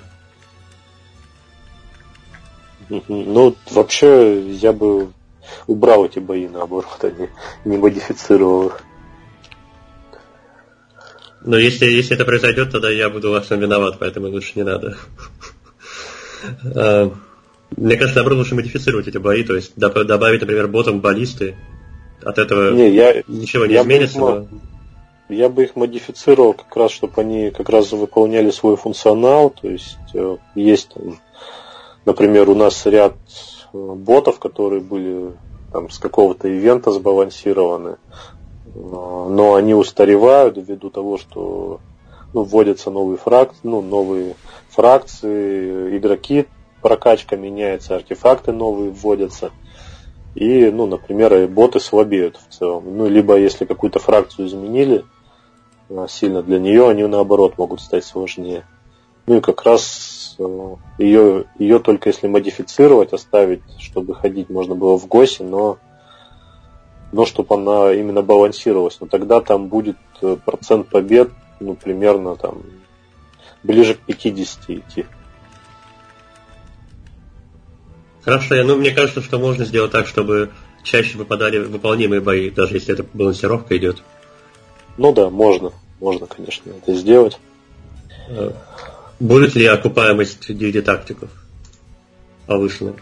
[2.88, 5.12] Ну, вообще, я бы
[5.66, 7.28] убрал эти бои, наоборот, а не,
[7.64, 8.80] не модифицировал их.
[11.42, 14.96] Но если, если это произойдет, тогда я буду во всем виноват, поэтому лучше не надо.
[17.76, 21.56] Мне кажется, наоборот, лучше модифицировать эти бои, то есть добавить, например, ботом баллисты.
[22.22, 24.20] От этого не, я, ничего не я изменится.
[24.20, 25.34] Бы их, но...
[25.34, 29.50] Я бы их модифицировал как раз, чтобы они как раз выполняли свой функционал.
[29.50, 30.90] То есть э, есть,
[32.04, 33.14] например, у нас ряд
[33.72, 35.32] э, ботов, которые были
[35.72, 37.96] там, с какого-то ивента сбалансированы, э,
[38.74, 41.80] но они устаревают ввиду того, что
[42.34, 44.34] ну, вводятся новые фракции, ну, новые
[44.68, 46.46] фракции, игроки
[46.80, 49.50] прокачка меняется, артефакты новые вводятся.
[50.34, 52.96] И, ну, например, боты слабеют в целом.
[52.96, 55.04] Ну, либо если какую-то фракцию изменили
[55.90, 58.64] а, сильно для нее, они наоборот могут стать сложнее.
[59.26, 60.36] Ну и как раз
[60.98, 65.78] ее, э, ее только если модифицировать, оставить, чтобы ходить можно было в ГОСе, но,
[67.12, 68.98] но чтобы она именно балансировалась.
[69.00, 72.62] Но тогда там будет э, процент побед, ну, примерно там
[73.62, 75.06] ближе к 50 идти.
[78.22, 80.50] Хорошо, ну мне кажется, что можно сделать так, чтобы
[80.82, 84.02] чаще выпадали выполнимые бои, даже если это балансировка идет.
[84.96, 85.72] Ну да, можно.
[86.00, 87.38] Можно, конечно, это сделать.
[88.28, 88.52] Э,
[89.18, 91.30] будет ли окупаемость DVD тактиков
[92.46, 92.92] повышена?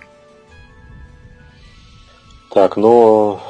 [2.50, 3.40] Так, но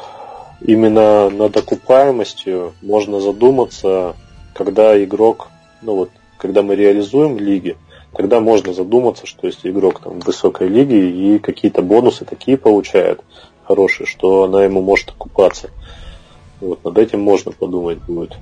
[0.60, 4.16] именно над окупаемостью можно задуматься,
[4.54, 5.48] когда игрок,
[5.82, 7.76] ну вот, когда мы реализуем лиги,
[8.14, 13.20] тогда можно задуматься, что если игрок там в высокой лиге и какие-то бонусы такие получает
[13.66, 15.70] хорошие, что она ему может окупаться.
[16.60, 18.36] Вот над этим можно подумать будет.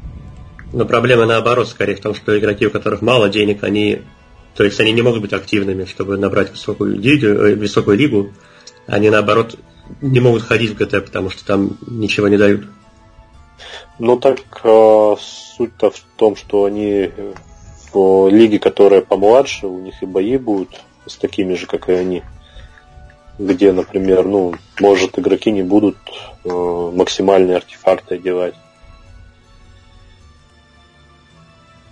[0.73, 4.03] Но проблема наоборот, скорее в том, что игроки, у которых мало денег, они,
[4.55, 8.31] то есть они не могут быть активными, чтобы набрать высокую лигу, э, высокую лигу.
[8.87, 9.57] Они наоборот
[10.01, 12.67] не могут ходить в ГТ, потому что там ничего не дают.
[13.99, 17.11] Ну так э, суть-то в том, что они
[17.97, 20.69] в лиге, которая помладше, у них и бои будут
[21.07, 22.23] с такими же, как и они.
[23.39, 25.97] Где, например, ну, может, игроки не будут
[26.45, 28.55] э, максимальные артефакты одевать.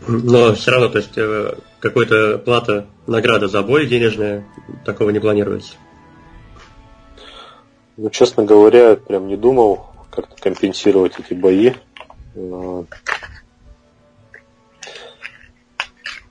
[0.06, 4.44] Но все равно, то есть э, какой-то плата, награда за бой денежная,
[4.85, 5.74] такого не планируется.
[7.97, 11.72] Ну, честно говоря, прям не думал как-то компенсировать эти бои.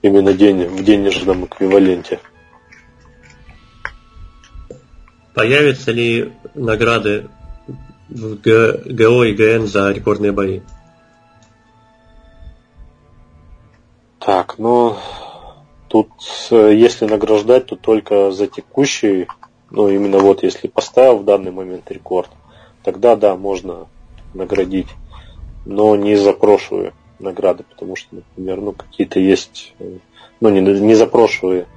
[0.03, 2.19] Именно день, в денежном эквиваленте.
[5.33, 7.29] Появятся ли награды
[8.09, 10.59] в ГО и ГН за рекордные бои?
[14.19, 14.97] Так, ну
[15.87, 16.09] тут
[16.51, 19.27] э, если награждать, то только за текущий,
[19.71, 22.29] ну именно вот если поставил в данный момент рекорд,
[22.83, 23.87] тогда да, можно
[24.33, 24.89] наградить,
[25.65, 26.91] но не за прошлые
[27.23, 29.97] награды, потому что, например, ну какие-то есть, э,
[30.39, 31.67] ну не, не за прошлые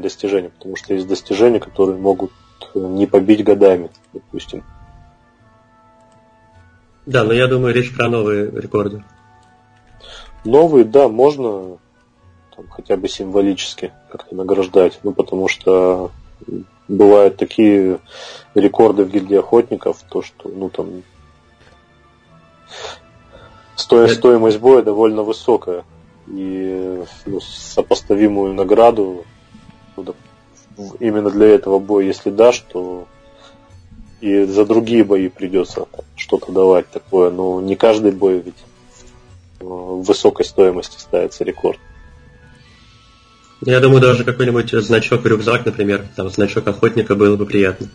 [0.00, 2.32] достижения, потому что есть достижения, которые могут
[2.74, 4.64] э, не побить годами, допустим.
[7.06, 9.04] Да, но я думаю, речь про новые рекорды.
[10.44, 11.78] Новые, да, можно
[12.54, 15.00] там, хотя бы символически как-то награждать.
[15.02, 16.10] Ну, потому что
[16.88, 18.00] бывают такие
[18.54, 21.02] рекорды в гильдии охотников, то что, ну, там,
[23.76, 25.84] стоя, стоимость боя довольно высокая.
[26.28, 29.24] И ну, сопоставимую награду
[29.96, 30.14] ну,
[31.00, 33.06] именно для этого боя, если дашь, то
[34.20, 35.86] и за другие бои придется
[36.16, 37.30] что-то давать такое.
[37.30, 38.54] Но не каждый бой ведь
[39.60, 41.78] в высокой стоимости ставится рекорд.
[43.64, 47.88] Я думаю, даже какой-нибудь значок рюкзак, например, там значок охотника было бы приятно.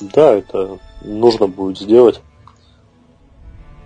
[0.00, 2.20] Да, это нужно будет сделать.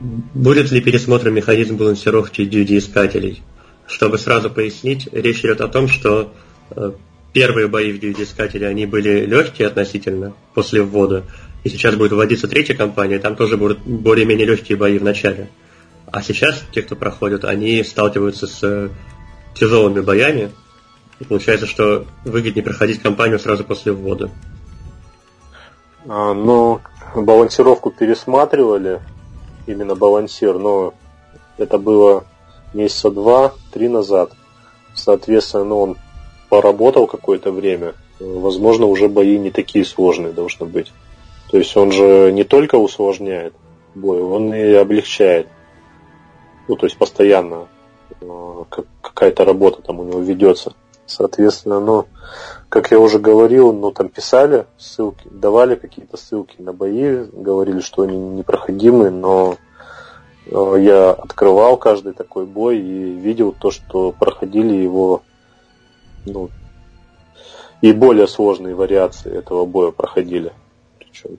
[0.01, 3.43] Будет ли пересмотр механизм балансировки DUD-искателей?
[3.87, 6.33] Чтобы сразу пояснить, речь идет о том, что
[6.71, 6.93] э,
[7.33, 11.25] первые бои в DUD-искателе, они были легкие относительно после ввода,
[11.65, 15.49] и сейчас будет вводиться третья компания, там тоже будут более-менее легкие бои в начале.
[16.07, 18.91] А сейчас те, кто проходят, они сталкиваются с э,
[19.55, 20.53] тяжелыми боями,
[21.21, 24.31] и получается, что выгоднее проходить кампанию сразу после ввода.
[26.07, 26.81] А, ну,
[27.15, 29.01] балансировку пересматривали,
[29.67, 30.95] именно балансир, но
[31.59, 32.25] это было
[32.75, 34.33] месяца два-три назад.
[34.95, 35.97] Соответственно, ну, он
[36.49, 37.95] поработал какое-то время.
[38.19, 40.93] Возможно, уже бои не такие сложные должны быть.
[41.51, 43.55] То есть он же не только усложняет
[43.95, 45.49] бой, он и облегчает.
[46.69, 47.69] Ну, то есть постоянно
[48.21, 48.65] э,
[49.01, 50.75] какая-то работа там у него ведется.
[51.07, 52.07] Соответственно, ну,
[52.69, 58.03] как я уже говорил, ну, там писали ссылки, давали какие-то ссылки на бои, говорили, что
[58.03, 59.57] они непроходимые, но
[60.47, 65.23] э, я открывал каждый такой бой и видел то, что проходили его,
[66.25, 66.51] ну,
[67.83, 70.53] и более сложные вариации этого боя проходили.
[70.99, 71.39] Причем.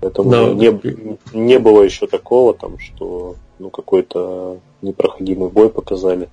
[0.00, 0.52] Поэтому Но...
[0.54, 6.28] не, не было еще такого, там, что ну, какой-то непроходимый бой показали.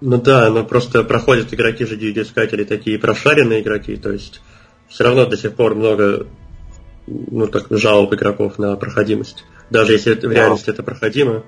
[0.00, 4.40] Ну да, но просто проходят игроки же искатели такие прошаренные игроки, то есть
[4.88, 6.26] все равно до сих пор много
[7.06, 9.44] ну, так, жалоб игроков на проходимость.
[9.70, 11.44] Даже если это, в реальности это проходимо.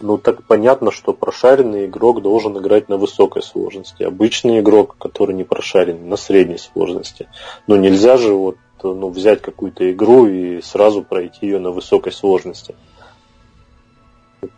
[0.00, 4.02] Ну так понятно, что прошаренный игрок должен играть на высокой сложности.
[4.02, 7.28] Обычный игрок, который не прошаренный, на средней сложности.
[7.66, 12.74] Но нельзя же вот ну, взять какую-то игру и сразу пройти ее на высокой сложности.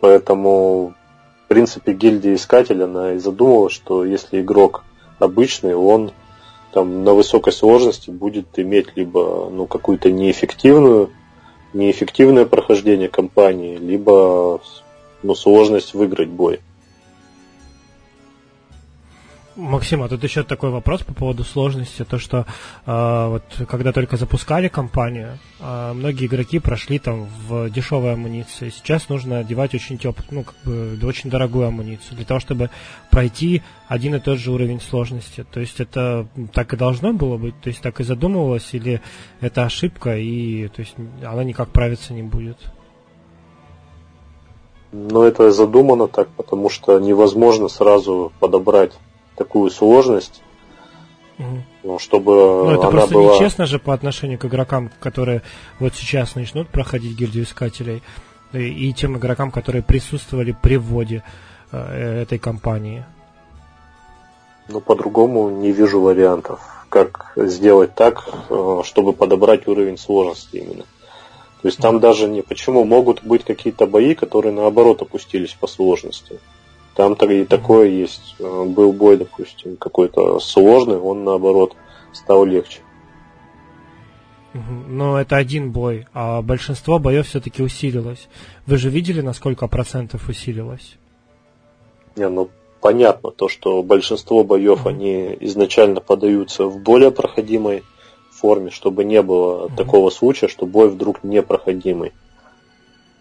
[0.00, 0.94] Поэтому
[1.48, 4.84] принципе, гильдия искателя, она и задумывалась, что если игрок
[5.18, 6.12] обычный, он
[6.72, 11.10] там на высокой сложности будет иметь либо ну, какую-то неэффективную,
[11.72, 14.60] неэффективное прохождение кампании, либо
[15.22, 16.60] ну, сложность выиграть бой.
[19.58, 22.46] Максим, а тут еще такой вопрос по поводу сложности, то что
[22.86, 28.70] э, вот когда только запускали компанию, э, многие игроки прошли там в дешевой амуниции.
[28.70, 32.70] Сейчас нужно одевать очень теплую, ну как бы очень дорогую амуницию для того, чтобы
[33.10, 35.44] пройти один и тот же уровень сложности.
[35.50, 39.02] То есть это так и должно было быть, то есть так и задумывалось, или
[39.40, 42.58] это ошибка и то есть она никак правиться не будет.
[44.92, 48.92] Ну, это задумано так, потому что невозможно сразу подобрать
[49.38, 50.42] такую сложность,
[51.38, 51.98] угу.
[51.98, 53.34] чтобы ну, это она просто была...
[53.34, 55.42] нечестно же по отношению к игрокам, которые
[55.78, 58.02] вот сейчас начнут проходить гильдию искателей,
[58.52, 61.22] и, и тем игрокам, которые присутствовали при вводе
[61.72, 63.04] э, этой кампании.
[64.68, 70.84] Ну, по-другому не вижу вариантов, как сделать так, э, чтобы подобрать уровень сложности именно.
[71.62, 76.38] То есть там даже не почему могут быть какие-то бои, которые наоборот опустились по сложности.
[76.98, 78.34] Там и такое есть.
[78.40, 81.76] Э, был бой, допустим, какой-то сложный, он наоборот
[82.12, 82.80] стал легче.
[84.88, 88.28] Но это один бой, а большинство боев все-таки усилилось.
[88.66, 90.96] Вы же видели, на сколько процентов усилилось?
[92.16, 92.50] Не, ну
[92.80, 94.88] понятно, то, что большинство боев, mm-hmm.
[94.88, 97.84] они изначально подаются в более проходимой
[98.32, 99.76] форме, чтобы не было mm-hmm.
[99.76, 102.12] такого случая, что бой вдруг непроходимый.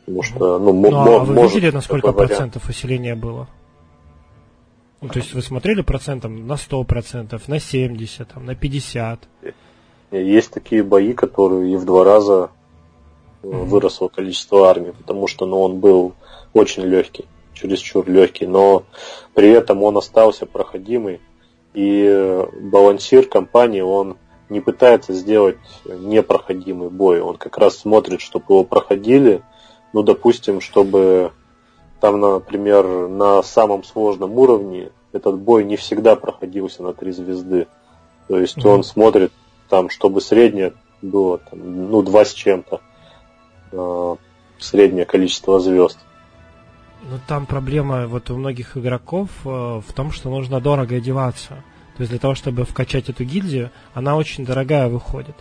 [0.07, 3.47] Потому что, ну, ну а вы видели, на сколько процентов усиления было?
[5.01, 9.19] Ну, то есть вы смотрели процентом на 100%, на 70%, там, на 50%?
[10.11, 12.49] Есть такие бои, которые и в два раза
[13.43, 13.65] mm-hmm.
[13.65, 16.13] выросло количество армии, потому что ну, он был
[16.53, 18.83] очень легкий, чересчур легкий, но
[19.33, 21.19] при этом он остался проходимый,
[21.73, 24.17] и балансир компании, он
[24.49, 29.41] не пытается сделать непроходимый бой, он как раз смотрит, чтобы его проходили,
[29.93, 31.31] ну, допустим, чтобы
[31.99, 37.67] там, например, на самом сложном уровне этот бой не всегда проходился на три звезды.
[38.27, 38.69] То есть mm-hmm.
[38.69, 39.31] он смотрит
[39.69, 42.81] там, чтобы среднее было там, ну, два с чем-то.
[43.71, 44.15] Э,
[44.59, 45.97] среднее количество звезд.
[47.03, 51.63] Ну там проблема вот у многих игроков э, в том, что нужно дорого одеваться.
[51.95, 55.35] То есть для того, чтобы вкачать эту гильдию, она очень дорогая выходит.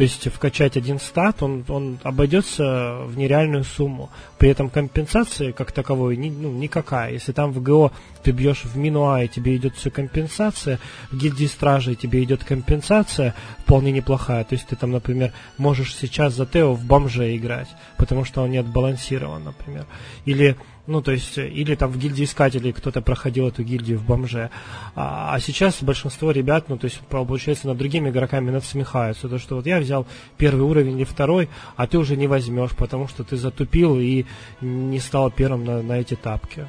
[0.00, 4.08] То есть вкачать один стат, он, он обойдется в нереальную сумму.
[4.38, 7.12] При этом компенсации как таковой ни, ну, никакая.
[7.12, 10.78] Если там в ГО ты бьешь в Минуа и тебе идет все компенсация,
[11.10, 14.44] в гильдии стражей тебе идет компенсация вполне неплохая.
[14.44, 17.68] То есть ты там, например, можешь сейчас за Тео в бомже играть,
[17.98, 19.84] потому что он не отбалансирован, например.
[20.24, 20.56] Или
[20.90, 24.50] Ну, то есть, или там в гильдии искателей кто-то проходил эту гильдию в бомже.
[24.96, 29.28] А, а сейчас большинство ребят, ну, то есть, получается, над другими игроками надсмехаются.
[29.28, 30.04] То, что вот я взял
[30.36, 34.26] первый уровень или второй, а ты уже не возьмешь, потому что ты затупил и
[34.60, 36.66] не стал первым на, на эти тапки.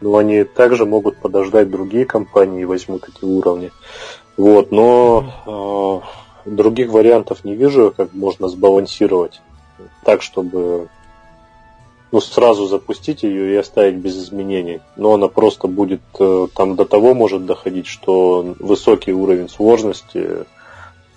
[0.00, 3.72] Ну, они также могут подождать другие компании и возьмут эти уровни.
[4.36, 6.04] Вот, но
[6.46, 9.40] э, других вариантов не вижу, как можно сбалансировать
[10.04, 10.88] так, чтобы
[12.10, 14.80] ну, сразу запустить ее и оставить без изменений.
[14.96, 20.46] Но она просто будет э, там до того может доходить, что высокий уровень сложности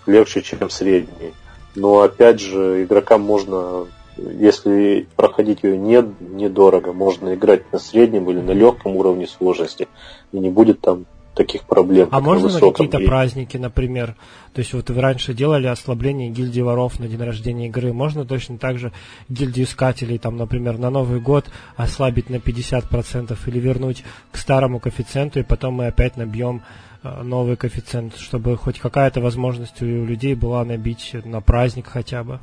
[0.05, 1.33] легче, чем средний.
[1.75, 3.87] Но опять же, игрокам можно,
[4.17, 9.87] если проходить ее не, недорого, можно играть на среднем или на легком уровне сложности.
[10.33, 12.09] И не будет там таких проблем.
[12.11, 14.15] А можно на, на какие-то праздники, например?
[14.53, 17.93] То есть вот вы раньше делали ослабление гильдии воров на день рождения игры.
[17.93, 18.91] Можно точно так же
[19.29, 21.45] гильдию искателей, там, например, на Новый год
[21.77, 26.63] ослабить на 50% или вернуть к старому коэффициенту, и потом мы опять набьем
[27.03, 32.39] э, новый коэффициент, чтобы хоть какая-то возможность у людей была набить на праздник хотя бы.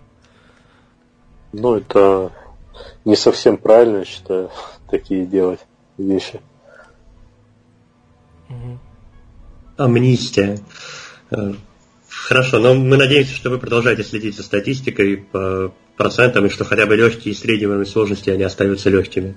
[1.52, 2.30] Ну, это
[3.04, 4.50] не совсем правильно, я считаю,
[4.90, 5.60] такие делать
[5.98, 6.40] вещи.
[9.76, 10.58] Амнистия.
[11.30, 11.52] Э,
[12.08, 16.86] хорошо, но мы надеемся, что вы продолжаете следить за статистикой по процентам, и что хотя
[16.86, 19.36] бы легкие и среднего сложности они остаются легкими.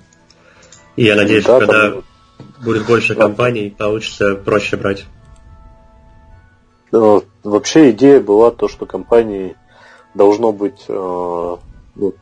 [0.96, 2.04] И я надеюсь, да, что когда там...
[2.62, 5.04] будет больше компаний, получится проще брать.
[6.90, 9.54] Ну, вообще идея была то, что компаний
[10.14, 11.56] должно быть э,
[11.94, 12.14] ну,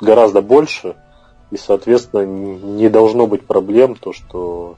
[0.00, 0.96] гораздо больше,
[1.50, 4.76] и, соответственно, не должно быть проблем, то, что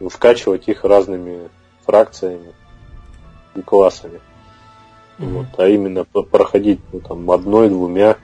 [0.00, 1.48] вкачивать их разными
[1.84, 2.52] фракциями
[3.54, 4.20] и классами.
[5.18, 5.32] Mm-hmm.
[5.32, 8.16] Вот, а именно проходить ну, там одной-двумя.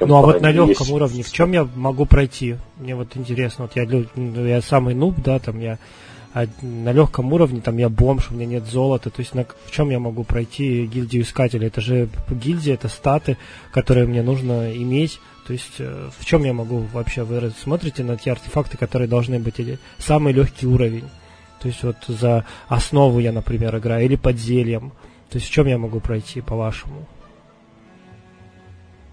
[0.00, 0.90] Ну а вот на легком есть...
[0.90, 2.56] уровне, в чем я могу пройти?
[2.78, 5.78] Мне вот интересно, вот я, ну, я самый нуб, да, там я
[6.34, 9.70] а на легком уровне, там я бомж, у меня нет золота, то есть на, в
[9.70, 11.66] чем я могу пройти гильдию искателя?
[11.66, 13.36] Это же гильдия, это статы,
[13.70, 17.58] которые мне нужно иметь, то есть э, в чем я могу вообще выразить?
[17.58, 21.08] Смотрите на те артефакты, которые должны быть, или самый легкий уровень.
[21.60, 24.92] То есть вот за основу я, например, играю, или под зельем.
[25.30, 27.06] То есть в чем я могу пройти, по-вашему?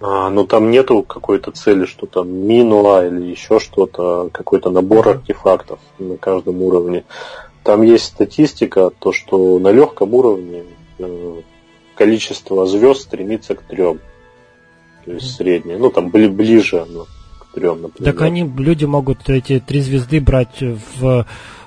[0.01, 5.11] А, ну там нету какой-то цели, что там минула или еще что-то, какой-то набор mm-hmm.
[5.11, 7.05] артефактов на каждом уровне.
[7.63, 10.63] Там есть статистика, то что на легком уровне
[10.99, 11.41] э,
[11.95, 13.99] количество звезд стремится к трем
[15.09, 15.79] то есть средняя.
[15.79, 17.07] Ну, там бли, ближе оно
[17.39, 18.13] к трем, например.
[18.13, 21.25] Так они, люди могут эти три звезды брать в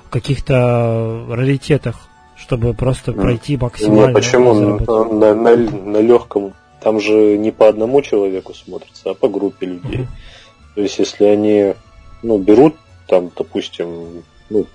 [0.09, 1.97] каких-то раритетах,
[2.37, 3.21] чтобы просто mm.
[3.21, 4.05] пройти максимально.
[4.05, 4.53] Нет, почему?
[4.53, 9.65] На, на, на, на легком там же не по одному человеку смотрится, а по группе
[9.65, 9.99] людей.
[9.99, 10.75] Mm-hmm.
[10.75, 11.73] То есть, если они
[12.21, 12.75] ну, берут
[13.09, 14.65] там, допустим, ну,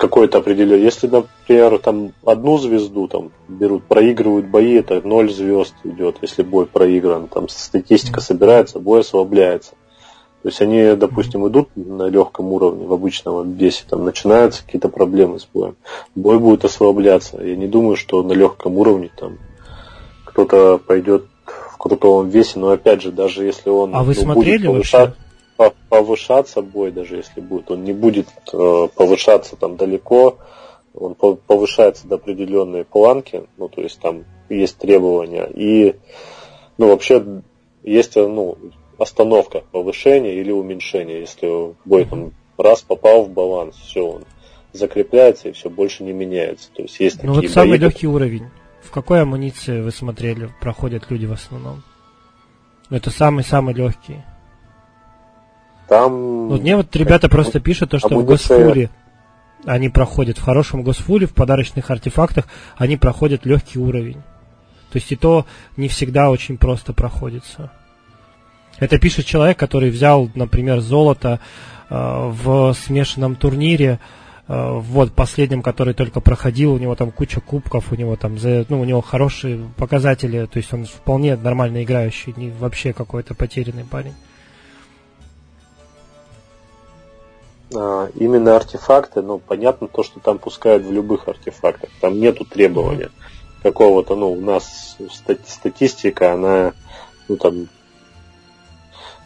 [0.00, 0.82] какой-то определенный.
[0.82, 6.64] Если, например, там одну звезду там берут, проигрывают бои, это ноль звезд идет, если бой
[6.64, 9.72] проигран, там статистика собирается, бой ослабляется.
[10.42, 15.38] То есть они, допустим, идут на легком уровне, в обычном весе, там начинаются какие-то проблемы
[15.38, 15.76] с боем.
[16.14, 17.36] Бой будет ослабляться.
[17.44, 19.36] Я не думаю, что на легком уровне там
[20.24, 24.66] кто-то пойдет в крутом весе, но опять же, даже если он а вы ну, смотрели
[24.66, 25.24] будет повышать, вообще?
[25.88, 30.38] Повышаться бой, даже если будет, он не будет э, повышаться там далеко,
[30.94, 35.94] он повышается до определенной планки, ну то есть там есть требования и
[36.78, 37.24] ну вообще
[37.82, 38.56] есть ну
[38.98, 44.24] остановка повышения или уменьшения, если бой там раз попал в баланс, все он
[44.72, 46.70] закрепляется и все больше не меняется.
[46.74, 48.48] То есть есть ну вот самый бои, легкий уровень.
[48.82, 51.82] В какой амуниции вы смотрели, проходят люди в основном?
[52.88, 54.16] Это самый-самый легкий.
[55.90, 56.46] Там...
[56.46, 58.90] Вот мне вот ребята просто пишут то, что в Госфуле
[59.66, 62.46] они проходят, в хорошем Госфуле, в подарочных артефактах,
[62.76, 64.22] они проходят легкий уровень.
[64.92, 65.46] То есть и то
[65.76, 67.72] не всегда очень просто проходится.
[68.78, 71.40] Это пишет человек, который взял, например, золото
[71.88, 73.98] э, в смешанном турнире,
[74.46, 78.64] э, вот последнем, который только проходил, у него там куча кубков, у него там, за,
[78.68, 83.84] ну, у него хорошие показатели, то есть он вполне нормально играющий, не вообще какой-то потерянный
[83.84, 84.14] парень.
[87.72, 91.90] Именно артефакты, ну, понятно то, что там пускают в любых артефактах.
[92.00, 93.10] Там нету требования
[93.62, 94.96] какого-то, ну, у нас
[95.46, 96.72] статистика, она,
[97.28, 97.68] ну, там,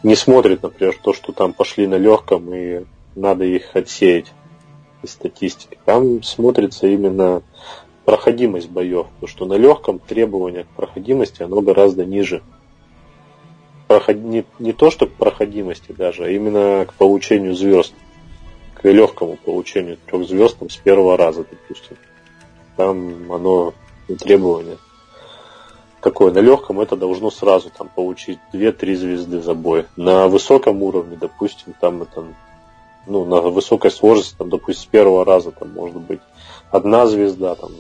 [0.03, 2.85] не смотрит, например, то, что там пошли на легком и
[3.15, 4.33] надо их отсеять
[5.03, 5.79] из статистики.
[5.85, 7.43] Там смотрится именно
[8.05, 12.43] проходимость боев, потому что на легком требование к проходимости оно гораздо ниже.
[13.89, 14.17] проход...
[14.17, 17.95] не, не то, что к проходимости даже, а именно к получению звезд.
[18.85, 21.97] К легкому получению трех звезд там, с первого раза, допустим.
[22.77, 23.73] Там оно
[24.19, 24.77] требование
[26.03, 26.31] такое.
[26.31, 29.87] На легком это должно сразу там получить 2-3 звезды за бой.
[29.97, 32.27] На высоком уровне, допустим, там это
[33.07, 36.21] ну, на высокой сложности, там, допустим, с первого раза там может быть
[36.71, 37.71] одна звезда, там,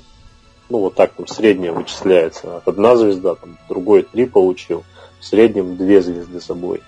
[0.71, 2.63] ну, вот так там средняя вычисляется.
[2.65, 4.85] Одна звезда, там, другой три получил,
[5.21, 6.81] в среднем две звезды собой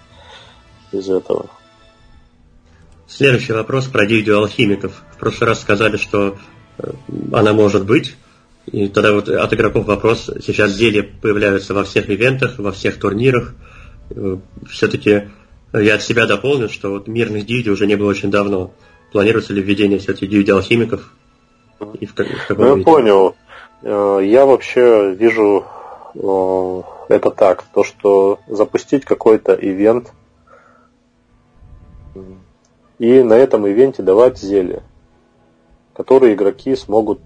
[0.90, 1.50] из этого.
[3.08, 4.92] Следующий вопрос про дивидию алхимиков.
[5.12, 6.36] В прошлый раз сказали, что
[6.78, 6.90] э,
[7.32, 8.16] она может быть.
[8.66, 10.28] И тогда вот от игроков вопрос.
[10.44, 13.54] Сейчас зелья появляются во всех ивентах, во всех турнирах.
[14.10, 14.38] Э,
[14.68, 15.28] Все-таки
[15.72, 18.72] я от себя дополню, что вот мирных дивидий уже не было очень давно.
[19.12, 21.12] Планируется ли введение все-таки дивидий алхимиков?
[22.00, 23.36] И в, в каком ну, я понял.
[23.82, 25.64] Э, я вообще вижу
[27.08, 30.12] это так, то, что запустить какой-то ивент
[32.98, 34.82] и на этом ивенте давать зелья,
[35.92, 37.20] которые игроки смогут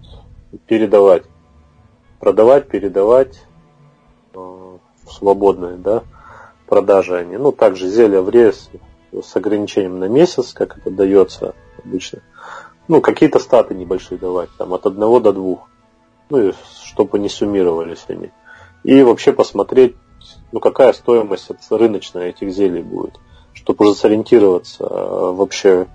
[0.67, 1.23] передавать.
[2.19, 3.41] Продавать, передавать
[4.35, 4.77] э,
[5.09, 6.03] свободные, да,
[6.67, 7.37] продажи они.
[7.37, 8.69] Ну, также зелья в рейс
[9.11, 12.19] с ограничением на месяц, как это дается обычно.
[12.87, 15.67] Ну, какие-то статы небольшие давать, там от одного до двух.
[16.29, 16.53] Ну, и
[16.83, 18.31] чтобы не суммировались они
[18.83, 19.95] и вообще посмотреть,
[20.51, 23.19] ну, какая стоимость рыночная этих зелий будет,
[23.63, 25.87] чтобы уже сориентироваться а, вообще,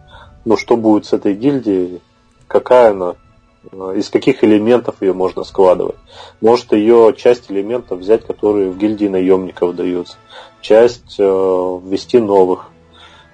[0.45, 2.01] ну, что будет с этой гильдией,
[2.47, 3.17] какая она,
[3.73, 5.97] а, из каких элементов ее можно складывать.
[6.41, 10.17] Может ее часть элементов взять, которые в гильдии наемников даются,
[10.61, 12.71] часть э, ввести новых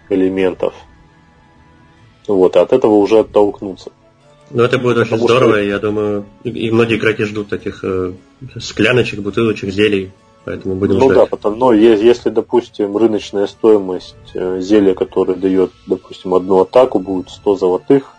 [0.09, 0.73] элементов.
[2.27, 3.91] Вот, и от этого уже оттолкнуться.
[4.51, 5.63] Ну, это будет очень Потому здорово, что...
[5.63, 8.13] я думаю, и многие игроки ждут таких э,
[8.61, 10.13] скляночек, бутылочек, зелий,
[10.45, 11.17] поэтому будем ну, ждать.
[11.17, 17.31] да, потому, но если, допустим, рыночная стоимость э, зелья, которое дает, допустим, одну атаку, будет
[17.31, 18.15] 100 золотых,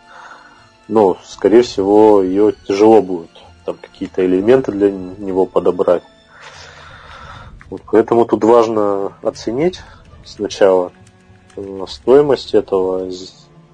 [0.88, 3.30] ну, скорее всего, ее тяжело будет
[3.66, 6.04] там какие-то элементы для него подобрать.
[7.70, 9.80] Вот, поэтому тут важно оценить
[10.26, 10.92] сначала
[11.56, 13.10] э, стоимость этого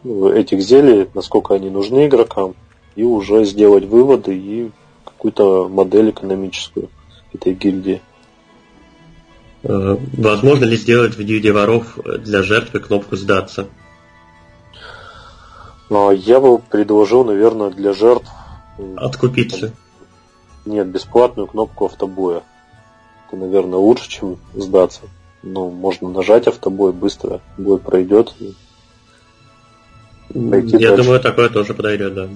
[0.03, 2.55] этих зелий, насколько они нужны игрокам,
[2.95, 4.71] и уже сделать выводы и
[5.03, 6.89] какую-то модель экономическую
[7.33, 8.01] этой гильдии.
[9.63, 13.67] Э, возможно ли сделать в гильдии воров для жертвы кнопку «Сдаться»?
[15.89, 18.29] Но я бы предложил, наверное, для жертв...
[18.95, 19.73] Откупиться.
[20.65, 22.43] Нет, бесплатную кнопку автобоя.
[23.27, 25.01] Это, наверное, лучше, чем сдаться.
[25.41, 28.35] Ну, можно нажать автобой, быстро бой пройдет,
[30.29, 30.97] Я дальше.
[30.97, 32.29] думаю, такое тоже подойдет, да.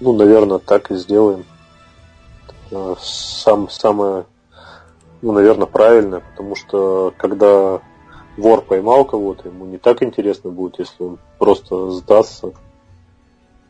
[0.00, 1.44] Ну, наверное, так и сделаем.
[3.00, 4.24] Сам, самое,
[5.24, 7.80] ну, наверное, правильное, потому что когда
[8.36, 12.52] вор поймал кого-то, ему не так интересно будет, если он просто сдастся.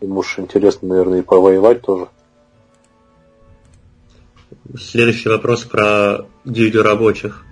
[0.00, 2.08] Ему уж интересно, наверное, и повоевать тоже.
[4.76, 7.44] Следующий вопрос про гильдию рабочих.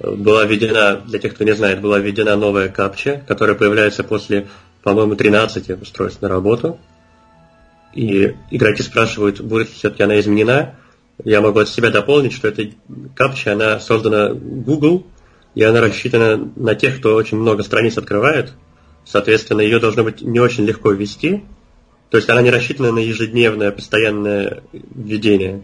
[0.00, 4.48] Была введена, для тех, кто не знает, была введена новая капча, которая появляется после
[4.84, 6.78] по-моему, 13 устроиться на работу.
[7.94, 10.74] И игроки спрашивают, будет ли все-таки она изменена.
[11.22, 12.70] Я могу от себя дополнить, что эта
[13.14, 15.06] капча, она создана Google,
[15.54, 18.52] и она рассчитана на тех, кто очень много страниц открывает.
[19.04, 21.44] Соответственно, ее должно быть не очень легко ввести.
[22.10, 25.62] То есть она не рассчитана на ежедневное, постоянное введение.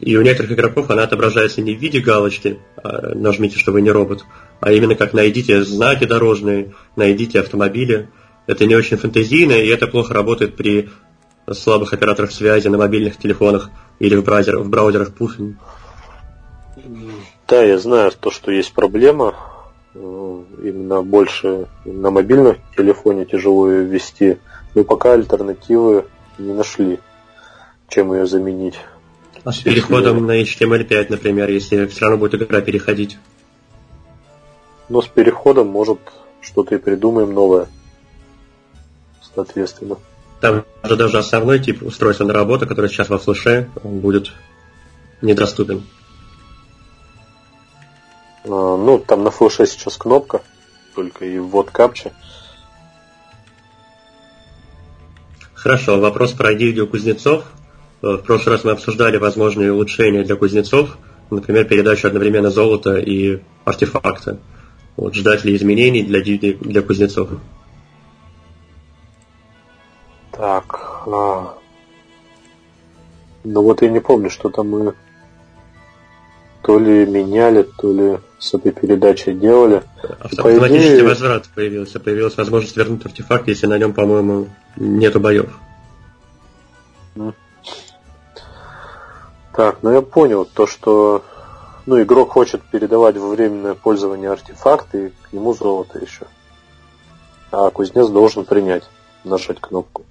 [0.00, 3.90] И у некоторых игроков она отображается не в виде галочки, а нажмите, что вы не
[3.90, 4.24] робот,
[4.60, 8.08] а именно как найдите знаки дорожные, найдите автомобили.
[8.46, 10.90] Это не очень фантазийно, и это плохо работает при
[11.52, 15.54] слабых операторах связи на мобильных телефонах или в, браузер, в браузерах Puffin.
[17.48, 19.34] Да, я знаю то, что есть проблема.
[19.94, 24.38] Э, именно больше на мобильном телефоне тяжело ее ввести.
[24.74, 26.06] Но пока альтернативы
[26.38, 27.00] не нашли,
[27.88, 28.74] чем ее заменить.
[29.44, 33.16] А с переходом на HTML5, например, если все равно будет игра переходить?
[34.88, 35.98] Но с переходом, может,
[36.40, 37.68] что-то и придумаем новое.
[39.34, 39.98] Соответственно.
[40.40, 44.32] Там же даже основной тип устройства на работу, который сейчас во флеше, будет
[45.22, 45.82] недоступен.
[48.44, 50.42] А, ну, там на флеше сейчас кнопка,
[50.94, 52.12] только и ввод капча.
[55.54, 57.44] Хорошо, вопрос про гильдию кузнецов.
[58.02, 60.98] В прошлый раз мы обсуждали возможные улучшения для кузнецов,
[61.30, 64.38] например, передачу одновременно золота и артефакта.
[64.96, 67.30] Вот, ждать ли изменений для, для кузнецов?
[70.36, 70.80] Так.
[71.06, 71.54] А...
[73.44, 74.94] Ну вот я не помню, что там мы
[76.62, 79.82] то ли меняли, то ли с этой передачей делали.
[80.18, 81.04] Автоматический идее...
[81.04, 82.00] возврат появился.
[82.00, 85.56] Появилась возможность вернуть артефакт, если на нем, по-моему, нету боев.
[89.54, 91.24] Так, ну я понял то, что
[91.86, 96.26] ну, игрок хочет передавать во временное пользование артефакты, и к нему золото еще.
[97.52, 98.82] А кузнец должен принять,
[99.22, 100.04] нажать кнопку.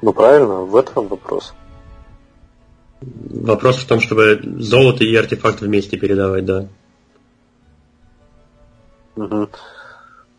[0.00, 1.54] Ну правильно, в этом вопрос.
[3.00, 6.68] Вопрос в том, чтобы золото и артефакт вместе передавать, да.
[9.16, 9.48] Угу.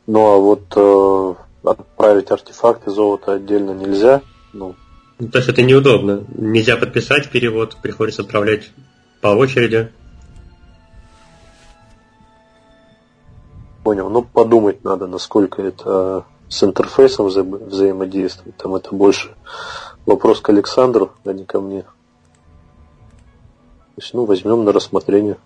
[0.07, 4.21] Ну а вот э, отправить артефакты золото отдельно нельзя.
[4.53, 4.75] Ну.
[5.19, 6.23] ну, то есть это неудобно.
[6.35, 8.71] Нельзя подписать перевод, приходится отправлять
[9.21, 9.91] по очереди.
[13.83, 14.09] Понял.
[14.09, 18.57] Ну подумать надо, насколько это с интерфейсом вза взаимодействует.
[18.57, 19.29] Там это больше
[20.05, 21.83] вопрос к Александру, а не ко мне.
[21.83, 21.87] То
[24.01, 25.37] есть, ну, возьмем на рассмотрение.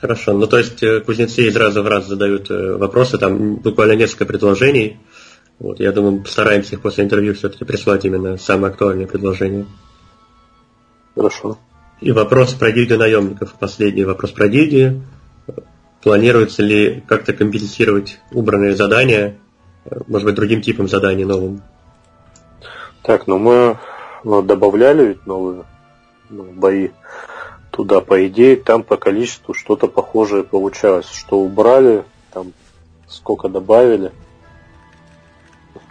[0.00, 3.92] Хорошо, ну то есть э, кузнецы из раза в раз задают э, вопросы, там буквально
[3.92, 4.98] несколько предложений.
[5.60, 9.64] Вот, я думаю, постараемся их после интервью все-таки прислать именно самые актуальные предложения.
[11.14, 11.56] Хорошо.
[12.00, 13.54] И вопрос про гильдию наемников.
[13.60, 15.00] Последний вопрос про гильдии.
[16.02, 19.38] Планируется ли как-то компенсировать убранные задания,
[20.06, 21.62] может быть, другим типом заданий новым?
[23.02, 23.78] Так, ну мы
[24.24, 25.64] ну, добавляли ведь новые
[26.30, 26.90] ну, бои
[27.70, 31.10] туда, по идее, там по количеству что-то похожее получалось.
[31.10, 32.52] Что убрали, там
[33.08, 34.12] сколько добавили.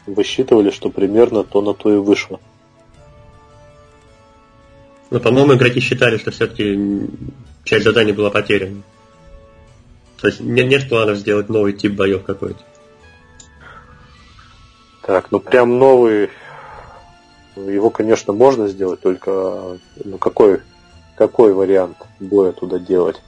[0.06, 2.40] Высчитывали, что примерно то на то и вышло.
[5.10, 7.10] Но, по-моему, игроки считали, что все-таки
[7.64, 8.82] часть заданий была потеряна.
[10.22, 12.64] То есть нет, нет планов сделать новый тип боев какой-то.
[15.06, 16.30] Так, ну прям новый.
[17.56, 20.62] Его, конечно, можно сделать, только ну какой
[21.16, 23.22] какой вариант боя туда делать?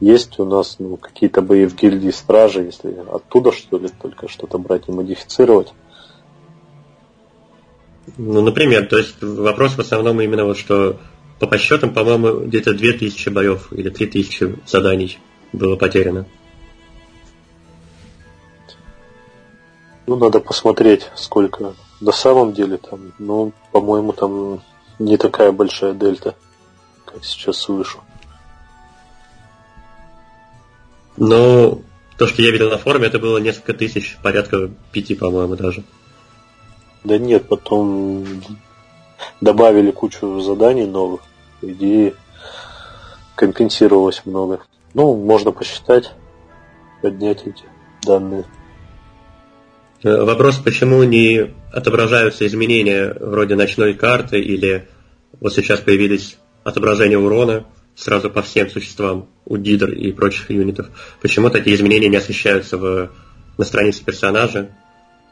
[0.00, 4.56] Есть у нас ну, какие-то бои в гильдии стражи, если оттуда что ли только что-то
[4.56, 5.74] брать и модифицировать?
[8.16, 10.98] Ну, например, то есть вопрос в основном именно вот, что
[11.38, 15.18] по подсчетам, по-моему, где-то 2000 боев или 3000 заданий
[15.52, 16.26] было потеряно.
[20.10, 23.12] Ну, надо посмотреть, сколько на самом деле там.
[23.20, 24.60] Ну, по-моему, там
[24.98, 26.34] не такая большая дельта
[27.04, 28.00] как сейчас слышу.
[31.16, 31.82] Ну,
[32.18, 35.84] то, что я видел на форуме, это было несколько тысяч, порядка пяти, по-моему, даже.
[37.04, 38.26] Да нет, потом
[39.40, 41.20] добавили кучу заданий новых.
[41.60, 42.14] По идее,
[43.36, 44.58] компенсировалось много.
[44.92, 46.10] Ну, можно посчитать,
[47.00, 47.62] поднять эти
[48.02, 48.44] данные.
[50.02, 54.88] Э, вопрос, почему не отображаются изменения вроде ночной карты или
[55.40, 60.88] вот сейчас появились отображение урона сразу по всем существам у Дидр и прочих юнитов.
[61.20, 63.10] Почему такие изменения не освещаются в,
[63.58, 64.70] на странице персонажа?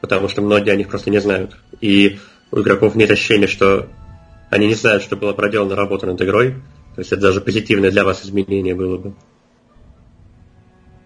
[0.02, 1.56] Потому что многие о них просто не знают.
[1.80, 2.18] И
[2.50, 3.88] у игроков нет ощущения, что
[4.50, 6.56] они не знают, что была проделана работа над игрой.
[6.94, 9.14] То есть это даже позитивное для вас изменение было бы.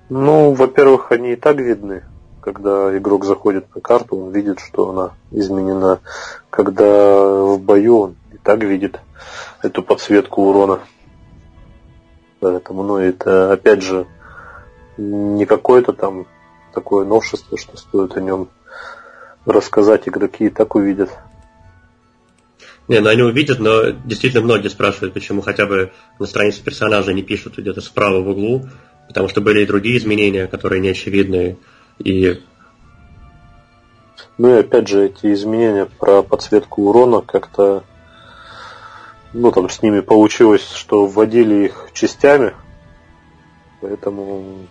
[0.09, 2.03] Ну, во-первых, они и так видны.
[2.43, 6.01] Когда игрок заходит на карту, он видит, что она изменена.
[6.51, 8.99] Когда в бою он и так видит
[9.63, 10.81] эту подсветку урона.
[12.41, 14.07] Поэтому, ну, это, опять же,
[14.97, 16.27] не какое-то там
[16.75, 18.49] такое новшество, что стоит о нем
[19.47, 21.11] рассказать, игроки и так увидят.
[22.89, 27.23] Не, ну они увидят, но действительно многие спрашивают, почему хотя бы на странице персонажа не
[27.23, 28.69] пишут где-то справа в углу,
[29.07, 31.57] потому что были и другие изменения, которые не очевидные,
[31.99, 32.41] и
[34.39, 37.85] ну и опять же, эти изменения про подсветку урона как-то
[39.33, 42.55] ну, там с ними получилось, что вводили их частями,
[43.81, 44.67] поэтому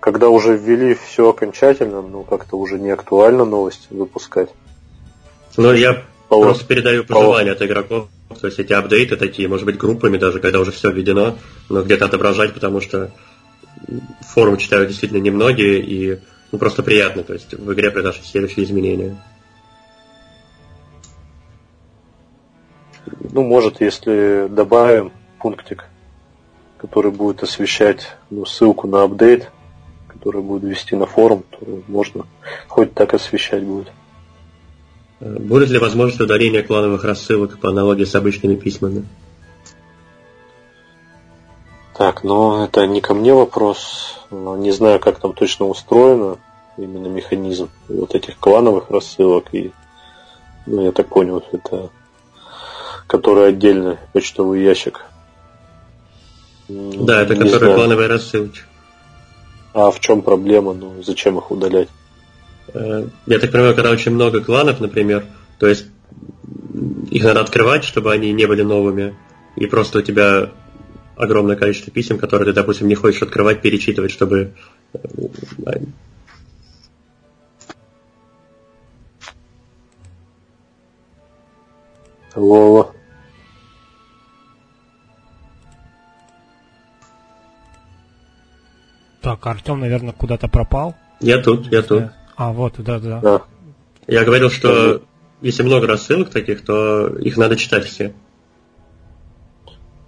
[0.00, 4.50] когда уже ввели все окончательно, ну, как-то уже не актуально новости выпускать.
[5.56, 6.42] Ну, я Пол...
[6.42, 7.56] просто передаю пожелания Пол...
[7.56, 8.08] от игроков,
[8.40, 11.36] то есть эти апдейты такие, может быть, группами даже, когда уже все введено,
[11.68, 13.12] но где-то отображать, потому что
[14.20, 16.18] форум читают действительно немногие, и
[16.52, 19.16] ну, просто приятно, то есть в игре произошли следующие изменения.
[23.32, 25.84] Ну, может, если добавим пунктик,
[26.78, 29.50] который будет освещать ну, ссылку на апдейт,
[30.06, 32.26] который будет вести на форум, то можно
[32.66, 33.90] хоть так освещать будет.
[35.20, 39.04] Будет ли возможность удаления клановых рассылок по аналогии с обычными письмами?
[41.98, 44.14] Так, ну это не ко мне вопрос.
[44.30, 46.38] Не знаю, как там точно устроено
[46.76, 49.46] именно механизм вот этих клановых рассылок.
[49.52, 49.72] И,
[50.66, 51.90] ну, я так понял, это
[53.08, 55.06] который отдельный почтовый ящик.
[56.68, 57.74] Да, это который знаю.
[57.74, 58.60] плановые рассылки.
[59.72, 60.74] А в чем проблема?
[60.74, 61.88] Ну, зачем их удалять?
[62.74, 65.24] Э, я так понимаю, когда очень много кланов, например,
[65.58, 65.86] то есть
[67.10, 69.16] их надо открывать, чтобы они не были новыми,
[69.56, 70.50] и просто у тебя
[71.18, 74.54] огромное количество писем, которые ты, допустим, не хочешь открывать, перечитывать, чтобы
[74.94, 74.98] э,
[82.34, 82.94] Вова.
[89.20, 90.94] Так, Артем, наверное, куда-то пропал.
[91.20, 92.04] Я тут, я тут.
[92.36, 93.20] А, вот, да, да.
[93.20, 93.42] да.
[94.06, 95.02] Я говорил, что
[95.40, 98.14] если много рассылок таких, то их надо читать все.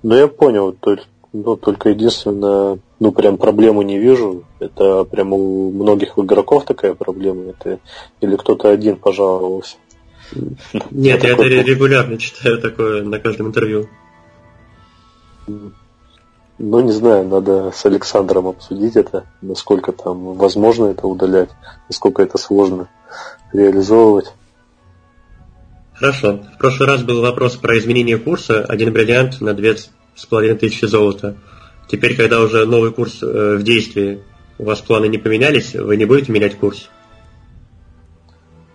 [0.03, 0.73] Ну, я понял.
[0.73, 4.45] Только, ну, только единственное, ну, прям проблему не вижу.
[4.59, 7.51] Это прям у многих игроков такая проблема.
[7.51, 7.79] Это
[8.21, 9.77] или кто-то один пожаловался.
[10.91, 13.89] Нет, я это регулярно читаю такое на каждом интервью.
[16.63, 21.49] Ну, не знаю, надо с Александром обсудить это, насколько там возможно это удалять,
[21.89, 22.89] насколько это сложно
[23.53, 24.35] реализовывать.
[26.01, 26.41] Хорошо.
[26.55, 28.65] В прошлый раз был вопрос про изменение курса.
[28.65, 31.37] Один бриллиант на две с половиной тысячи золота.
[31.89, 34.23] Теперь, когда уже новый курс э, в действии,
[34.57, 36.89] у вас планы не поменялись, вы не будете менять курс?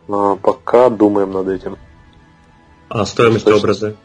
[0.08, 1.78] А, пока думаем над этим.
[2.90, 3.96] А стоимость есть, образа?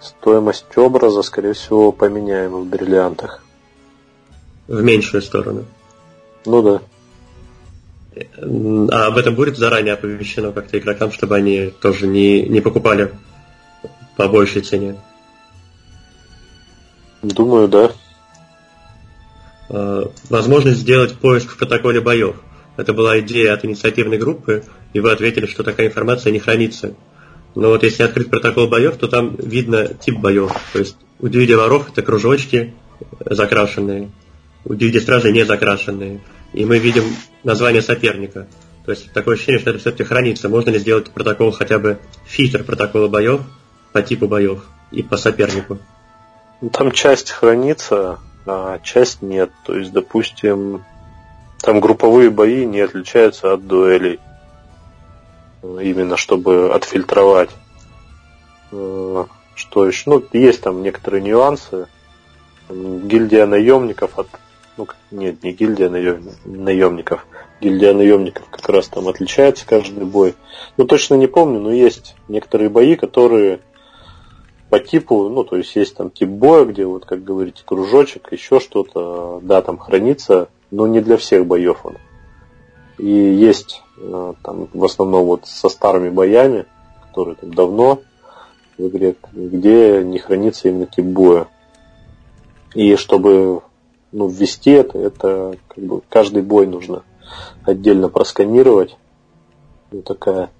[0.00, 3.42] Стоимость образа, скорее всего, поменяем в бриллиантах.
[4.68, 5.64] В меньшую сторону?
[6.46, 6.82] Ну да.
[8.36, 13.12] А об этом будет заранее оповещено как-то игрокам, чтобы они тоже не, не покупали
[14.16, 14.96] по большей цене?
[17.22, 17.92] Думаю, да.
[19.68, 22.36] А, возможность сделать поиск в протоколе боев.
[22.76, 26.94] Это была идея от инициативной группы, и вы ответили, что такая информация не хранится.
[27.54, 30.52] Но вот если открыть протокол боев, то там видно тип боев.
[30.72, 32.74] То есть у дивиди воров это кружочки
[33.24, 34.10] закрашенные,
[34.64, 36.20] у дивиди стражей не закрашенные.
[36.54, 37.04] И мы видим
[37.42, 38.46] название соперника.
[38.84, 40.48] То есть такое ощущение, что это все-таки хранится.
[40.48, 43.42] Можно ли сделать протокол хотя бы фильтр протокола боев
[43.92, 45.78] по типу боев и по сопернику?
[46.72, 49.50] Там часть хранится, а часть нет.
[49.66, 50.84] То есть, допустим,
[51.60, 54.20] там групповые бои не отличаются от дуэлей.
[55.62, 57.50] Именно чтобы отфильтровать.
[58.70, 59.24] Э,
[59.56, 60.02] что еще?
[60.10, 61.88] Ну, есть там некоторые нюансы.
[62.68, 64.28] Гильдия наемников от...
[64.76, 65.88] Ну, нет, не гильдия
[66.44, 67.26] наемников.
[67.60, 70.34] Гильдия наемников как раз там отличается каждый бой.
[70.76, 73.60] Ну, точно не помню, но есть некоторые бои, которые
[74.70, 78.58] по типу, ну, то есть есть там тип боя, где вот, как говорите, кружочек, еще
[78.58, 81.96] что-то, да, там хранится но не для всех боев он.
[82.98, 86.66] И есть э, там в основном вот со старыми боями,
[87.08, 88.00] которые там давно
[88.76, 91.46] в игре, где не хранится именно тип боя.
[92.74, 93.62] И чтобы
[94.14, 97.02] ну, ввести это, это как бы каждый бой нужно
[97.64, 98.96] отдельно просканировать.
[99.90, 100.50] Ну, такая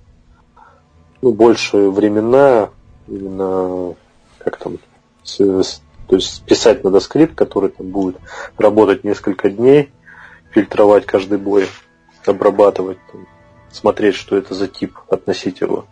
[1.23, 2.71] ну, больше временная,
[3.07, 3.95] именно
[4.39, 4.79] как там,
[5.23, 8.17] с, с, то есть писать надо скрипт, который там будет
[8.59, 9.93] работать несколько дней,
[10.51, 11.69] фильтровать каждый бой,
[12.27, 13.27] обрабатывать, там,
[13.71, 15.87] смотреть, что это за тип, относить его.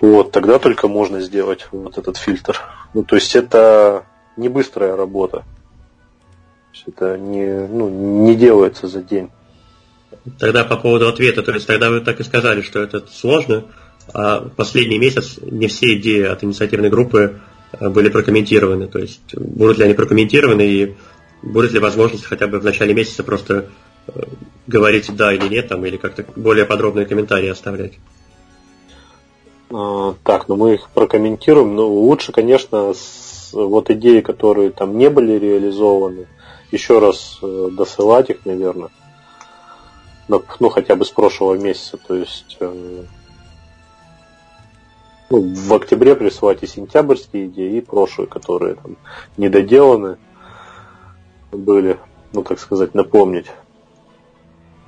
[0.00, 2.60] Вот, тогда только можно сделать вот этот фильтр.
[2.94, 4.06] Ну, то есть это
[4.36, 5.44] не быстрая работа.
[6.86, 9.30] Это не, ну, не делается за день.
[10.38, 13.64] Тогда по поводу ответа, то есть тогда вы так и сказали, что это сложно,
[14.12, 17.40] а последний месяц не все идеи от инициативной группы
[17.72, 18.86] э, были прокомментированы.
[18.88, 20.94] То есть будут ли они прокомментированы и
[21.44, 23.66] Будет ли возможность хотя бы в начале месяца просто
[24.06, 24.20] э,
[24.66, 27.92] говорить да или нет, там, или как-то более подробные комментарии оставлять?
[29.70, 31.76] А, так, ну мы их прокомментируем.
[31.76, 36.26] Ну, лучше, конечно, с, вот идеи, которые там не были реализованы,
[36.74, 38.90] еще раз э, досылать их, наверное.
[40.28, 41.96] Ну, хотя бы с прошлого месяца.
[41.96, 43.04] То есть э,
[45.30, 48.96] ну, в октябре присылать и сентябрьские идеи, и прошлые, которые там
[49.36, 50.18] недоделаны
[51.52, 51.98] были,
[52.32, 53.46] ну так сказать, напомнить.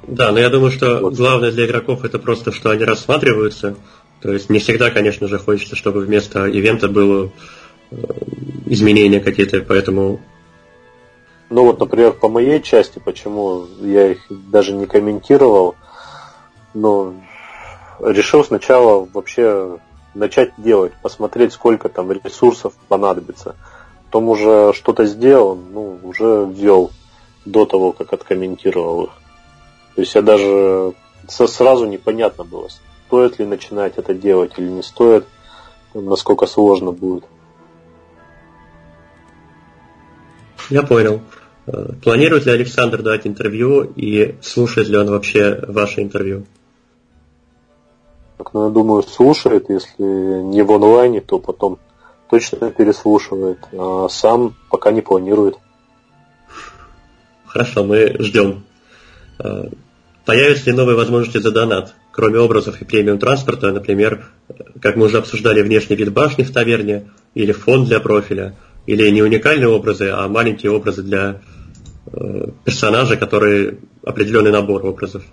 [0.07, 1.15] Да, но я думаю, что вот.
[1.15, 3.77] главное для игроков это просто, что они рассматриваются.
[4.23, 7.31] То есть не всегда, конечно же, хочется, чтобы вместо ивента было
[7.91, 7.97] э,
[8.67, 10.21] изменения какие-то, поэтому...
[11.49, 15.77] Ну вот, например, по моей части, почему я их даже не комментировал,
[16.75, 17.15] но
[18.01, 19.79] решил сначала вообще
[20.15, 23.55] начать делать, посмотреть, сколько там ресурсов понадобится
[24.17, 26.91] потом уже что-то сделал, ну, уже ввел
[27.45, 29.11] до того, как откомментировал их.
[29.95, 30.95] То есть я даже
[31.29, 32.69] сразу непонятно было,
[33.07, 35.27] стоит ли начинать это делать или не стоит.
[35.93, 37.25] насколько сложно будет.
[40.71, 41.21] Я понял.
[41.67, 46.47] Э, планирует ли Александр дать интервью и слушает ли он вообще ваше интервью?
[48.39, 49.69] Так, ну, я думаю, слушает.
[49.69, 50.03] Если
[50.43, 51.79] не в онлайне, то потом
[52.31, 53.59] точно переслушивает.
[53.73, 55.57] А сам пока не планирует.
[57.47, 58.65] Хорошо, мы ждем.
[59.39, 59.69] Э,
[60.25, 61.95] появятся ли новые возможности за донат?
[62.13, 64.27] Кроме образов и премиум транспорта, например,
[64.81, 68.57] как мы уже обсуждали, внешний вид башни в таверне или фон для профиля,
[68.87, 71.41] или не уникальные образы, а маленькие образы для
[72.65, 75.25] персонажа, который определенный набор образов.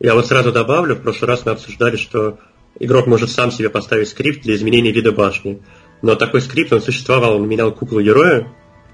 [0.00, 2.38] Я вот сразу добавлю, в прошлый раз мы обсуждали, что
[2.78, 5.62] игрок может сам себе поставить скрипт для изменения вида башни.
[6.02, 8.48] Но такой скрипт, он существовал, он менял куклу героя,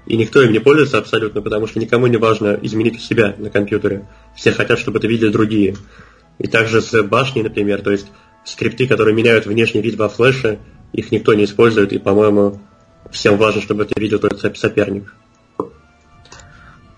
[0.05, 3.49] и никто им не пользуется абсолютно, потому что никому не важно изменить у себя на
[3.49, 4.07] компьютере.
[4.35, 5.75] Все хотят, чтобы это видели другие.
[6.37, 8.07] И также с башней, например, то есть
[8.43, 10.59] скрипты, которые меняют внешний вид во флеше,
[10.93, 12.61] их никто не использует, и, по-моему,
[13.11, 15.13] всем важно, чтобы это видел только соперник.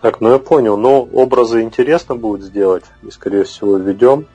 [0.01, 0.77] Так, ну я понял.
[0.77, 4.27] Но ну, образы интересно будет сделать, и, скорее всего, введем,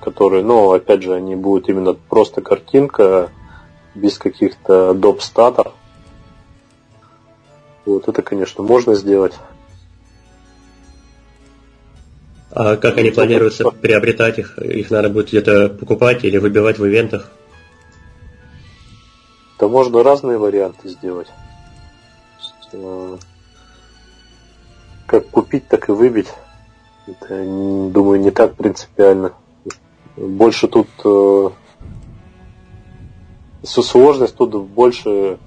[0.00, 3.30] которые, ну, опять же, они будут именно просто картинка,
[3.94, 5.22] без каких-то доп.
[5.22, 5.72] статов.
[7.84, 9.34] Вот это, конечно, можно сделать.
[12.52, 14.58] А как они планируются приобретать их?
[14.58, 17.30] Их надо будет где-то покупать или выбивать в ивентах?
[19.58, 21.28] Да можно разные варианты сделать.
[25.10, 26.28] Э, как купить, так и выбить.
[27.06, 27.44] Это,
[27.90, 29.32] думаю, не так принципиально.
[30.16, 31.50] Больше тут э,
[33.64, 35.38] сложность тут больше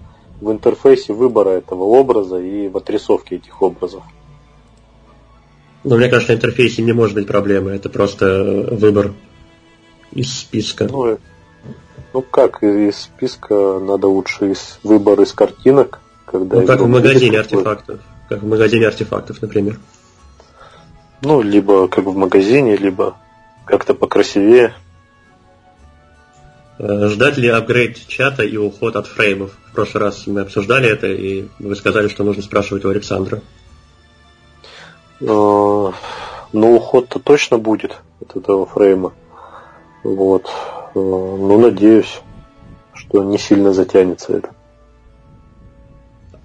[0.41, 4.03] в интерфейсе выбора этого образа и в отрисовке этих образов.
[5.83, 9.13] Но мне кажется, в интерфейсе не может быть проблемы, это просто выбор
[10.11, 10.87] из списка.
[10.89, 11.17] Ну,
[12.13, 17.39] ну как, из списка надо лучше из выбор из картинок, когда ну, как в магазине
[17.39, 18.01] артефактов.
[18.29, 19.79] Как в магазине артефактов, например.
[21.21, 23.15] Ну, либо как в магазине, либо
[23.65, 24.73] как-то покрасивее.
[26.79, 29.51] Э, ждать ли апгрейд чата и уход от фреймов?
[29.71, 33.41] В прошлый раз мы обсуждали это, и вы сказали, что нужно спрашивать у Александра.
[35.21, 39.13] Э, ну, уход-то точно будет от этого фрейма.
[40.03, 40.47] Вот.
[40.47, 42.21] Э, ну, надеюсь,
[42.93, 44.52] что не сильно затянется это.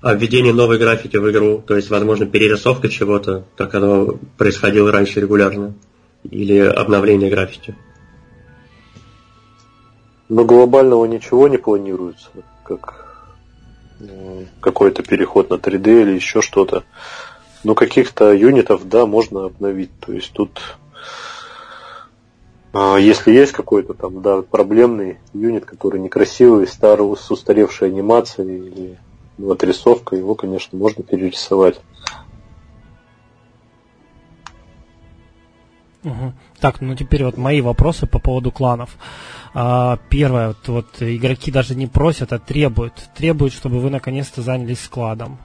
[0.01, 5.21] А введение новой графики в игру, то есть, возможно, перерисовка чего-то, как оно происходило раньше
[5.21, 5.75] регулярно,
[6.23, 7.75] или обновление графики?
[10.29, 12.29] Но глобального ничего не планируется,
[12.63, 13.09] как
[14.61, 16.85] какой-то переход на 3D или еще что-то.
[17.65, 19.91] Но каких-то юнитов, да, можно обновить.
[19.99, 20.61] То есть тут,
[22.73, 28.99] а, если есть какой-то там, да, проблемный юнит, который некрасивый, старый, с устаревшей анимацией или
[29.39, 31.81] ну, отрисовка, его, конечно, можно перерисовать.
[36.05, 36.33] Угу.
[36.61, 38.97] Так, ну теперь вот мои вопросы по поводу кланов.
[39.55, 42.95] А, первое, вот, вот игроки даже не просят, а требуют.
[43.17, 45.39] Требуют, чтобы вы наконец-то занялись складом.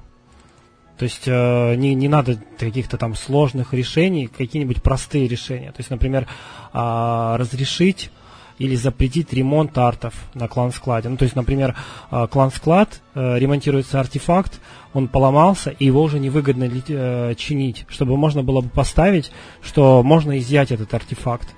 [0.98, 5.72] То есть э, не, не надо каких-то там сложных решений, какие-нибудь простые решения.
[5.72, 6.28] То есть, например,
[6.72, 8.12] э, разрешить
[8.60, 11.10] или запретить ремонт артов на клан-складе.
[11.10, 11.76] Ну, то есть, например,
[12.12, 14.60] э, клан-склад, э, ремонтируется артефакт,
[14.94, 19.32] он поломался, и его уже невыгодно э, чинить, чтобы можно было бы поставить,
[19.62, 21.50] что можно изъять этот артефакт.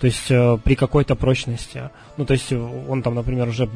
[0.00, 1.90] То есть э, при какой-то прочности.
[2.16, 3.68] Ну, то есть он там, например, уже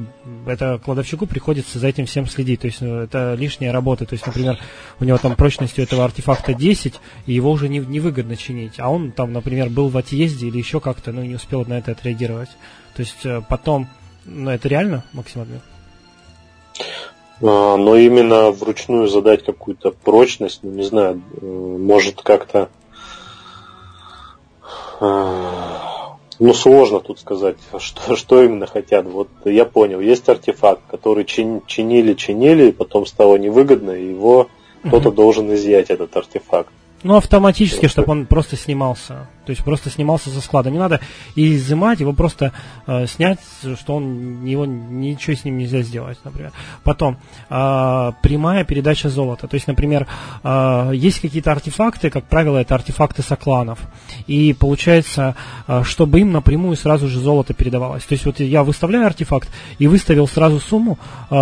[0.46, 2.62] это кладовщику приходится за этим всем следить.
[2.62, 4.06] То есть э, это лишняя работа.
[4.06, 4.58] То есть, например,
[5.00, 6.94] у него там прочность у этого артефакта 10,
[7.26, 8.80] и его уже не, невыгодно чинить.
[8.80, 11.92] А он там, например, был в отъезде или еще как-то, ну, не успел на это
[11.92, 12.48] отреагировать.
[12.96, 13.86] То есть э, потом,
[14.24, 15.60] ну, это реально, Максим Админ?
[17.42, 22.70] А, но именно вручную задать какую-то прочность, ну, не знаю, может как-то
[26.38, 29.06] ну, сложно тут сказать, что, что именно хотят.
[29.06, 34.40] Вот я понял, есть артефакт, который чин, чинили, чинили, и потом стало невыгодно, и его
[34.40, 34.88] угу.
[34.88, 36.70] кто-то должен изъять этот артефакт.
[37.02, 39.28] Ну, автоматически, чтобы он просто снимался.
[39.44, 40.70] То есть просто снимался со склада.
[40.70, 41.00] Не надо
[41.34, 42.52] изымать, его просто
[42.86, 43.38] э, снять,
[43.80, 46.52] что он его ничего с ним нельзя сделать, например.
[46.82, 47.18] Потом
[47.50, 49.46] э, прямая передача золота.
[49.48, 50.06] То есть, например,
[50.42, 53.78] э, есть какие-то артефакты, как правило, это артефакты сокланов.
[54.26, 58.04] И получается, э, чтобы им напрямую сразу же золото передавалось.
[58.04, 59.48] То есть вот я выставляю артефакт
[59.78, 60.98] и выставил сразу сумму,
[61.30, 61.34] э,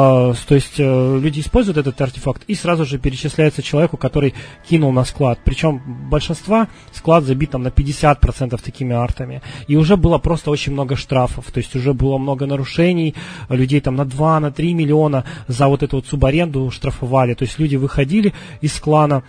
[0.49, 4.35] то есть э, люди используют этот артефакт и сразу же перечисляется человеку, который
[4.69, 5.39] кинул на склад.
[5.45, 5.81] Причем
[6.11, 9.43] большинства склад забит там на 50 50% такими артами.
[9.69, 13.15] И уже было просто очень много штрафов, то есть уже было много нарушений,
[13.49, 17.35] людей там на 2, на 3 миллиона за вот эту вот субаренду штрафовали.
[17.35, 19.23] То есть люди выходили из клана,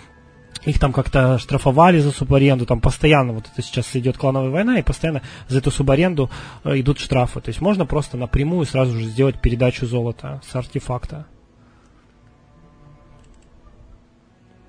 [0.66, 4.84] их там как-то штрафовали за субаренду, там постоянно, вот это сейчас идет клановая война, и
[4.84, 6.30] постоянно за эту субаренду
[6.64, 7.42] э, идут штрафы.
[7.42, 11.26] То есть можно просто напрямую сразу же сделать передачу золота с артефакта.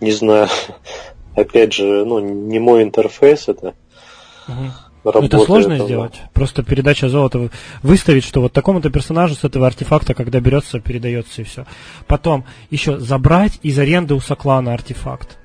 [0.01, 0.49] Не знаю.
[1.37, 3.75] Опять же, ну, не мой интерфейс это.
[4.49, 5.11] Угу.
[5.21, 6.23] это сложно это, сделать.
[6.33, 7.51] Просто передача золота
[7.83, 11.67] выставить, что вот такому-то персонажу с этого артефакта, когда берется, передается и все.
[12.07, 15.39] Потом еще забрать из аренды у Соклана артефакт.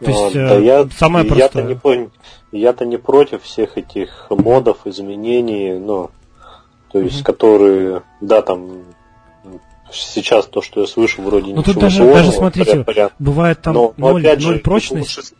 [0.00, 1.68] То есть, да, э, я, самое простое.
[1.68, 2.10] Я-то не,
[2.60, 6.10] я-то не против всех этих модов, изменений, ну,
[6.92, 8.82] то есть, mm которые, да, там,
[9.92, 12.18] сейчас то, что я слышу, вроде ну, ничего тут даже, сложного.
[12.18, 15.16] даже смотрите, поряд, бывает там но, 0, опять 0 же, прочность.
[15.18, 15.30] Лучше,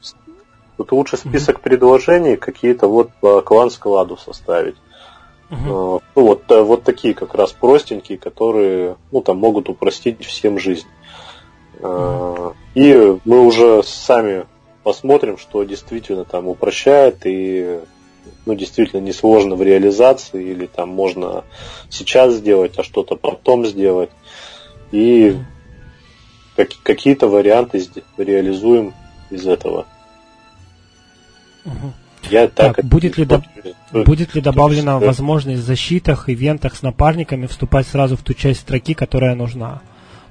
[0.83, 4.77] тут лучше список mm предложений какие-то вот по клан-складу составить.
[5.51, 6.01] Uh-huh.
[6.15, 10.87] Ну, вот, э, вот такие как раз простенькие, которые ну, там могут упростить всем жизнь.
[11.79, 12.55] Uh-huh.
[12.75, 14.47] И мы уже сами
[14.83, 17.81] посмотрим, что действительно там упрощает и
[18.47, 21.45] ну, действительно несложно в реализации, или там можно
[21.91, 24.11] сейчас сделать, а что-то потом сделать.
[24.91, 25.37] И
[26.57, 27.85] как, какие-то варианты
[28.17, 28.95] реализуем
[29.31, 29.87] из этого.
[31.65, 31.93] Угу.
[32.31, 33.43] Я так, так будет, ли до...
[33.93, 38.95] будет ли добавлена возможность в защитах, ивентах с напарниками вступать сразу в ту часть строки,
[38.95, 39.83] которая нужна?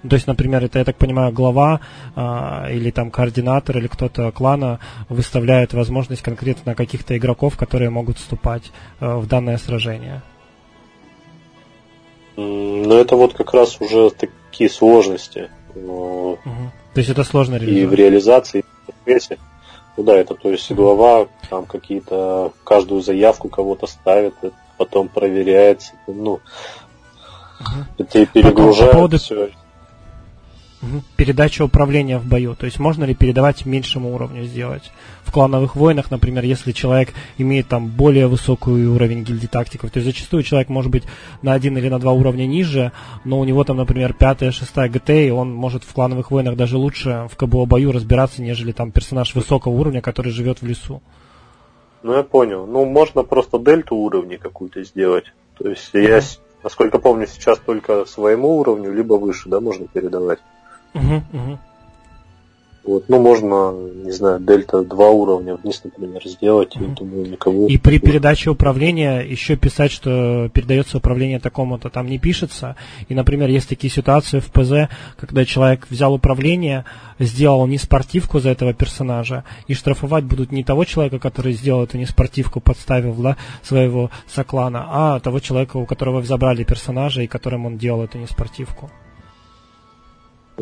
[0.08, 1.80] То есть, например, это, я так понимаю, глава
[2.16, 4.80] а, или там координатор или кто-то клана
[5.10, 10.24] выставляет возможность конкретно каких-то игроков, которые могут вступать а, в данное сражение.
[12.36, 15.52] Ну, это вот как раз уже такие сложности.
[15.76, 16.38] угу.
[16.94, 17.84] То есть это сложно реализовать?
[17.84, 19.38] И в реализации, и в интерфейсе.
[19.98, 24.34] Ну да, это то есть глава там какие-то, каждую заявку кого-то ставит,
[24.78, 26.42] потом проверяется, ну, угу.
[27.98, 29.52] это и перегружает по поводу, все.
[31.16, 32.56] Передача управления в бою.
[32.56, 34.92] То есть можно ли передавать меньшему уровню сделать?
[35.24, 40.08] В клановых войнах, например, если человек имеет там более высокий уровень гильдии тактиков, то есть
[40.08, 41.04] зачастую человек может быть
[41.44, 42.92] на один или на два уровня ниже,
[43.24, 46.78] но у него там, например, пятая, шестая ГТ, и он может в клановых войнах даже
[46.78, 51.02] лучше в КБО бою разбираться, нежели там персонаж высокого уровня, который живет в лесу.
[52.02, 52.66] Ну, я понял.
[52.66, 55.26] Ну, можно просто дельту уровней какую-то сделать.
[55.60, 56.22] То есть я,
[56.64, 60.40] насколько помню, сейчас только своему уровню, либо выше, да, можно передавать.
[60.94, 61.60] Угу, угу.
[62.84, 66.92] Вот, ну, можно, не знаю, дельта 2 уровня вниз, например, сделать, mm-hmm.
[66.92, 67.68] и думаю, никого...
[67.68, 72.76] И при передаче управления еще писать, что передается управление такому-то, там не пишется.
[73.08, 76.86] И, например, есть такие ситуации в ПЗ, когда человек взял управление,
[77.20, 82.00] сделал не спортивку за этого персонажа, и штрафовать будут не того человека, который сделал эту
[82.00, 87.68] не спортивку, подставив да, своего соклана, а того человека, у которого забрали персонажа, и которым
[87.68, 88.90] он делал эту не спортивку.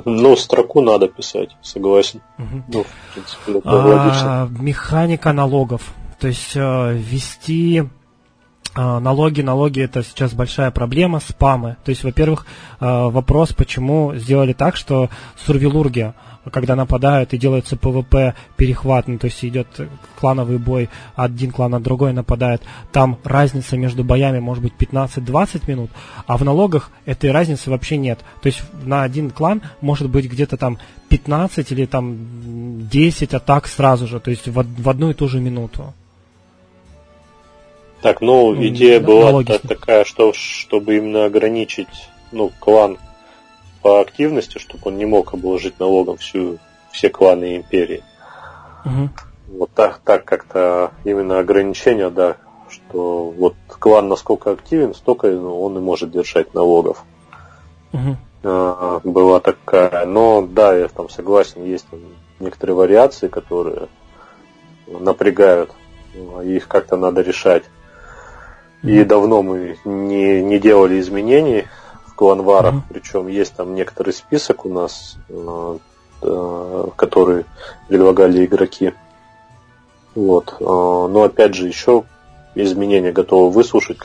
[0.06, 2.22] Ну, строку надо писать, согласен.
[2.38, 2.64] Угу.
[2.68, 5.94] Ну, в принципе, это а, Механика налогов.
[6.20, 7.86] То есть э, ввести э,
[8.76, 11.78] налоги, налоги это сейчас большая проблема, спамы.
[11.84, 12.46] То есть, во-первых,
[12.80, 15.10] э, вопрос, почему сделали так, что
[15.46, 16.14] сурвилурги
[16.52, 19.68] когда нападают и делается ПВП перехват, ну, то есть идет
[20.20, 25.92] клановый бой, один клан на другой нападает, там разница между боями может быть 15-20 минут,
[26.28, 28.20] а в налогах этой разницы вообще нет.
[28.42, 30.78] То есть на один клан может быть где-то там
[31.10, 32.18] 15 или там
[32.90, 35.94] 10 атак сразу же, то есть в, в одну и ту же минуту.
[38.02, 42.98] Так, ну, ну идея была такая, что чтобы именно ограничить ну, клан
[43.82, 46.60] по активности, чтобы он не мог обложить налогом всю,
[46.92, 48.04] все кланы империи.
[48.86, 49.10] Угу.
[49.58, 52.38] Вот так, так как-то именно ограничение, да,
[52.70, 57.04] что вот клан насколько активен, столько ну, он и может держать налогов.
[57.94, 58.18] Угу.
[58.44, 60.06] А, была такая.
[60.06, 62.00] Но да, я там согласен, есть там
[62.40, 63.88] некоторые вариации, которые
[64.88, 65.72] напрягают.
[66.44, 67.64] Их как-то надо решать.
[68.84, 71.66] И давно мы не, не делали изменений
[72.20, 72.82] кланварах, mm-hmm.
[72.90, 75.78] причем есть там некоторый список у нас, э,
[76.22, 77.46] э, который
[77.88, 78.92] предлагали игроки.
[80.16, 80.54] Вот.
[80.60, 82.04] Э, но опять же, еще
[82.56, 84.00] изменения готовы выслушать,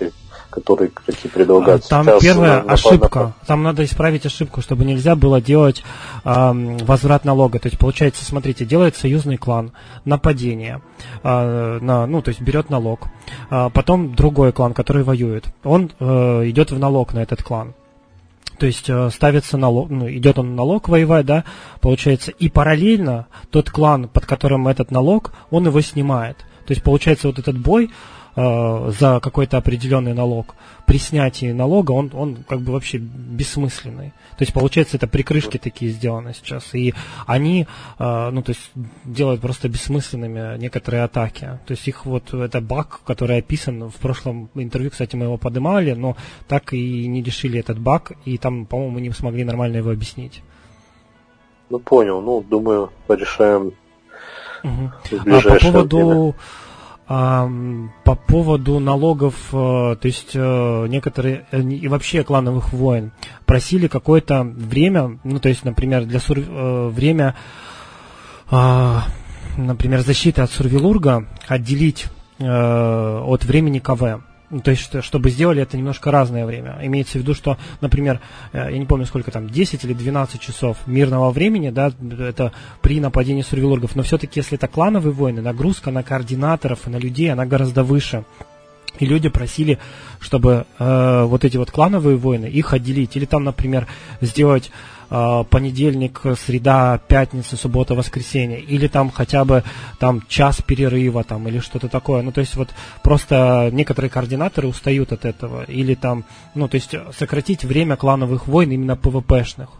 [0.55, 1.89] которые игроки предлагают.
[1.89, 3.21] Там Сейчас первая на, ошибка.
[3.21, 3.35] На...
[3.47, 5.83] Там надо исправить ошибку, чтобы нельзя было делать
[6.25, 7.59] э, возврат налога.
[7.59, 9.73] То есть, получается, смотрите, делает союзный клан,
[10.05, 10.81] нападение,
[11.25, 13.09] э, на, ну, то есть берет налог.
[13.51, 16.05] А потом другой клан, который воюет, он э,
[16.51, 17.75] идет в налог на этот клан
[18.57, 21.43] то есть э, ставится налог, ну, идет он налог воевать, да,
[21.81, 26.37] получается, и параллельно тот клан, под которым этот налог, он его снимает.
[26.65, 27.91] То есть, получается, вот этот бой
[28.37, 30.55] э, за какой-то определенный налог,
[30.87, 34.13] при снятии налога, он, он как бы вообще бессмысленный.
[34.37, 36.75] То есть, получается, это прикрышки такие сделаны сейчас.
[36.75, 36.95] И
[37.27, 37.67] они,
[37.99, 38.71] э, ну, то есть,
[39.05, 41.59] делают просто бессмысленными некоторые атаки.
[41.67, 45.93] То есть, их вот, это баг, который описан в прошлом интервью, кстати, мы его поднимали,
[45.93, 46.17] но
[46.49, 50.43] так и не решили этот баг, и там, по-моему, не смогли нормально его объяснить.
[51.71, 52.21] Ну, понял.
[52.21, 53.73] Ну, думаю, порешаем
[54.63, 54.91] угу.
[55.11, 55.99] а по поводу...
[55.99, 56.35] Время
[57.07, 63.13] по поводу налогов, э, то есть э, некоторые э, и вообще клановых войн
[63.45, 66.39] просили какое-то время, ну то есть, например, для сур...
[66.41, 67.35] время,
[68.51, 69.05] а,
[69.59, 72.07] например, защиты от Сурвилурга отделить
[72.39, 74.23] от времени КВ.
[74.55, 76.79] Ну, то есть, чтобы сделали это немножко разное время.
[76.81, 78.21] Имеется в виду, что, например,
[78.53, 81.91] э, я не помню сколько там, 10 или 12 часов мирного времени, да,
[82.21, 86.99] это при нападении сурвилургов, но все-таки, если это клановые войны, нагрузка на координаторов и на
[86.99, 88.25] людей, она гораздо выше.
[89.01, 89.79] И люди просили,
[90.21, 93.17] чтобы э, вот эти вот клановые войны, их отделить.
[93.17, 93.89] Или там, например,
[94.21, 94.71] сделать
[95.11, 98.61] э, понедельник, среда, пятница, суббота, воскресенье.
[98.61, 99.65] Или там хотя бы
[99.99, 102.23] там час перерыва там, или что-то такое.
[102.23, 102.69] Ну, то есть вот
[103.03, 105.65] просто некоторые координаторы устают от этого.
[105.65, 109.71] Или там, ну, то есть сократить время клановых войн именно ПВПшных.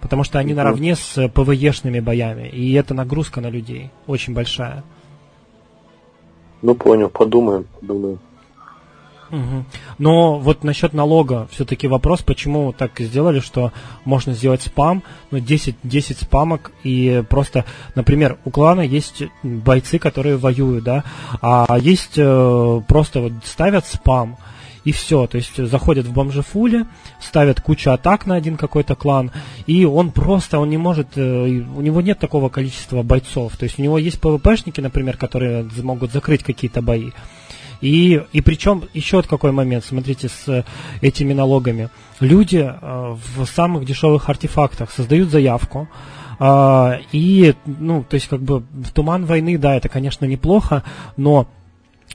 [0.00, 2.48] Потому что они наравне с ПВЕшными боями.
[2.48, 4.84] И это нагрузка на людей очень большая.
[6.62, 8.18] Ну, понял, подумаем, подумаем.
[9.30, 9.64] Угу.
[9.98, 13.72] Но вот насчет налога все-таки вопрос, почему так сделали, что
[14.04, 17.64] можно сделать спам, ну 10, 10 спамок и просто,
[17.94, 21.04] например, у клана есть бойцы, которые воюют, да,
[21.42, 24.38] а есть э, просто вот ставят спам,
[24.88, 25.26] и все.
[25.26, 26.86] То есть заходят в бомжефуле,
[27.20, 29.30] ставят кучу атак на один какой-то клан,
[29.66, 33.56] и он просто, он не может, э, у него нет такого количества бойцов.
[33.58, 37.10] То есть у него есть ПВПшники, например, которые могут закрыть какие-то бои.
[37.80, 40.64] И, и причем еще вот какой момент, смотрите, с
[41.00, 41.90] этими налогами.
[42.20, 45.88] Люди э, в самых дешевых артефактах создают заявку,
[46.40, 50.82] э, и, ну, то есть, как бы, в туман войны, да, это, конечно, неплохо,
[51.16, 51.46] но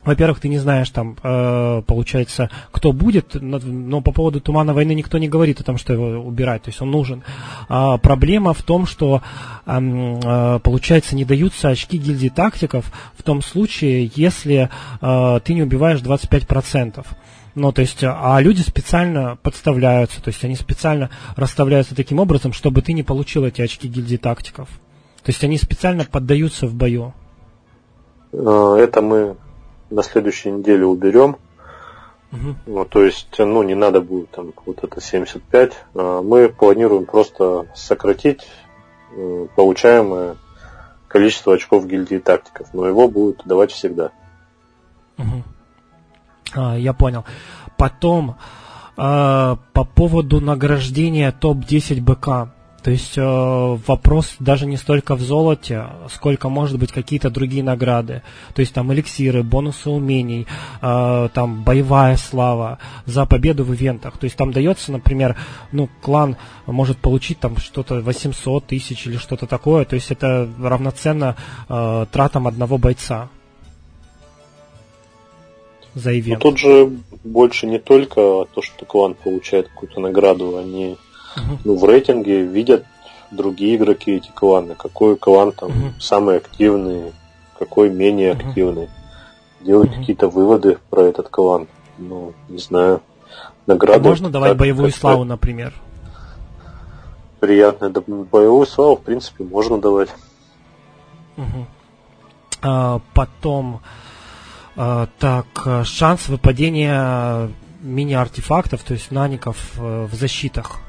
[0.06, 5.18] во-первых, ты не знаешь там, э, получается, кто будет, но по поводу тумана войны никто
[5.18, 7.24] не говорит о том, что его убирать, то есть он нужен.
[7.70, 9.22] А проблема в том, что,
[9.66, 14.70] э, получается, не даются очки гильдии тактиков в том случае, если
[15.02, 17.06] э, ты не убиваешь 25%.
[17.56, 22.82] Ну, то есть, а люди специально подставляются, то есть они специально расставляются таким образом, чтобы
[22.82, 24.68] ты не получил эти очки гильдии тактиков.
[25.24, 27.14] То есть они специально поддаются в бою.
[28.32, 29.36] Э, это мы
[29.94, 31.38] на следующей неделе уберем.
[32.32, 32.56] Угу.
[32.66, 35.74] Ну, то есть, ну, не надо будет там вот это 75.
[35.94, 38.48] А мы планируем просто сократить
[39.56, 40.38] получаемое
[41.08, 44.12] количество очков гильдии тактиков, но его будут давать всегда.
[45.20, 45.44] Угу.
[46.56, 47.24] А, я понял.
[47.78, 48.36] Потом э,
[48.98, 52.52] по поводу награждения топ-10 БК.
[52.84, 53.22] То есть э,
[53.88, 58.24] вопрос даже не столько в золоте, сколько может быть какие-то другие награды.
[58.54, 60.48] То есть там эликсиры, бонусы умений,
[60.82, 64.18] э, там боевая слава за победу в ивентах.
[64.18, 65.38] То есть там дается, например,
[65.72, 66.36] ну, клан
[66.66, 69.86] может получить там что-то 800 тысяч или что-то такое.
[69.86, 71.38] То есть это равноценно
[71.70, 73.30] э, тратам одного бойца
[75.96, 76.44] за ивент.
[76.44, 76.92] Но тут же
[77.24, 80.98] больше не только то, что клан получает какую-то награду, они
[81.64, 82.86] ну, в рейтинге видят
[83.32, 86.00] другие игроки эти кланы, какой клан там uh-huh.
[86.00, 87.14] самый активный,
[87.58, 88.48] какой менее uh-huh.
[88.48, 88.90] активный.
[89.62, 90.00] Делают uh-huh.
[90.00, 91.68] какие-то выводы про этот клан.
[91.98, 93.02] Ну, не знаю.
[93.66, 94.00] Награды.
[94.00, 95.74] А можно давать как, боевую как славу, например?
[97.40, 97.90] Приятно.
[97.90, 100.10] Да, боевую славу, в принципе, можно давать.
[101.38, 101.66] Угу.
[102.62, 103.82] А, потом,
[104.76, 107.50] а, так, шанс выпадения
[107.84, 110.80] мини-артефактов, то есть наников э, в защитах.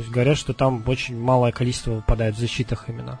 [0.00, 3.18] То есть говорят, что там очень малое количество выпадает в защитах именно.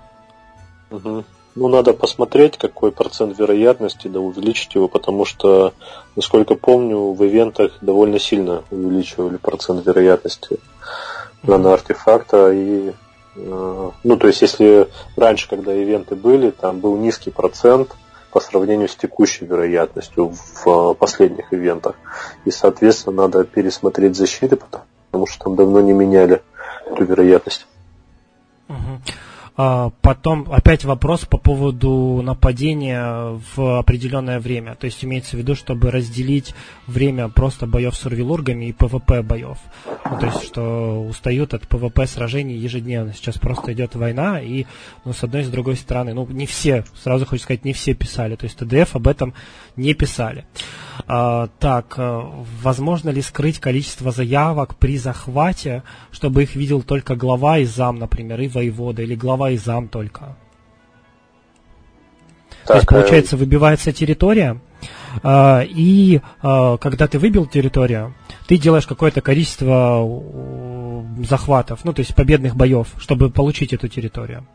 [0.90, 1.24] Угу.
[1.54, 5.74] Ну, надо посмотреть, какой процент вероятности, да увеличить его, потому что,
[6.16, 10.58] насколько помню, в ивентах довольно сильно увеличивали процент вероятности
[11.42, 11.58] mm-hmm.
[11.58, 12.50] на артефакта.
[12.50, 12.94] И,
[13.36, 14.88] э, ну, то есть, если
[15.18, 17.94] раньше, когда ивенты были, там был низкий процент
[18.30, 21.96] по сравнению с текущей вероятностью в э, последних ивентах.
[22.46, 26.40] И, соответственно, надо пересмотреть защиты, потому что там давно не меняли
[26.92, 27.66] эту вероятность.
[28.68, 29.00] Угу.
[29.62, 34.74] А, потом опять вопрос по поводу нападения в определенное время.
[34.74, 36.54] То есть имеется в виду, чтобы разделить
[36.86, 39.58] время просто боев с урвилургами и ПВП боев.
[40.10, 43.12] Ну, то есть, что устают от ПВП сражений ежедневно.
[43.12, 44.64] Сейчас просто идет война, и
[45.04, 47.92] ну, с одной и с другой стороны, ну, не все, сразу хочу сказать, не все
[47.92, 48.36] писали.
[48.36, 49.34] То есть ТДФ об этом
[49.76, 50.46] не писали.
[51.06, 52.22] А, так, э,
[52.62, 58.40] возможно ли скрыть количество заявок при захвате, чтобы их видел только глава и зам, например,
[58.40, 60.36] и воевода, или глава и зам только?
[62.64, 64.60] Так, То есть, получается, выбивается территория,
[65.22, 68.14] а, и а, когда ты выбил территорию,
[68.46, 70.06] ты делаешь какое-то количество
[71.24, 74.46] захватов, ну, то есть победных боев, чтобы получить эту территорию.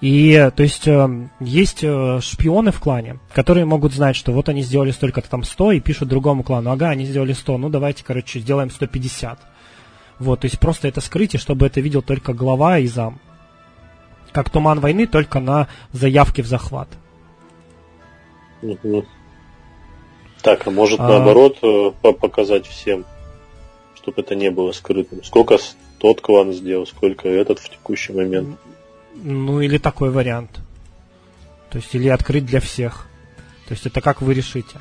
[0.00, 4.62] И, то есть, э, есть э, шпионы в клане, которые могут знать, что вот они
[4.62, 8.40] сделали столько-то там 100 и пишут другому клану, ага, они сделали 100, ну давайте, короче,
[8.40, 9.38] сделаем 150.
[10.18, 13.18] Вот, то есть просто это скрытие, чтобы это видел только глава и зам.
[14.34, 16.88] Как туман войны, только на заявке в захват.
[20.42, 21.08] Так, а может а...
[21.08, 23.04] наоборот э, показать всем,
[23.94, 25.22] чтобы это не было скрытым?
[25.22, 25.58] Сколько
[26.00, 28.58] тот клан сделал, сколько этот в текущий момент?
[29.14, 30.50] Ну, или такой вариант.
[31.70, 33.06] То есть, или открыть для всех.
[33.68, 34.80] То есть, это как вы решите.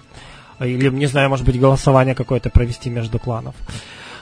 [0.59, 3.53] Или, не знаю, может быть, голосование какое-то провести между кланов.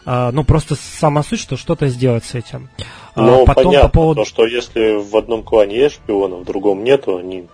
[0.05, 2.69] А, ну, просто сама суть, что что-то сделать с этим.
[3.13, 4.21] А, ну, Потом понятно, по поводу...
[4.21, 7.47] то, что если в одном клане есть шпионов, в другом нету, они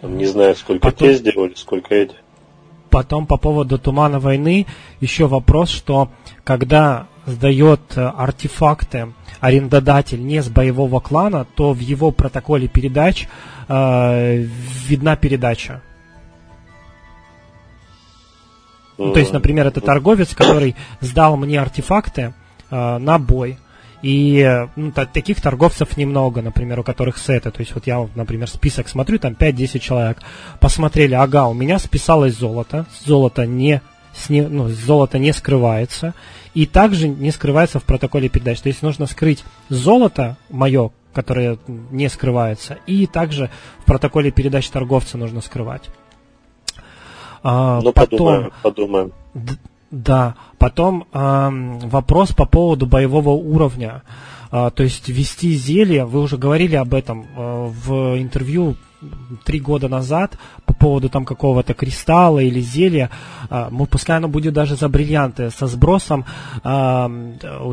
[0.00, 1.08] там, не знают, сколько Потом...
[1.08, 2.14] те сделали, сколько эти.
[2.90, 4.66] Потом по поводу тумана войны
[5.00, 6.08] еще вопрос, что
[6.42, 13.28] когда сдает э, артефакты арендодатель не с боевого клана, то в его протоколе передач
[13.68, 14.36] э,
[14.88, 15.82] видна передача.
[18.98, 22.34] Ну, то есть, например, это торговец, который сдал мне артефакты
[22.70, 23.58] э, на бой.
[24.02, 27.50] И ну, та, таких торговцев немного, например, у которых сеты.
[27.50, 30.18] То есть вот я, например, список смотрю, там 5-10 человек.
[30.60, 32.86] Посмотрели, ага, у меня списалось золото.
[33.04, 33.82] Золото не,
[34.14, 36.14] сни, ну, золото не скрывается
[36.54, 38.60] и также не скрывается в протоколе передач.
[38.60, 43.50] То есть нужно скрыть золото мое, которое не скрывается, и также
[43.80, 45.88] в протоколе передач торговца нужно скрывать.
[47.42, 49.12] А, ну, потом, подумаем, подумаем.
[49.90, 51.50] Да, потом э,
[51.88, 54.02] вопрос по поводу боевого уровня.
[54.04, 58.76] Э, то есть вести зелье, вы уже говорили об этом э, в интервью
[59.44, 63.10] три года назад по поводу там какого-то кристалла или зелья,
[63.48, 66.24] а, мы, пускай оно будет даже за бриллианты, со сбросом
[66.64, 67.10] а,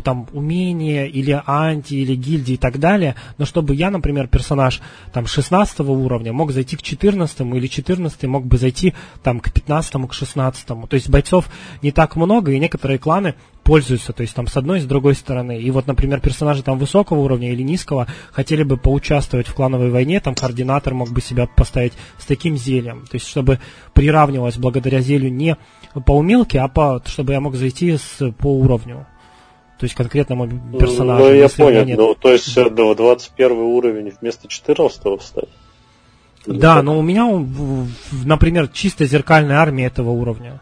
[0.04, 4.82] там умения или анти, или гильдии и так далее, но чтобы я, например, персонаж
[5.14, 8.94] там 16 уровня мог зайти к 14 или 14 мог бы зайти
[9.24, 11.50] там к 15 к 16 то есть бойцов
[11.82, 13.36] не так много, и некоторые кланы
[13.66, 15.60] пользуются, то есть там с одной и с другой стороны.
[15.60, 20.20] И вот, например, персонажи там высокого уровня или низкого хотели бы поучаствовать в клановой войне,
[20.20, 23.06] там координатор мог бы себя поставить с таким зельем.
[23.10, 23.60] То есть, чтобы
[23.94, 25.58] приравнивалось благодаря зелью не
[26.06, 29.08] по умелке, а по, чтобы я мог зайти с, по уровню.
[29.80, 30.48] То есть конкретному
[30.80, 31.24] персонажу.
[31.24, 31.86] Ну, я понял.
[31.86, 31.98] Нет...
[31.98, 35.50] Ну, то есть до 21 уровень вместо 14 встать?
[36.46, 37.28] Да, но у меня,
[38.24, 40.62] например, чисто зеркальная армия этого уровня.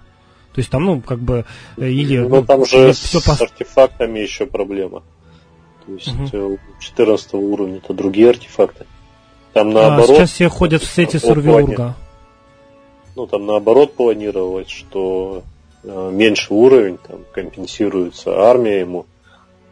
[0.54, 1.46] То есть там, ну, как бы,
[1.78, 2.20] э, или...
[2.20, 3.34] Ну, ну там же все с по...
[3.34, 5.02] артефактами еще проблема.
[5.86, 6.60] То есть угу.
[6.80, 8.86] 14 уровня это другие артефакты.
[9.54, 10.12] Там а, наоборот...
[10.12, 11.96] А, сейчас все ходят в сети Сурвиурга.
[13.16, 15.44] Ну, там наоборот планировалось, что
[15.84, 19.06] э, меньше уровень там компенсируется армия ему.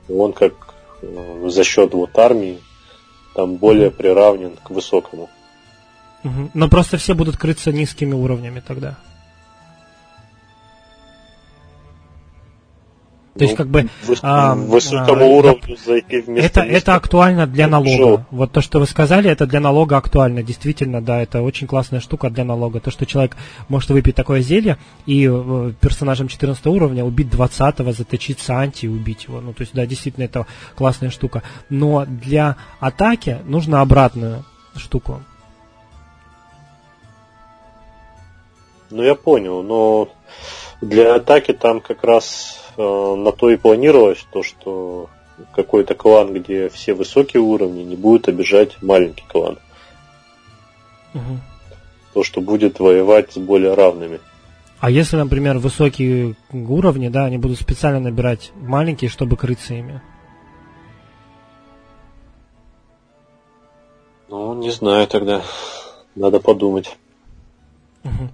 [0.08, 0.53] И он как
[1.02, 2.60] э, за счет вот армии
[3.36, 5.30] там более приравнен к высокому.
[6.24, 6.52] Угу.
[6.53, 8.98] Но просто все будут крыться низкими уровнями тогда.
[13.38, 13.88] То есть, ну, как бы...
[14.24, 17.98] А, высокому а, уровню зайти вместо это, это актуально для налога.
[17.98, 18.26] Шоу.
[18.30, 20.44] Вот то, что вы сказали, это для налога актуально.
[20.44, 22.82] Действительно, да, это очень классная штука для налога.
[22.82, 23.38] То, что человек
[23.70, 29.24] может выпить такое зелье и э, персонажем 14 уровня убить 20-го, заточиться анти и убить
[29.24, 29.40] его.
[29.40, 30.45] Ну, то есть, да, действительно, это
[30.76, 31.41] классная штука.
[31.70, 34.44] Но для атаки нужно обратную
[34.76, 35.22] штуку.
[38.90, 40.10] Ну, я понял, но
[40.82, 45.10] для атаки там как раз на то и планировалось, то, что
[45.53, 49.57] какой-то клан, где все высокие уровни, не будет обижать маленький клан.
[51.14, 51.39] Угу.
[52.14, 54.19] То, что будет воевать с более равными.
[54.80, 60.02] А если, например, высокие уровни, да, они будут специально набирать маленькие, чтобы крыться ими?
[64.27, 65.41] Ну, не знаю тогда.
[66.15, 66.98] Надо подумать.
[68.03, 68.30] Угу.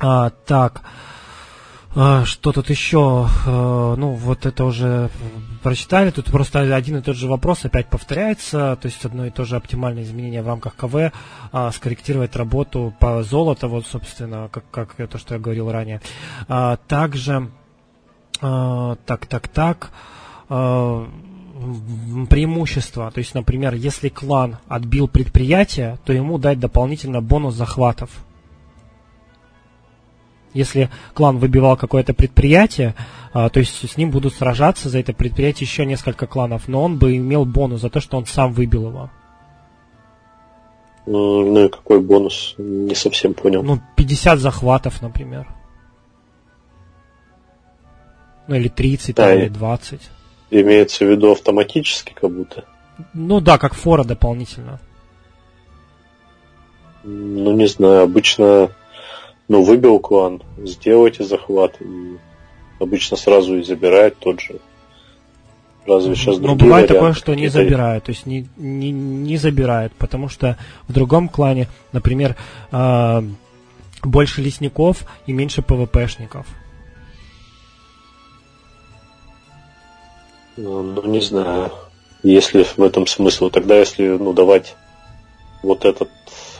[0.00, 0.82] А, так.
[1.94, 3.28] А, что тут еще?
[3.46, 5.10] А, ну, вот это уже
[5.62, 6.10] прочитали.
[6.10, 8.78] Тут просто один и тот же вопрос опять повторяется.
[8.80, 11.12] То есть одно и то же оптимальное изменение в рамках КВ.
[11.52, 16.00] А, скорректировать работу по золоту, вот, собственно, как, как то, что я говорил ранее.
[16.88, 17.50] Также,
[18.40, 19.90] так, так, так
[22.28, 23.10] преимущества.
[23.12, 28.10] То есть, например, если клан отбил предприятие, то ему дать дополнительно бонус захватов.
[30.54, 32.94] Если клан выбивал какое-то предприятие,
[33.32, 36.98] а, то есть с ним будут сражаться за это предприятие еще несколько кланов, но он
[36.98, 39.10] бы имел бонус за то, что он сам выбил его.
[41.06, 42.54] Ну и какой бонус?
[42.58, 43.62] Не совсем понял.
[43.62, 45.48] Ну, 50 захватов, например.
[48.46, 50.00] Ну или 30, да, или 20.
[50.50, 52.64] Имеется в виду автоматически как будто?
[53.14, 54.80] Ну да, как фора дополнительно.
[57.04, 58.70] Ну не знаю, обычно
[59.48, 62.16] ну, выбил клан, сделайте захват, и
[62.78, 64.60] обычно сразу и забирает тот же.
[65.86, 70.28] Разве сейчас Но бывает такое, что не забирают, то есть не, не, не забирают, потому
[70.28, 70.56] что
[70.86, 72.36] в другом клане, например,
[72.70, 73.22] э,
[74.04, 76.46] больше лесников и меньше ПВПшников.
[80.56, 81.72] Ну, ну, не знаю.
[82.22, 84.76] Если в этом смысл, тогда если ну, давать
[85.62, 86.10] вот этот,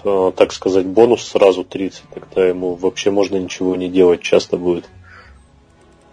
[0.03, 4.89] так сказать, бонус сразу 30, тогда ему вообще можно ничего не делать, часто будет.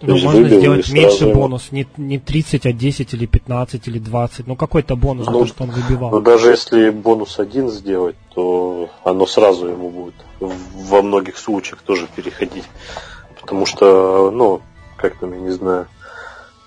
[0.02, 1.42] Ну, можно сделать меньше ему...
[1.42, 4.48] бонус, не, не 30, а 10 или 15 или 20.
[4.48, 6.12] Ну, какой-то бонус, ну, то, что он выбивал.
[6.12, 12.08] Ну, даже если бонус один сделать, то оно сразу ему будет во многих случаях тоже
[12.16, 12.64] переходить.
[13.42, 14.62] Потому что, ну,
[14.96, 15.88] как там, я не знаю,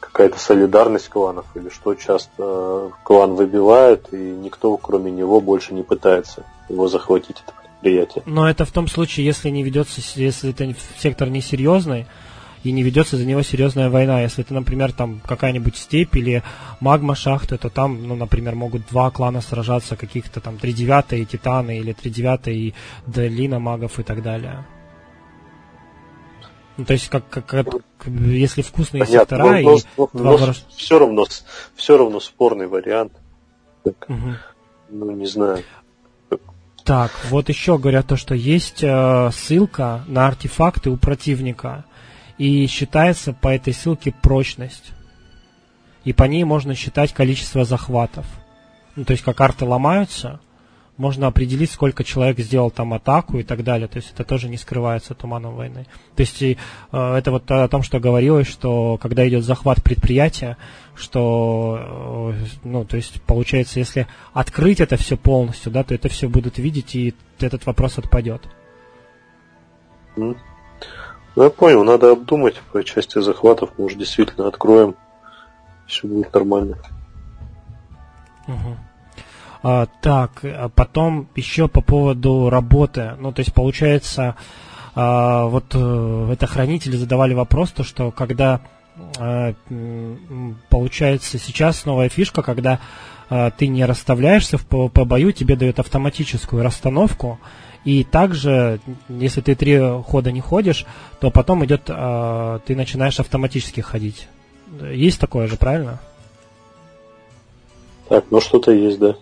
[0.00, 6.44] какая-то солидарность кланов или что часто клан выбивает, и никто, кроме него, больше не пытается
[6.68, 8.22] его захватить, это предприятие.
[8.26, 12.06] Но это в том случае, если не ведется, если это сектор несерьезный,
[12.64, 14.22] и не ведется за него серьезная война.
[14.22, 16.42] Если это, например, там какая-нибудь степь или
[16.80, 21.78] магма шахта, то там, ну, например, могут два клана сражаться, каких-то там три и титаны,
[21.78, 22.12] или три
[22.46, 22.74] и
[23.06, 24.64] долина магов и так далее.
[26.76, 27.66] Ну, то есть, как, как, как
[28.06, 31.26] если вкусные Понятно, сектора но, и но, но, но все равно
[31.74, 33.12] все равно спорный вариант.
[33.84, 34.34] Так, угу.
[34.88, 35.64] Ну, не знаю.
[36.84, 41.84] Так, вот еще говорят то, что есть э, ссылка на артефакты у противника,
[42.38, 44.92] и считается по этой ссылке прочность.
[46.02, 48.26] И по ней можно считать количество захватов.
[48.96, 50.40] Ну, то есть, как карты ломаются,
[50.96, 53.88] можно определить, сколько человек сделал там атаку и так далее.
[53.88, 55.86] То есть это тоже не скрывается туманом войны.
[56.16, 56.58] То есть и,
[56.92, 60.56] э, это вот о том, что говорилось, что когда идет захват предприятия,
[60.94, 66.28] что, э, ну, то есть получается, если открыть это все полностью, да, то это все
[66.28, 68.42] будут видеть, и этот вопрос отпадет.
[70.16, 70.36] Ну,
[71.36, 74.94] я понял, надо обдумать по части захватов, может, действительно откроем,
[75.86, 76.76] все будет нормально.
[78.46, 78.76] Угу.
[79.62, 83.12] А, так, а потом еще по поводу работы.
[83.18, 84.34] Ну, то есть, получается,
[84.94, 88.60] а, вот а, это хранители задавали вопрос, то, что когда
[90.68, 92.78] получается сейчас новая фишка, когда
[93.56, 97.40] ты не расставляешься в PvP бою, тебе дают автоматическую расстановку.
[97.86, 100.84] И также, если ты три хода не ходишь,
[101.20, 104.28] то потом идет, ты начинаешь автоматически ходить.
[104.82, 105.98] Есть такое же, правильно?
[108.10, 109.16] Так, ну что-то есть, да.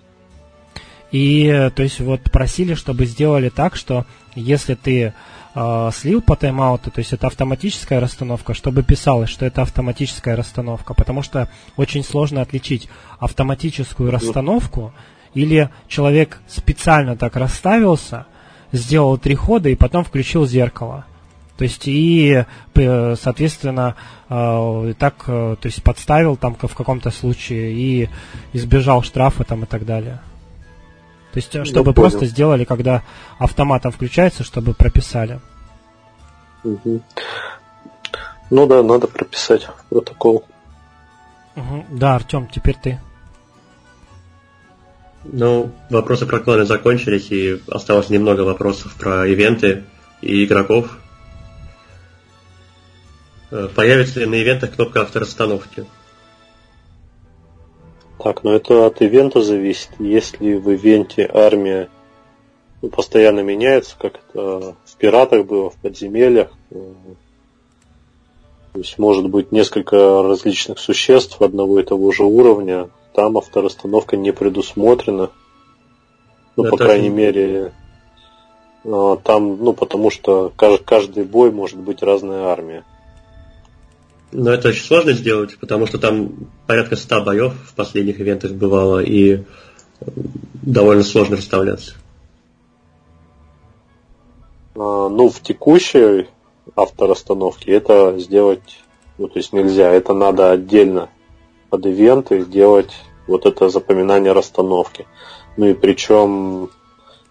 [1.12, 5.12] И то есть вот просили, чтобы сделали так, что если ты
[5.54, 10.94] э, слил по тайм-ауту, то есть это автоматическая расстановка, чтобы писалось, что это автоматическая расстановка,
[10.94, 14.92] потому что очень сложно отличить автоматическую расстановку
[15.34, 18.26] или человек специально так расставился,
[18.72, 21.06] сделал три хода и потом включил зеркало.
[21.56, 23.94] То есть и, соответственно,
[24.30, 28.08] э, так, э, то есть подставил там в каком-то случае и
[28.54, 30.20] избежал штрафа там и так далее.
[31.32, 33.02] То есть, э, чтобы просто сделали, когда
[33.38, 35.40] автоматом включается, чтобы прописали.
[36.64, 37.02] Угу.
[38.50, 40.44] Ну да, надо прописать протокол.
[41.56, 41.86] Угу.
[41.90, 43.00] Да, Артем, теперь ты.
[45.24, 49.84] Ну, вопросы про кланы закончились, и осталось немного вопросов про ивенты
[50.22, 50.98] и игроков.
[53.50, 55.86] Э, появится ли на ивентах кнопка авторасстановки?
[58.22, 59.90] Так, ну это от ивента зависит.
[59.98, 61.88] Если в ивенте армия
[62.82, 66.50] ну, постоянно меняется, как это в пиратах было, в подземельях,
[68.72, 74.32] то есть может быть несколько различных существ одного и того же уровня, там авторасстановка не
[74.32, 75.30] предусмотрена.
[76.56, 77.14] Ну, это по крайней не...
[77.14, 77.72] мере,
[78.84, 82.84] э, там, ну, потому что каждый бой может быть разная армия.
[84.32, 89.02] Но это очень сложно сделать, потому что там порядка 100 боев в последних ивентах бывало,
[89.02, 89.42] и
[90.62, 91.94] довольно сложно расставляться.
[94.76, 96.28] А, ну, в текущей
[96.76, 98.82] авторасстановке это сделать,
[99.18, 101.08] ну, то есть нельзя, это надо отдельно
[101.68, 102.92] под ивенты делать
[103.26, 105.06] вот это запоминание расстановки.
[105.56, 106.70] Ну и причем,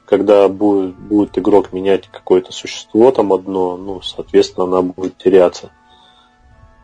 [0.06, 5.72] когда будет, будет игрок менять какое-то существо там одно, ну, соответственно, она будет теряться.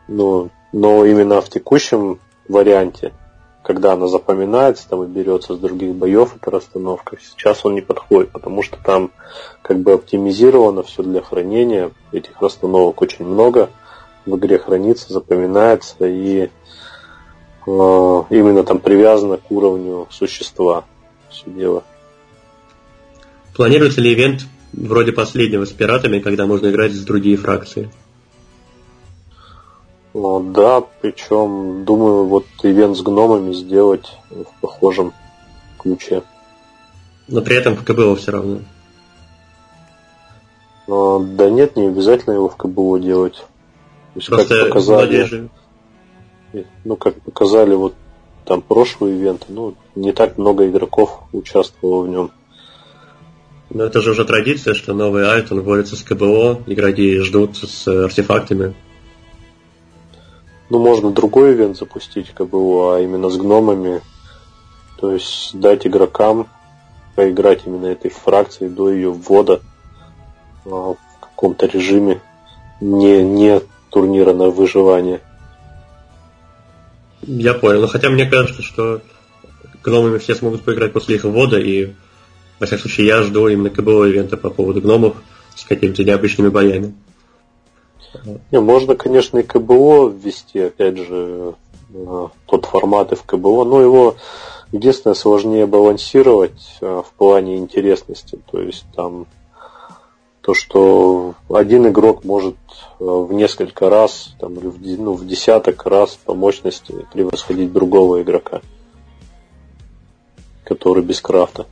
[0.08, 3.12] Ну, но именно в текущем варианте,
[3.62, 8.30] когда она запоминается там и берется с других боев, эта расстановка, сейчас он не подходит,
[8.30, 9.10] потому что там
[9.62, 11.90] как бы оптимизировано все для хранения.
[12.12, 13.70] Этих расстановок очень много
[14.24, 16.48] в игре хранится, запоминается и э,
[17.66, 20.84] именно там привязано к уровню существа
[21.30, 21.84] все дело.
[23.54, 27.90] Планируется ли ивент вроде последнего с пиратами, когда можно играть с другие фракции?
[30.18, 35.12] Ну, да, причем думаю, вот ивент с гномами сделать в похожем
[35.78, 36.22] ключе.
[37.28, 38.60] Но при этом в КБО все равно.
[40.86, 43.34] Но, да нет, не обязательно его в КБО делать.
[43.34, 43.44] То
[44.14, 45.50] есть, Просто как показали,
[46.86, 47.92] ну, как показали вот
[48.46, 52.30] там прошлый ивент, ну, не так много игроков участвовало в нем.
[53.68, 58.74] Но это же уже традиция, что новый айтон борется с КБО, игроки ждут с артефактами.
[60.68, 64.00] Ну, можно другой ивент запустить, как бы, а именно с гномами.
[64.98, 66.48] То есть дать игрокам
[67.14, 69.60] поиграть именно этой фракцией до ее ввода
[70.64, 72.20] а, в каком-то режиме.
[72.80, 75.20] Не, не турнира на выживание.
[77.22, 77.80] Я понял.
[77.80, 79.00] Но хотя мне кажется, что
[79.82, 81.94] гномами все смогут поиграть после их ввода, и
[82.58, 85.16] во всяком случае я жду именно КБО ивента по поводу гномов
[85.54, 86.94] с какими-то необычными боями.
[88.50, 91.54] Не, можно, конечно, и КБО ввести, опять же,
[91.92, 94.16] э, тот формат и в КБО, но его
[94.72, 98.38] единственное сложнее балансировать э, в плане интересности.
[98.50, 99.26] То есть там
[100.40, 102.56] то, что один игрок может
[103.00, 108.22] э, в несколько раз, там, или в, ну, в десяток раз по мощности превосходить другого
[108.22, 108.60] игрока,
[110.64, 111.66] который без крафта.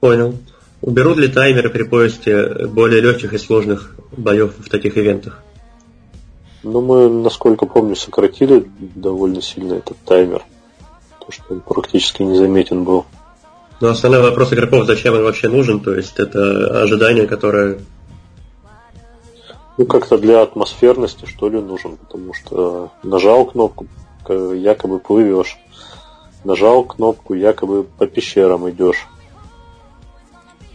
[0.00, 0.34] Понял.
[0.82, 5.42] Уберут ли таймеры при поиске более легких и сложных боев в таких ивентах?
[6.62, 10.42] Ну, мы, насколько помню, сократили довольно сильно этот таймер.
[11.18, 13.04] То, что он практически незаметен был.
[13.80, 17.78] Но основной вопрос игроков, зачем он вообще нужен, то есть это ожидание, которое...
[19.78, 23.86] Ну, как-то для атмосферности, что ли, нужен, потому что нажал кнопку,
[24.28, 25.58] якобы плывешь.
[26.44, 29.06] Нажал кнопку, якобы по пещерам идешь.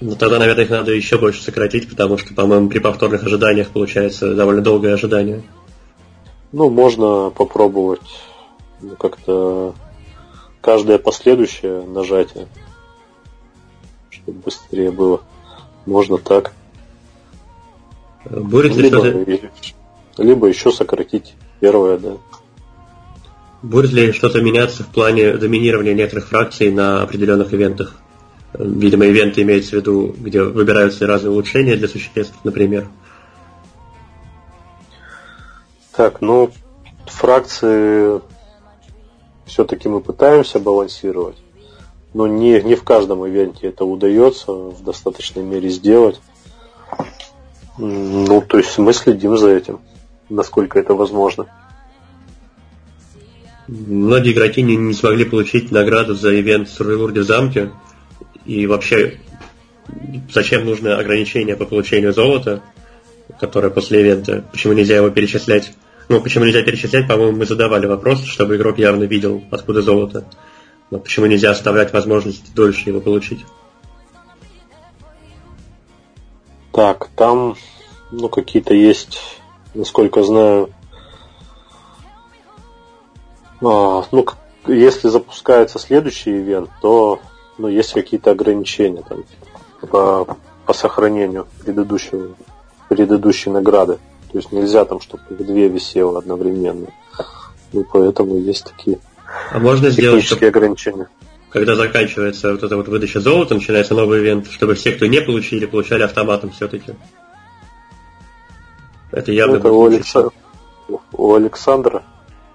[0.02, 4.36] Ну, тогда, наверное, их надо еще больше сократить, потому что, по-моему, при повторных ожиданиях получается
[4.36, 5.44] довольно долгое ожидание.
[6.52, 8.02] Ну, можно попробовать
[8.82, 9.74] ну, как-то
[10.62, 12.48] каждое последующее нажатие,
[14.10, 15.22] чтобы быстрее было.
[15.86, 16.54] Можно так.
[18.30, 20.24] Будет ли либо, что-то...
[20.24, 22.18] либо еще сократить первое, да.
[23.62, 27.96] Будет ли что-то меняться в плане доминирования некоторых фракций на определенных ивентах?
[28.58, 32.88] Видимо, ивенты имеется в виду, где выбираются разные улучшения для существ, например.
[35.96, 36.52] Так, ну,
[37.06, 38.22] фракции
[39.46, 41.38] все-таки мы пытаемся балансировать,
[42.14, 46.20] но не, не в каждом ивенте это удается в достаточной мере сделать.
[47.78, 49.80] Ну, то есть мы следим за этим,
[50.30, 51.46] насколько это возможно.
[53.68, 57.72] Многие игроки не, не смогли получить награду за ивент Сурвилурди в замке,
[58.46, 59.20] и вообще,
[60.32, 62.62] зачем нужно ограничение по получению золота,
[63.40, 64.46] которое после ивента?
[64.52, 65.72] Почему нельзя его перечислять?
[66.08, 70.26] Ну, почему нельзя перечислять, по-моему, мы задавали вопрос, чтобы игрок явно видел, откуда золото.
[70.92, 73.44] Но почему нельзя оставлять возможность дольше его получить?
[76.72, 77.56] Так, там,
[78.12, 79.20] ну, какие-то есть,
[79.74, 80.70] насколько знаю,
[83.62, 84.26] а, ну,
[84.68, 87.20] если запускается следующий ивент, то
[87.58, 89.24] ну, есть какие-то ограничения там
[89.90, 92.36] по, по сохранению предыдущего,
[92.90, 94.00] предыдущей награды.
[94.32, 96.88] То есть нельзя там, чтобы их две висело одновременно.
[97.72, 99.00] Ну, поэтому есть такие
[99.52, 101.08] а можно сделать, чтобы, ограничения.
[101.50, 105.66] Когда заканчивается вот эта вот выдача золота, начинается новый ивент, чтобы все, кто не получили,
[105.66, 106.94] получали автоматом все-таки.
[109.12, 110.30] Это явно ну, у, Алекса...
[111.14, 112.04] у Александра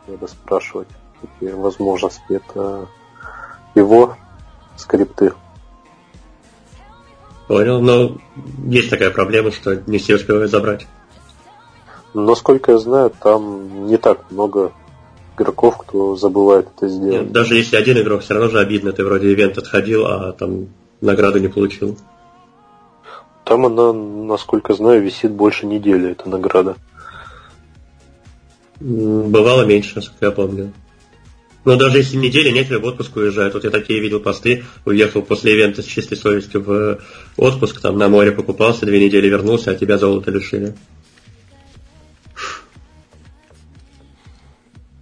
[0.06, 0.88] надо спрашивать,
[1.20, 2.24] какие возможности.
[2.28, 2.88] Это
[3.74, 4.16] его
[4.80, 5.32] скрипты.
[7.48, 8.18] Понял, но
[8.66, 10.86] есть такая проблема, что не все успевают забрать.
[12.14, 14.72] Насколько я знаю, там не так много
[15.36, 17.22] игроков, кто забывает это сделать.
[17.22, 20.68] Нет, даже если один игрок, все равно же обидно, ты вроде ивент отходил, а там
[21.00, 21.96] награду не получил.
[23.44, 26.76] Там она, насколько знаю, висит больше недели, эта награда.
[28.78, 30.72] Бывало меньше, насколько я помню.
[31.64, 33.54] Но даже если недели некоторые в отпуск уезжают.
[33.54, 37.00] Вот я такие видел посты, уехал после ивента с чистой совестью в
[37.36, 40.74] отпуск, там на море покупался, две недели вернулся, а тебя золото лишили.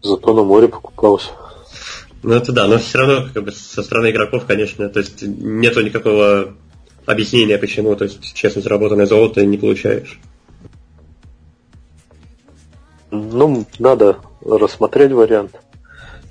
[0.03, 1.31] Зато на море покупался.
[2.23, 5.83] Ну это да, но все равно как бы, со стороны игроков, конечно, то есть нету
[5.83, 6.55] никакого
[7.07, 10.19] объяснения, почему, то есть честно заработанное золото не получаешь.
[13.11, 15.53] Ну, надо рассмотреть вариант,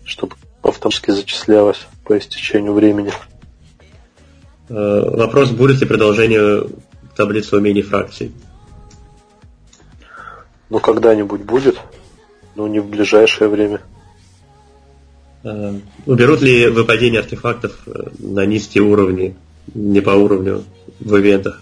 [0.08, 3.12] чтобы автоматически зачислялось по истечению времени.
[4.70, 6.64] Э, вопрос, будет ли продолжение
[7.16, 8.32] таблицы умений фракций?
[10.70, 11.78] Ну, когда-нибудь будет,
[12.56, 13.82] но не в ближайшее время.
[15.44, 15.74] Э,
[16.06, 19.36] уберут ли выпадение артефактов э, на низкие уровни,
[19.74, 20.64] не по уровню
[21.00, 21.62] в ивентах?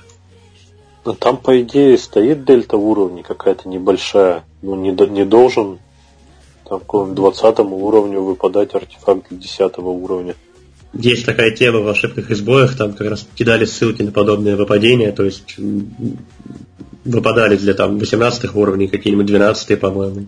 [1.04, 4.44] Ну, там, по идее, стоит дельта уровня какая-то небольшая.
[4.62, 5.80] Ну, не, не должен
[6.68, 10.36] там к 20 уровню выпадать артефакт для 10 уровня.
[10.94, 15.12] Есть такая тема в ошибках и сбоях, там как раз кидали ссылки на подобные выпадения,
[15.12, 15.58] то есть
[17.04, 20.28] выпадали для там 18 уровней, какие-нибудь 12 по-моему.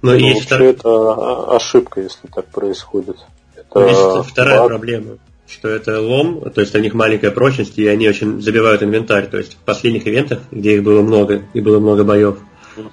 [0.00, 1.06] Но ну, есть вообще втор...
[1.06, 3.16] это ошибка, если так происходит.
[3.56, 4.68] Это есть вторая баг.
[4.68, 5.18] проблема,
[5.48, 9.28] что это лом, то есть у них маленькая прочность, и они очень забивают инвентарь.
[9.28, 12.38] То есть в последних ивентах, где их было много, и было много боев,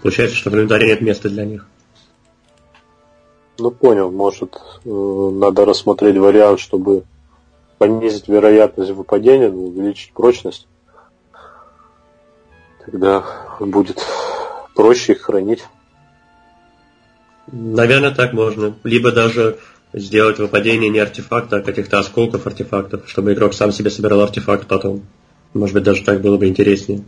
[0.02, 1.68] получается, что в инвентаре нет места для них.
[3.60, 7.04] Ну понял, может э, надо рассмотреть вариант, чтобы
[7.78, 10.68] понизить вероятность выпадения, ну, увеличить прочность.
[12.86, 13.24] Тогда
[13.60, 14.02] будет
[14.76, 15.64] проще их хранить.
[17.52, 18.76] Наверное, так можно.
[18.84, 19.58] Либо даже
[19.92, 25.02] сделать выпадение не артефакта, а каких-то осколков артефактов, чтобы игрок сам себе собирал артефакт потом.
[25.54, 27.04] Может быть, даже так было бы интереснее.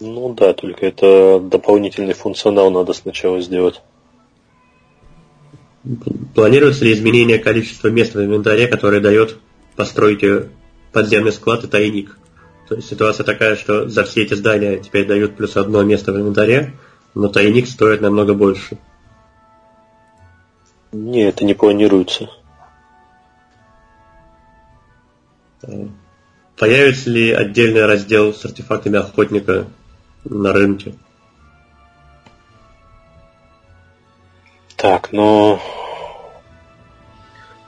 [0.00, 3.82] Ну да, только это дополнительный функционал надо сначала сделать.
[6.34, 9.38] Планируется ли изменение количества мест в инвентаре, которое дает
[9.76, 10.24] построить
[10.92, 12.16] подземный склад и тайник?
[12.68, 16.16] То есть ситуация такая, что за все эти здания теперь дают плюс одно место в
[16.16, 16.74] инвентаре,
[17.14, 18.78] но тайник стоит намного больше.
[20.90, 22.30] Не, это не планируется.
[26.58, 29.66] Появится ли отдельный раздел с артефактами охотника
[30.24, 30.94] на рынке?
[34.86, 35.58] Так, ну...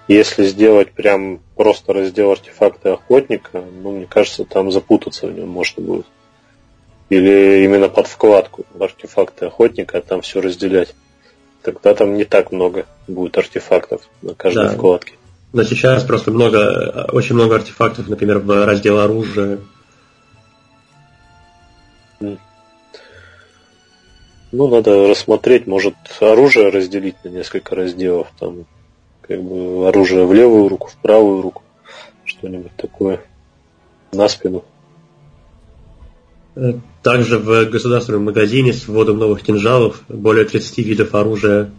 [0.07, 5.83] Если сделать прям просто раздел артефакты охотника, ну, мне кажется, там запутаться в нем можно
[5.83, 6.07] будет.
[7.11, 10.95] Или именно под вкладку артефакты охотника, а там все разделять.
[11.63, 14.75] Тогда там не так много будет артефактов на каждой да.
[14.77, 15.15] вкладке.
[15.53, 19.59] Но сейчас просто много, очень много артефактов, например, в раздел оружия.
[24.51, 28.29] Ну, надо рассмотреть, может, оружие разделить на несколько разделов.
[28.39, 28.65] Там,
[29.21, 31.63] как бы, оружие в левую руку, в правую руку.
[32.25, 33.21] Что-нибудь такое.
[34.13, 34.65] На спину.
[37.03, 41.71] Также в государственном магазине с вводом новых кинжалов более 30 видов оружия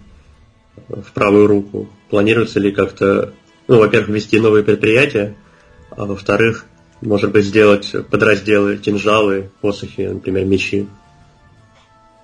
[0.88, 1.90] в правую руку.
[2.10, 3.34] Планируется ли как-то,
[3.68, 5.36] ну, во-первых, ввести новые предприятия,
[5.90, 6.66] а во-вторых,
[7.02, 10.88] может быть, сделать подразделы, кинжалы, посохи, например, мечи?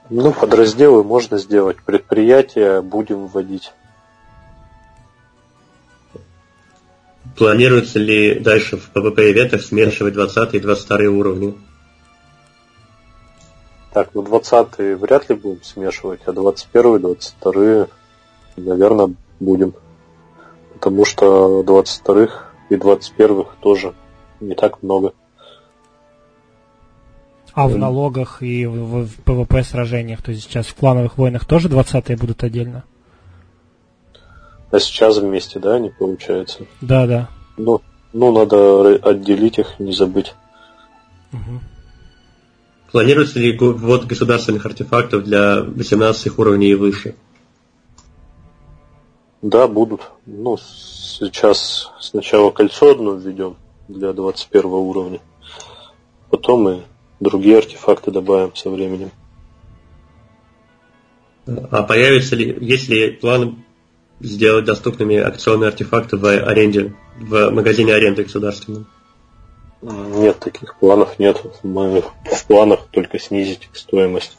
[0.09, 3.73] Ну, подразделы можно сделать, предприятия будем вводить.
[7.35, 11.57] Планируется ли дальше в PvP-ивентах смешивать 20 и 22 уровни?
[13.91, 17.87] Так, ну 20 вряд ли будем смешивать, а 21 22
[18.57, 19.73] наверное, будем.
[20.73, 22.27] Потому что 22
[22.69, 23.93] и 21 тоже
[24.39, 25.13] не так много.
[27.55, 31.69] А в налогах и в, в ПВП сражениях, то есть сейчас в клановых войнах тоже
[31.69, 32.83] 20-е будут отдельно?
[34.71, 36.65] А сейчас вместе, да, не получается?
[36.81, 37.29] Да, да.
[37.55, 40.33] Ну, ну надо отделить их, не забыть.
[41.31, 41.61] Угу.
[42.91, 47.15] Планируется ли ввод государственных артефактов для 18 уровней и выше?
[49.41, 50.11] Да, будут.
[50.25, 53.55] Ну, сейчас сначала кольцо одно введем
[53.87, 55.21] для 21 уровня.
[56.29, 56.83] Потом мы
[57.19, 59.11] другие артефакты добавим со временем.
[61.47, 63.63] А появится ли, есть ли план
[64.19, 68.87] сделать доступными акционные артефакты в аренде, в магазине аренды государственном?
[69.81, 71.41] Нет, таких планов нет.
[71.61, 74.37] Мы в планах только снизить стоимость.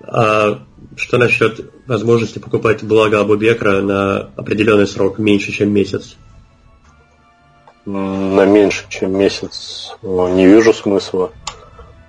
[0.00, 0.64] А
[0.96, 6.16] что насчет возможности покупать благо Абубекра на определенный срок меньше, чем месяц?
[7.86, 11.32] На меньше, чем месяц не вижу смысла.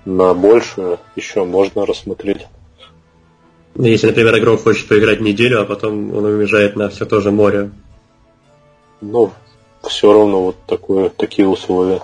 [0.04, 2.46] На больше еще можно рассмотреть.
[3.74, 7.70] Если, например, игрок хочет поиграть неделю, а потом он уезжает на все то же море.
[9.02, 9.32] Ну,
[9.82, 12.00] все равно вот такое, такие условия.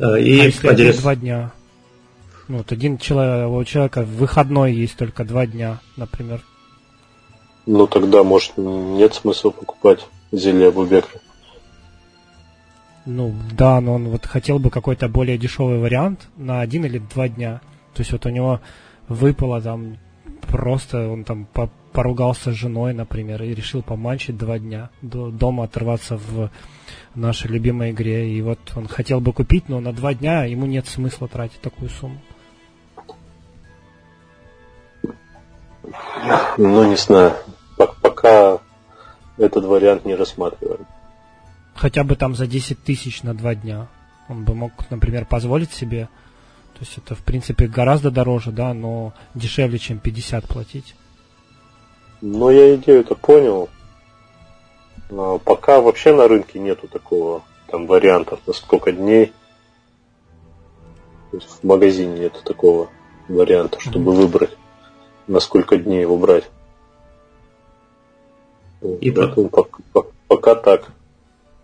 [0.00, 0.92] А, и а если один...
[0.96, 1.52] два дня?
[2.48, 6.44] Ну, вот один человек, у человека в выходной есть только два дня, например.
[7.66, 10.00] Ну, тогда, может, нет смысла покупать
[10.32, 11.20] зелье Бубекра.
[13.06, 17.28] Ну, да, но он вот хотел бы какой-то более дешевый вариант на один или два
[17.28, 17.60] дня.
[17.94, 18.60] То есть вот у него
[19.08, 19.96] выпало там
[20.42, 21.46] просто, он там
[21.92, 26.50] поругался с женой, например, и решил поманчить два дня, до, дома оторваться в
[27.14, 28.30] нашей любимой игре.
[28.30, 31.88] И вот он хотел бы купить, но на два дня ему нет смысла тратить такую
[31.88, 32.20] сумму.
[36.58, 37.34] Ну, не знаю.
[37.76, 38.58] Пока
[39.38, 40.86] этот вариант не рассматриваем.
[41.80, 43.88] Хотя бы там за 10 тысяч на два дня.
[44.28, 46.10] Он бы мог, например, позволить себе.
[46.74, 50.94] То есть это, в принципе, гораздо дороже, да, но дешевле, чем 50 платить.
[52.20, 53.70] Ну, я идею-то понял.
[55.08, 59.32] Но пока вообще на рынке нету такого там вариантов на сколько дней.
[61.30, 62.90] То есть в магазине нету такого
[63.26, 64.16] варианта, чтобы mm-hmm.
[64.16, 64.56] выбрать,
[65.26, 66.44] на сколько дней его брать.
[68.82, 70.92] И Поэтому пока, пока так.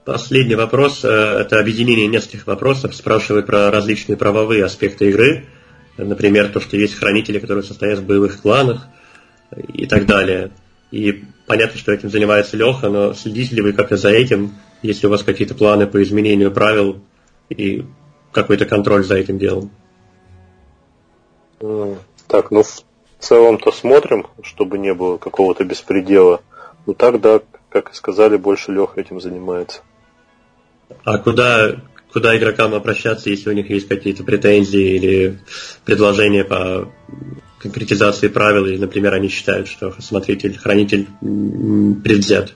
[0.07, 1.05] Последний вопрос.
[1.05, 1.09] Э,
[1.41, 2.95] это объединение нескольких вопросов.
[2.95, 5.47] Спрашивают про различные правовые аспекты игры.
[5.97, 8.87] Например, то, что есть хранители, которые состоят в боевых кланах
[9.51, 10.53] и так далее.
[10.93, 15.11] И понятно, что этим занимается Леха, но следите ли вы как-то за этим, если у
[15.11, 17.01] вас какие-то планы по изменению правил
[17.49, 17.85] и
[18.31, 19.73] какой-то контроль за этим делом?
[22.29, 22.85] Так, ну в
[23.19, 26.43] целом-то смотрим, чтобы не было какого-то беспредела.
[26.87, 29.83] Ну так, да, как и сказали, больше Леха этим занимается.
[31.05, 31.77] А куда,
[32.13, 35.39] куда игрокам обращаться, если у них есть какие-то претензии или
[35.85, 36.89] предложения по
[37.59, 42.55] конкретизации правил, или, например, они считают, что смотритель, хранитель предвзят?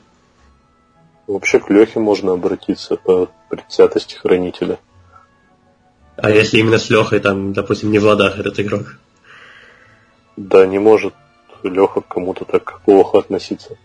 [1.27, 4.79] Вообще к Лехе можно обратиться по предвзятости хранителя.
[6.17, 8.99] А если именно с Лехой, там, допустим, не в ладах этот игрок?
[10.37, 11.15] Да, не может
[11.63, 13.77] Леха к кому-то так плохо относиться.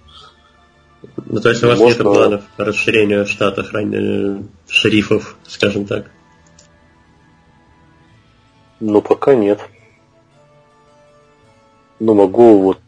[1.26, 2.04] Ну, то есть у вас Можно...
[2.04, 4.46] нет планов по расширению штата храни...
[4.68, 6.10] шерифов, скажем так?
[8.80, 9.60] Ну, пока нет.
[12.00, 12.80] Ну, могу вот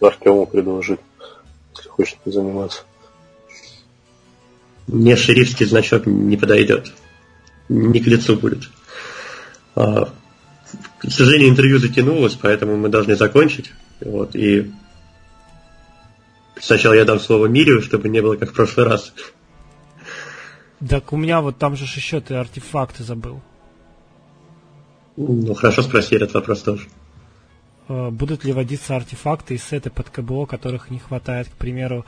[0.00, 1.00] Артему предложить,
[1.76, 2.82] если хочет заниматься.
[4.86, 6.92] Мне шерифский значок не подойдет.
[7.68, 8.70] Не к лицу будет.
[9.74, 10.08] А,
[10.98, 13.70] к сожалению, интервью затянулось, поэтому мы должны закончить.
[14.00, 14.72] Вот, и
[16.60, 19.12] Сначала я дам слово Мирию, чтобы не было как в прошлый раз.
[20.86, 23.40] Так у меня вот там же еще ты артефакты забыл.
[25.16, 26.86] Ну, хорошо спроси этот вопрос тоже.
[27.88, 32.06] Э, будут ли водиться артефакты и сеты под КБО, которых не хватает, к примеру,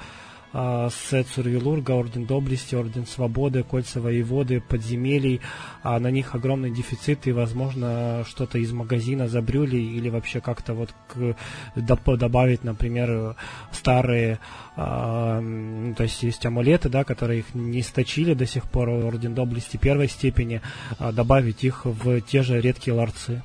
[0.52, 5.40] сет Сурвилурга, Орден Доблести, Орден Свободы, Кольца Воеводы, Подземелий,
[5.82, 10.90] а на них огромный дефицит и, возможно, что-то из магазина забрюли или вообще как-то вот
[11.08, 11.36] к,
[11.76, 13.36] добавить, например,
[13.72, 14.40] старые,
[14.76, 19.34] а, ну, то есть есть амулеты, да, которые их не сточили до сих пор, Орден
[19.34, 20.62] Доблести первой степени,
[20.98, 23.42] а, добавить их в те же редкие ларцы.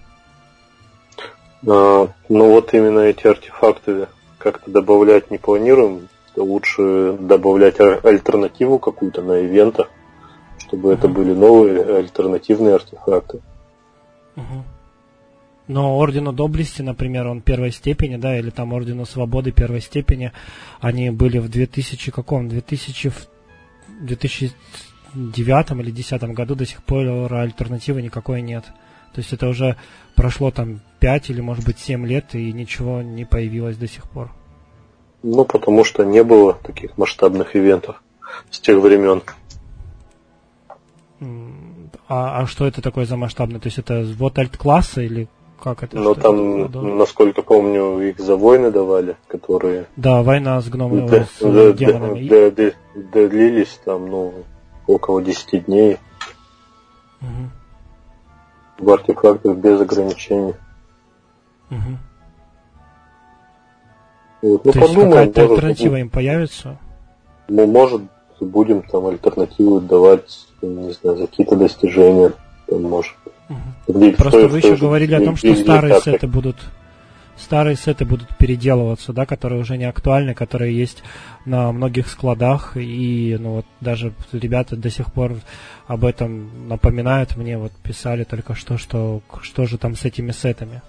[1.68, 9.46] А, ну вот именно эти артефакты как-то добавлять не планируем лучше добавлять альтернативу какую-то на
[9.46, 9.90] ивентах,
[10.60, 13.42] чтобы это были новые альтернативные артефакты.
[15.68, 20.32] Но Ордену Доблести, например, он первой степени, да, или там Ордену Свободы первой степени,
[20.80, 22.48] они были в 2000 каком?
[22.48, 23.28] 2000, в
[24.02, 28.64] 2009 или 2010 году до сих пор альтернативы никакой нет.
[29.14, 29.76] То есть это уже
[30.14, 34.32] прошло там 5 или может быть 7 лет и ничего не появилось до сих пор.
[35.28, 38.04] Ну, потому что не было таких масштабных ивентов
[38.52, 39.24] с тех времен.
[42.08, 43.60] А, а что это такое за масштабное?
[43.60, 45.28] То есть это вот альт-класса или
[45.60, 45.98] как это?
[45.98, 49.88] Ну, там, это насколько помню, их за войны давали, которые...
[49.96, 52.28] Да, война с гномами, д- с д- демонами.
[52.28, 54.44] Д- д- д- длились там, ну,
[54.86, 55.98] около 10 дней.
[57.22, 58.86] Угу.
[58.86, 60.54] В артефактах без ограничений.
[61.72, 61.98] Угу.
[64.46, 64.64] Вот.
[64.64, 66.78] Ну, То подумаем, есть какая-то альтернатива им появится?
[67.48, 68.02] Ну, может,
[68.40, 72.32] будем там альтернативу давать, не знаю, за какие-то достижения,
[72.68, 73.16] там, может.
[73.50, 74.12] Угу.
[74.18, 76.58] Просто вы еще говорили о том, что старые сеты будут
[77.38, 81.04] старые сеты будут переделываться, да, которые уже не актуальны, которые есть
[81.46, 85.34] на многих складах, и ну вот даже ребята до сих пор
[85.88, 90.82] об этом напоминают мне, вот писали только что, что что же там с этими сетами.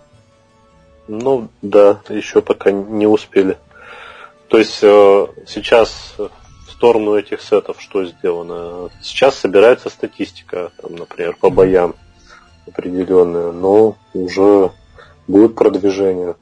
[1.09, 3.59] Ну да, еще пока не успели.
[4.49, 8.91] То есть э, сейчас в сторону этих сетов что сделано?
[9.01, 11.95] Сейчас собирается статистика, там, например, по боям
[12.67, 14.73] определенная, но уже
[15.27, 16.37] будет продвижение.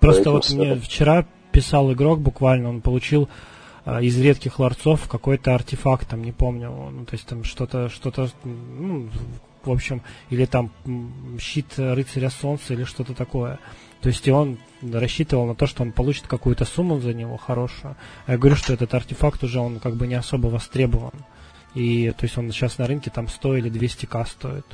[0.00, 3.28] Просто вот мне вчера писал игрок буквально, он получил
[3.84, 8.28] а, из редких ларцов какой-то артефакт, там, не помню, ну, то есть там что-то, что-то,
[8.44, 9.08] ну,
[9.64, 10.70] в общем, или там
[11.40, 13.58] щит рыцаря солнца или что-то такое.
[14.00, 17.96] То есть и он рассчитывал на то, что он получит какую-то сумму за него хорошую.
[18.26, 21.14] А я говорю, что этот артефакт уже он как бы не особо востребован.
[21.74, 24.66] И то есть он сейчас на рынке там 100 или 200к стоит.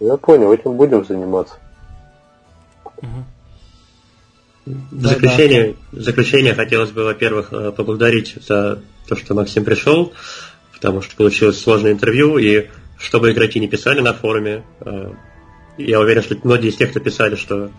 [0.00, 1.56] Я понял, этим будем заниматься.
[4.66, 10.12] В заключение, в заключение хотелось бы, во-первых, э, поблагодарить за то, что Максим пришел,
[10.80, 12.68] потому что получилось сложное интервью, и
[12.98, 15.12] чтобы игроки не писали на форуме, э,
[15.76, 17.70] я уверен, что многие из тех, кто писали, что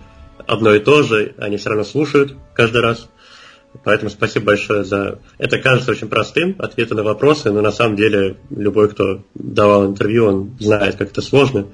[0.46, 3.10] одно и то же, они все равно слушают каждый раз.
[3.84, 5.18] Поэтому спасибо большое за...
[5.40, 10.26] Это кажется очень простым, ответы на вопросы, но на самом деле любой, кто давал интервью,
[10.28, 11.68] он знает, как это сложно.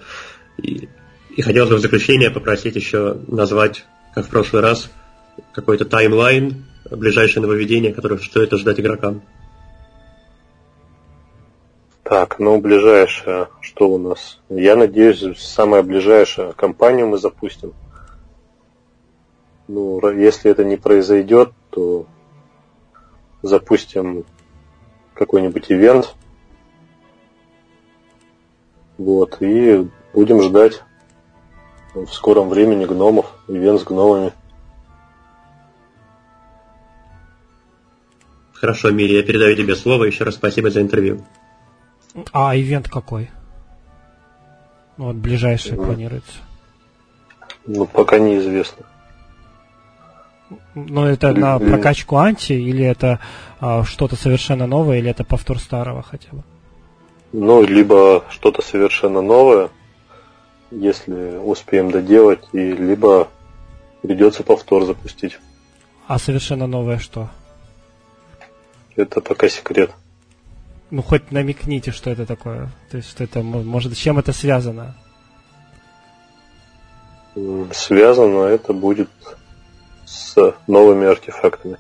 [0.62, 0.88] И,
[1.36, 4.90] и хотелось бы в заключение попросить еще назвать, как в прошлый раз,
[5.52, 9.24] какой-то таймлайн, ближайшее нововведение, которое стоит ожидать игрокам.
[12.10, 14.40] Так, ну ближайшее, что у нас?
[14.50, 17.74] Я надеюсь, самое ближайшее компанию мы запустим.
[19.68, 22.06] Ну, если это не произойдет, то
[23.42, 24.24] запустим
[25.14, 26.16] какой-нибудь ивент.
[28.98, 29.88] Вот, и
[30.18, 30.82] Будем ждать
[31.94, 34.34] в скором времени гномов, ивент с гномами.
[38.54, 40.06] Хорошо, Мири, я передаю тебе слово.
[40.06, 41.24] Еще раз спасибо за интервью.
[42.32, 43.30] А ивент какой?
[44.98, 45.86] Ну, вот ближайший mm.
[45.86, 46.38] планируется.
[47.66, 48.86] Ну, пока неизвестно.
[50.74, 53.20] Ну, это на прокачку анти, или это
[53.60, 56.44] а, что-то совершенно новое, или это повтор старого хотя бы?
[57.34, 59.70] Ну, либо что-то совершенно новое,
[60.72, 63.28] если успеем доделать, и либо
[64.02, 65.38] придется повтор запустить.
[66.08, 67.30] А совершенно новое что?
[68.96, 69.92] Это пока секрет.
[70.90, 72.70] Ну, хоть намекните, что это такое.
[72.90, 74.96] То есть, что это, может, с чем это связано?
[77.72, 79.10] Связано это будет
[80.06, 81.78] с новыми артефактами.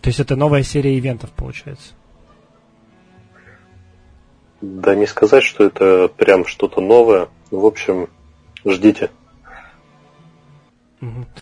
[0.00, 1.92] То есть это новая серия ивентов, получается?
[4.60, 7.28] Да не сказать, что это прям что-то новое.
[7.50, 8.08] В общем,
[8.64, 9.10] ждите.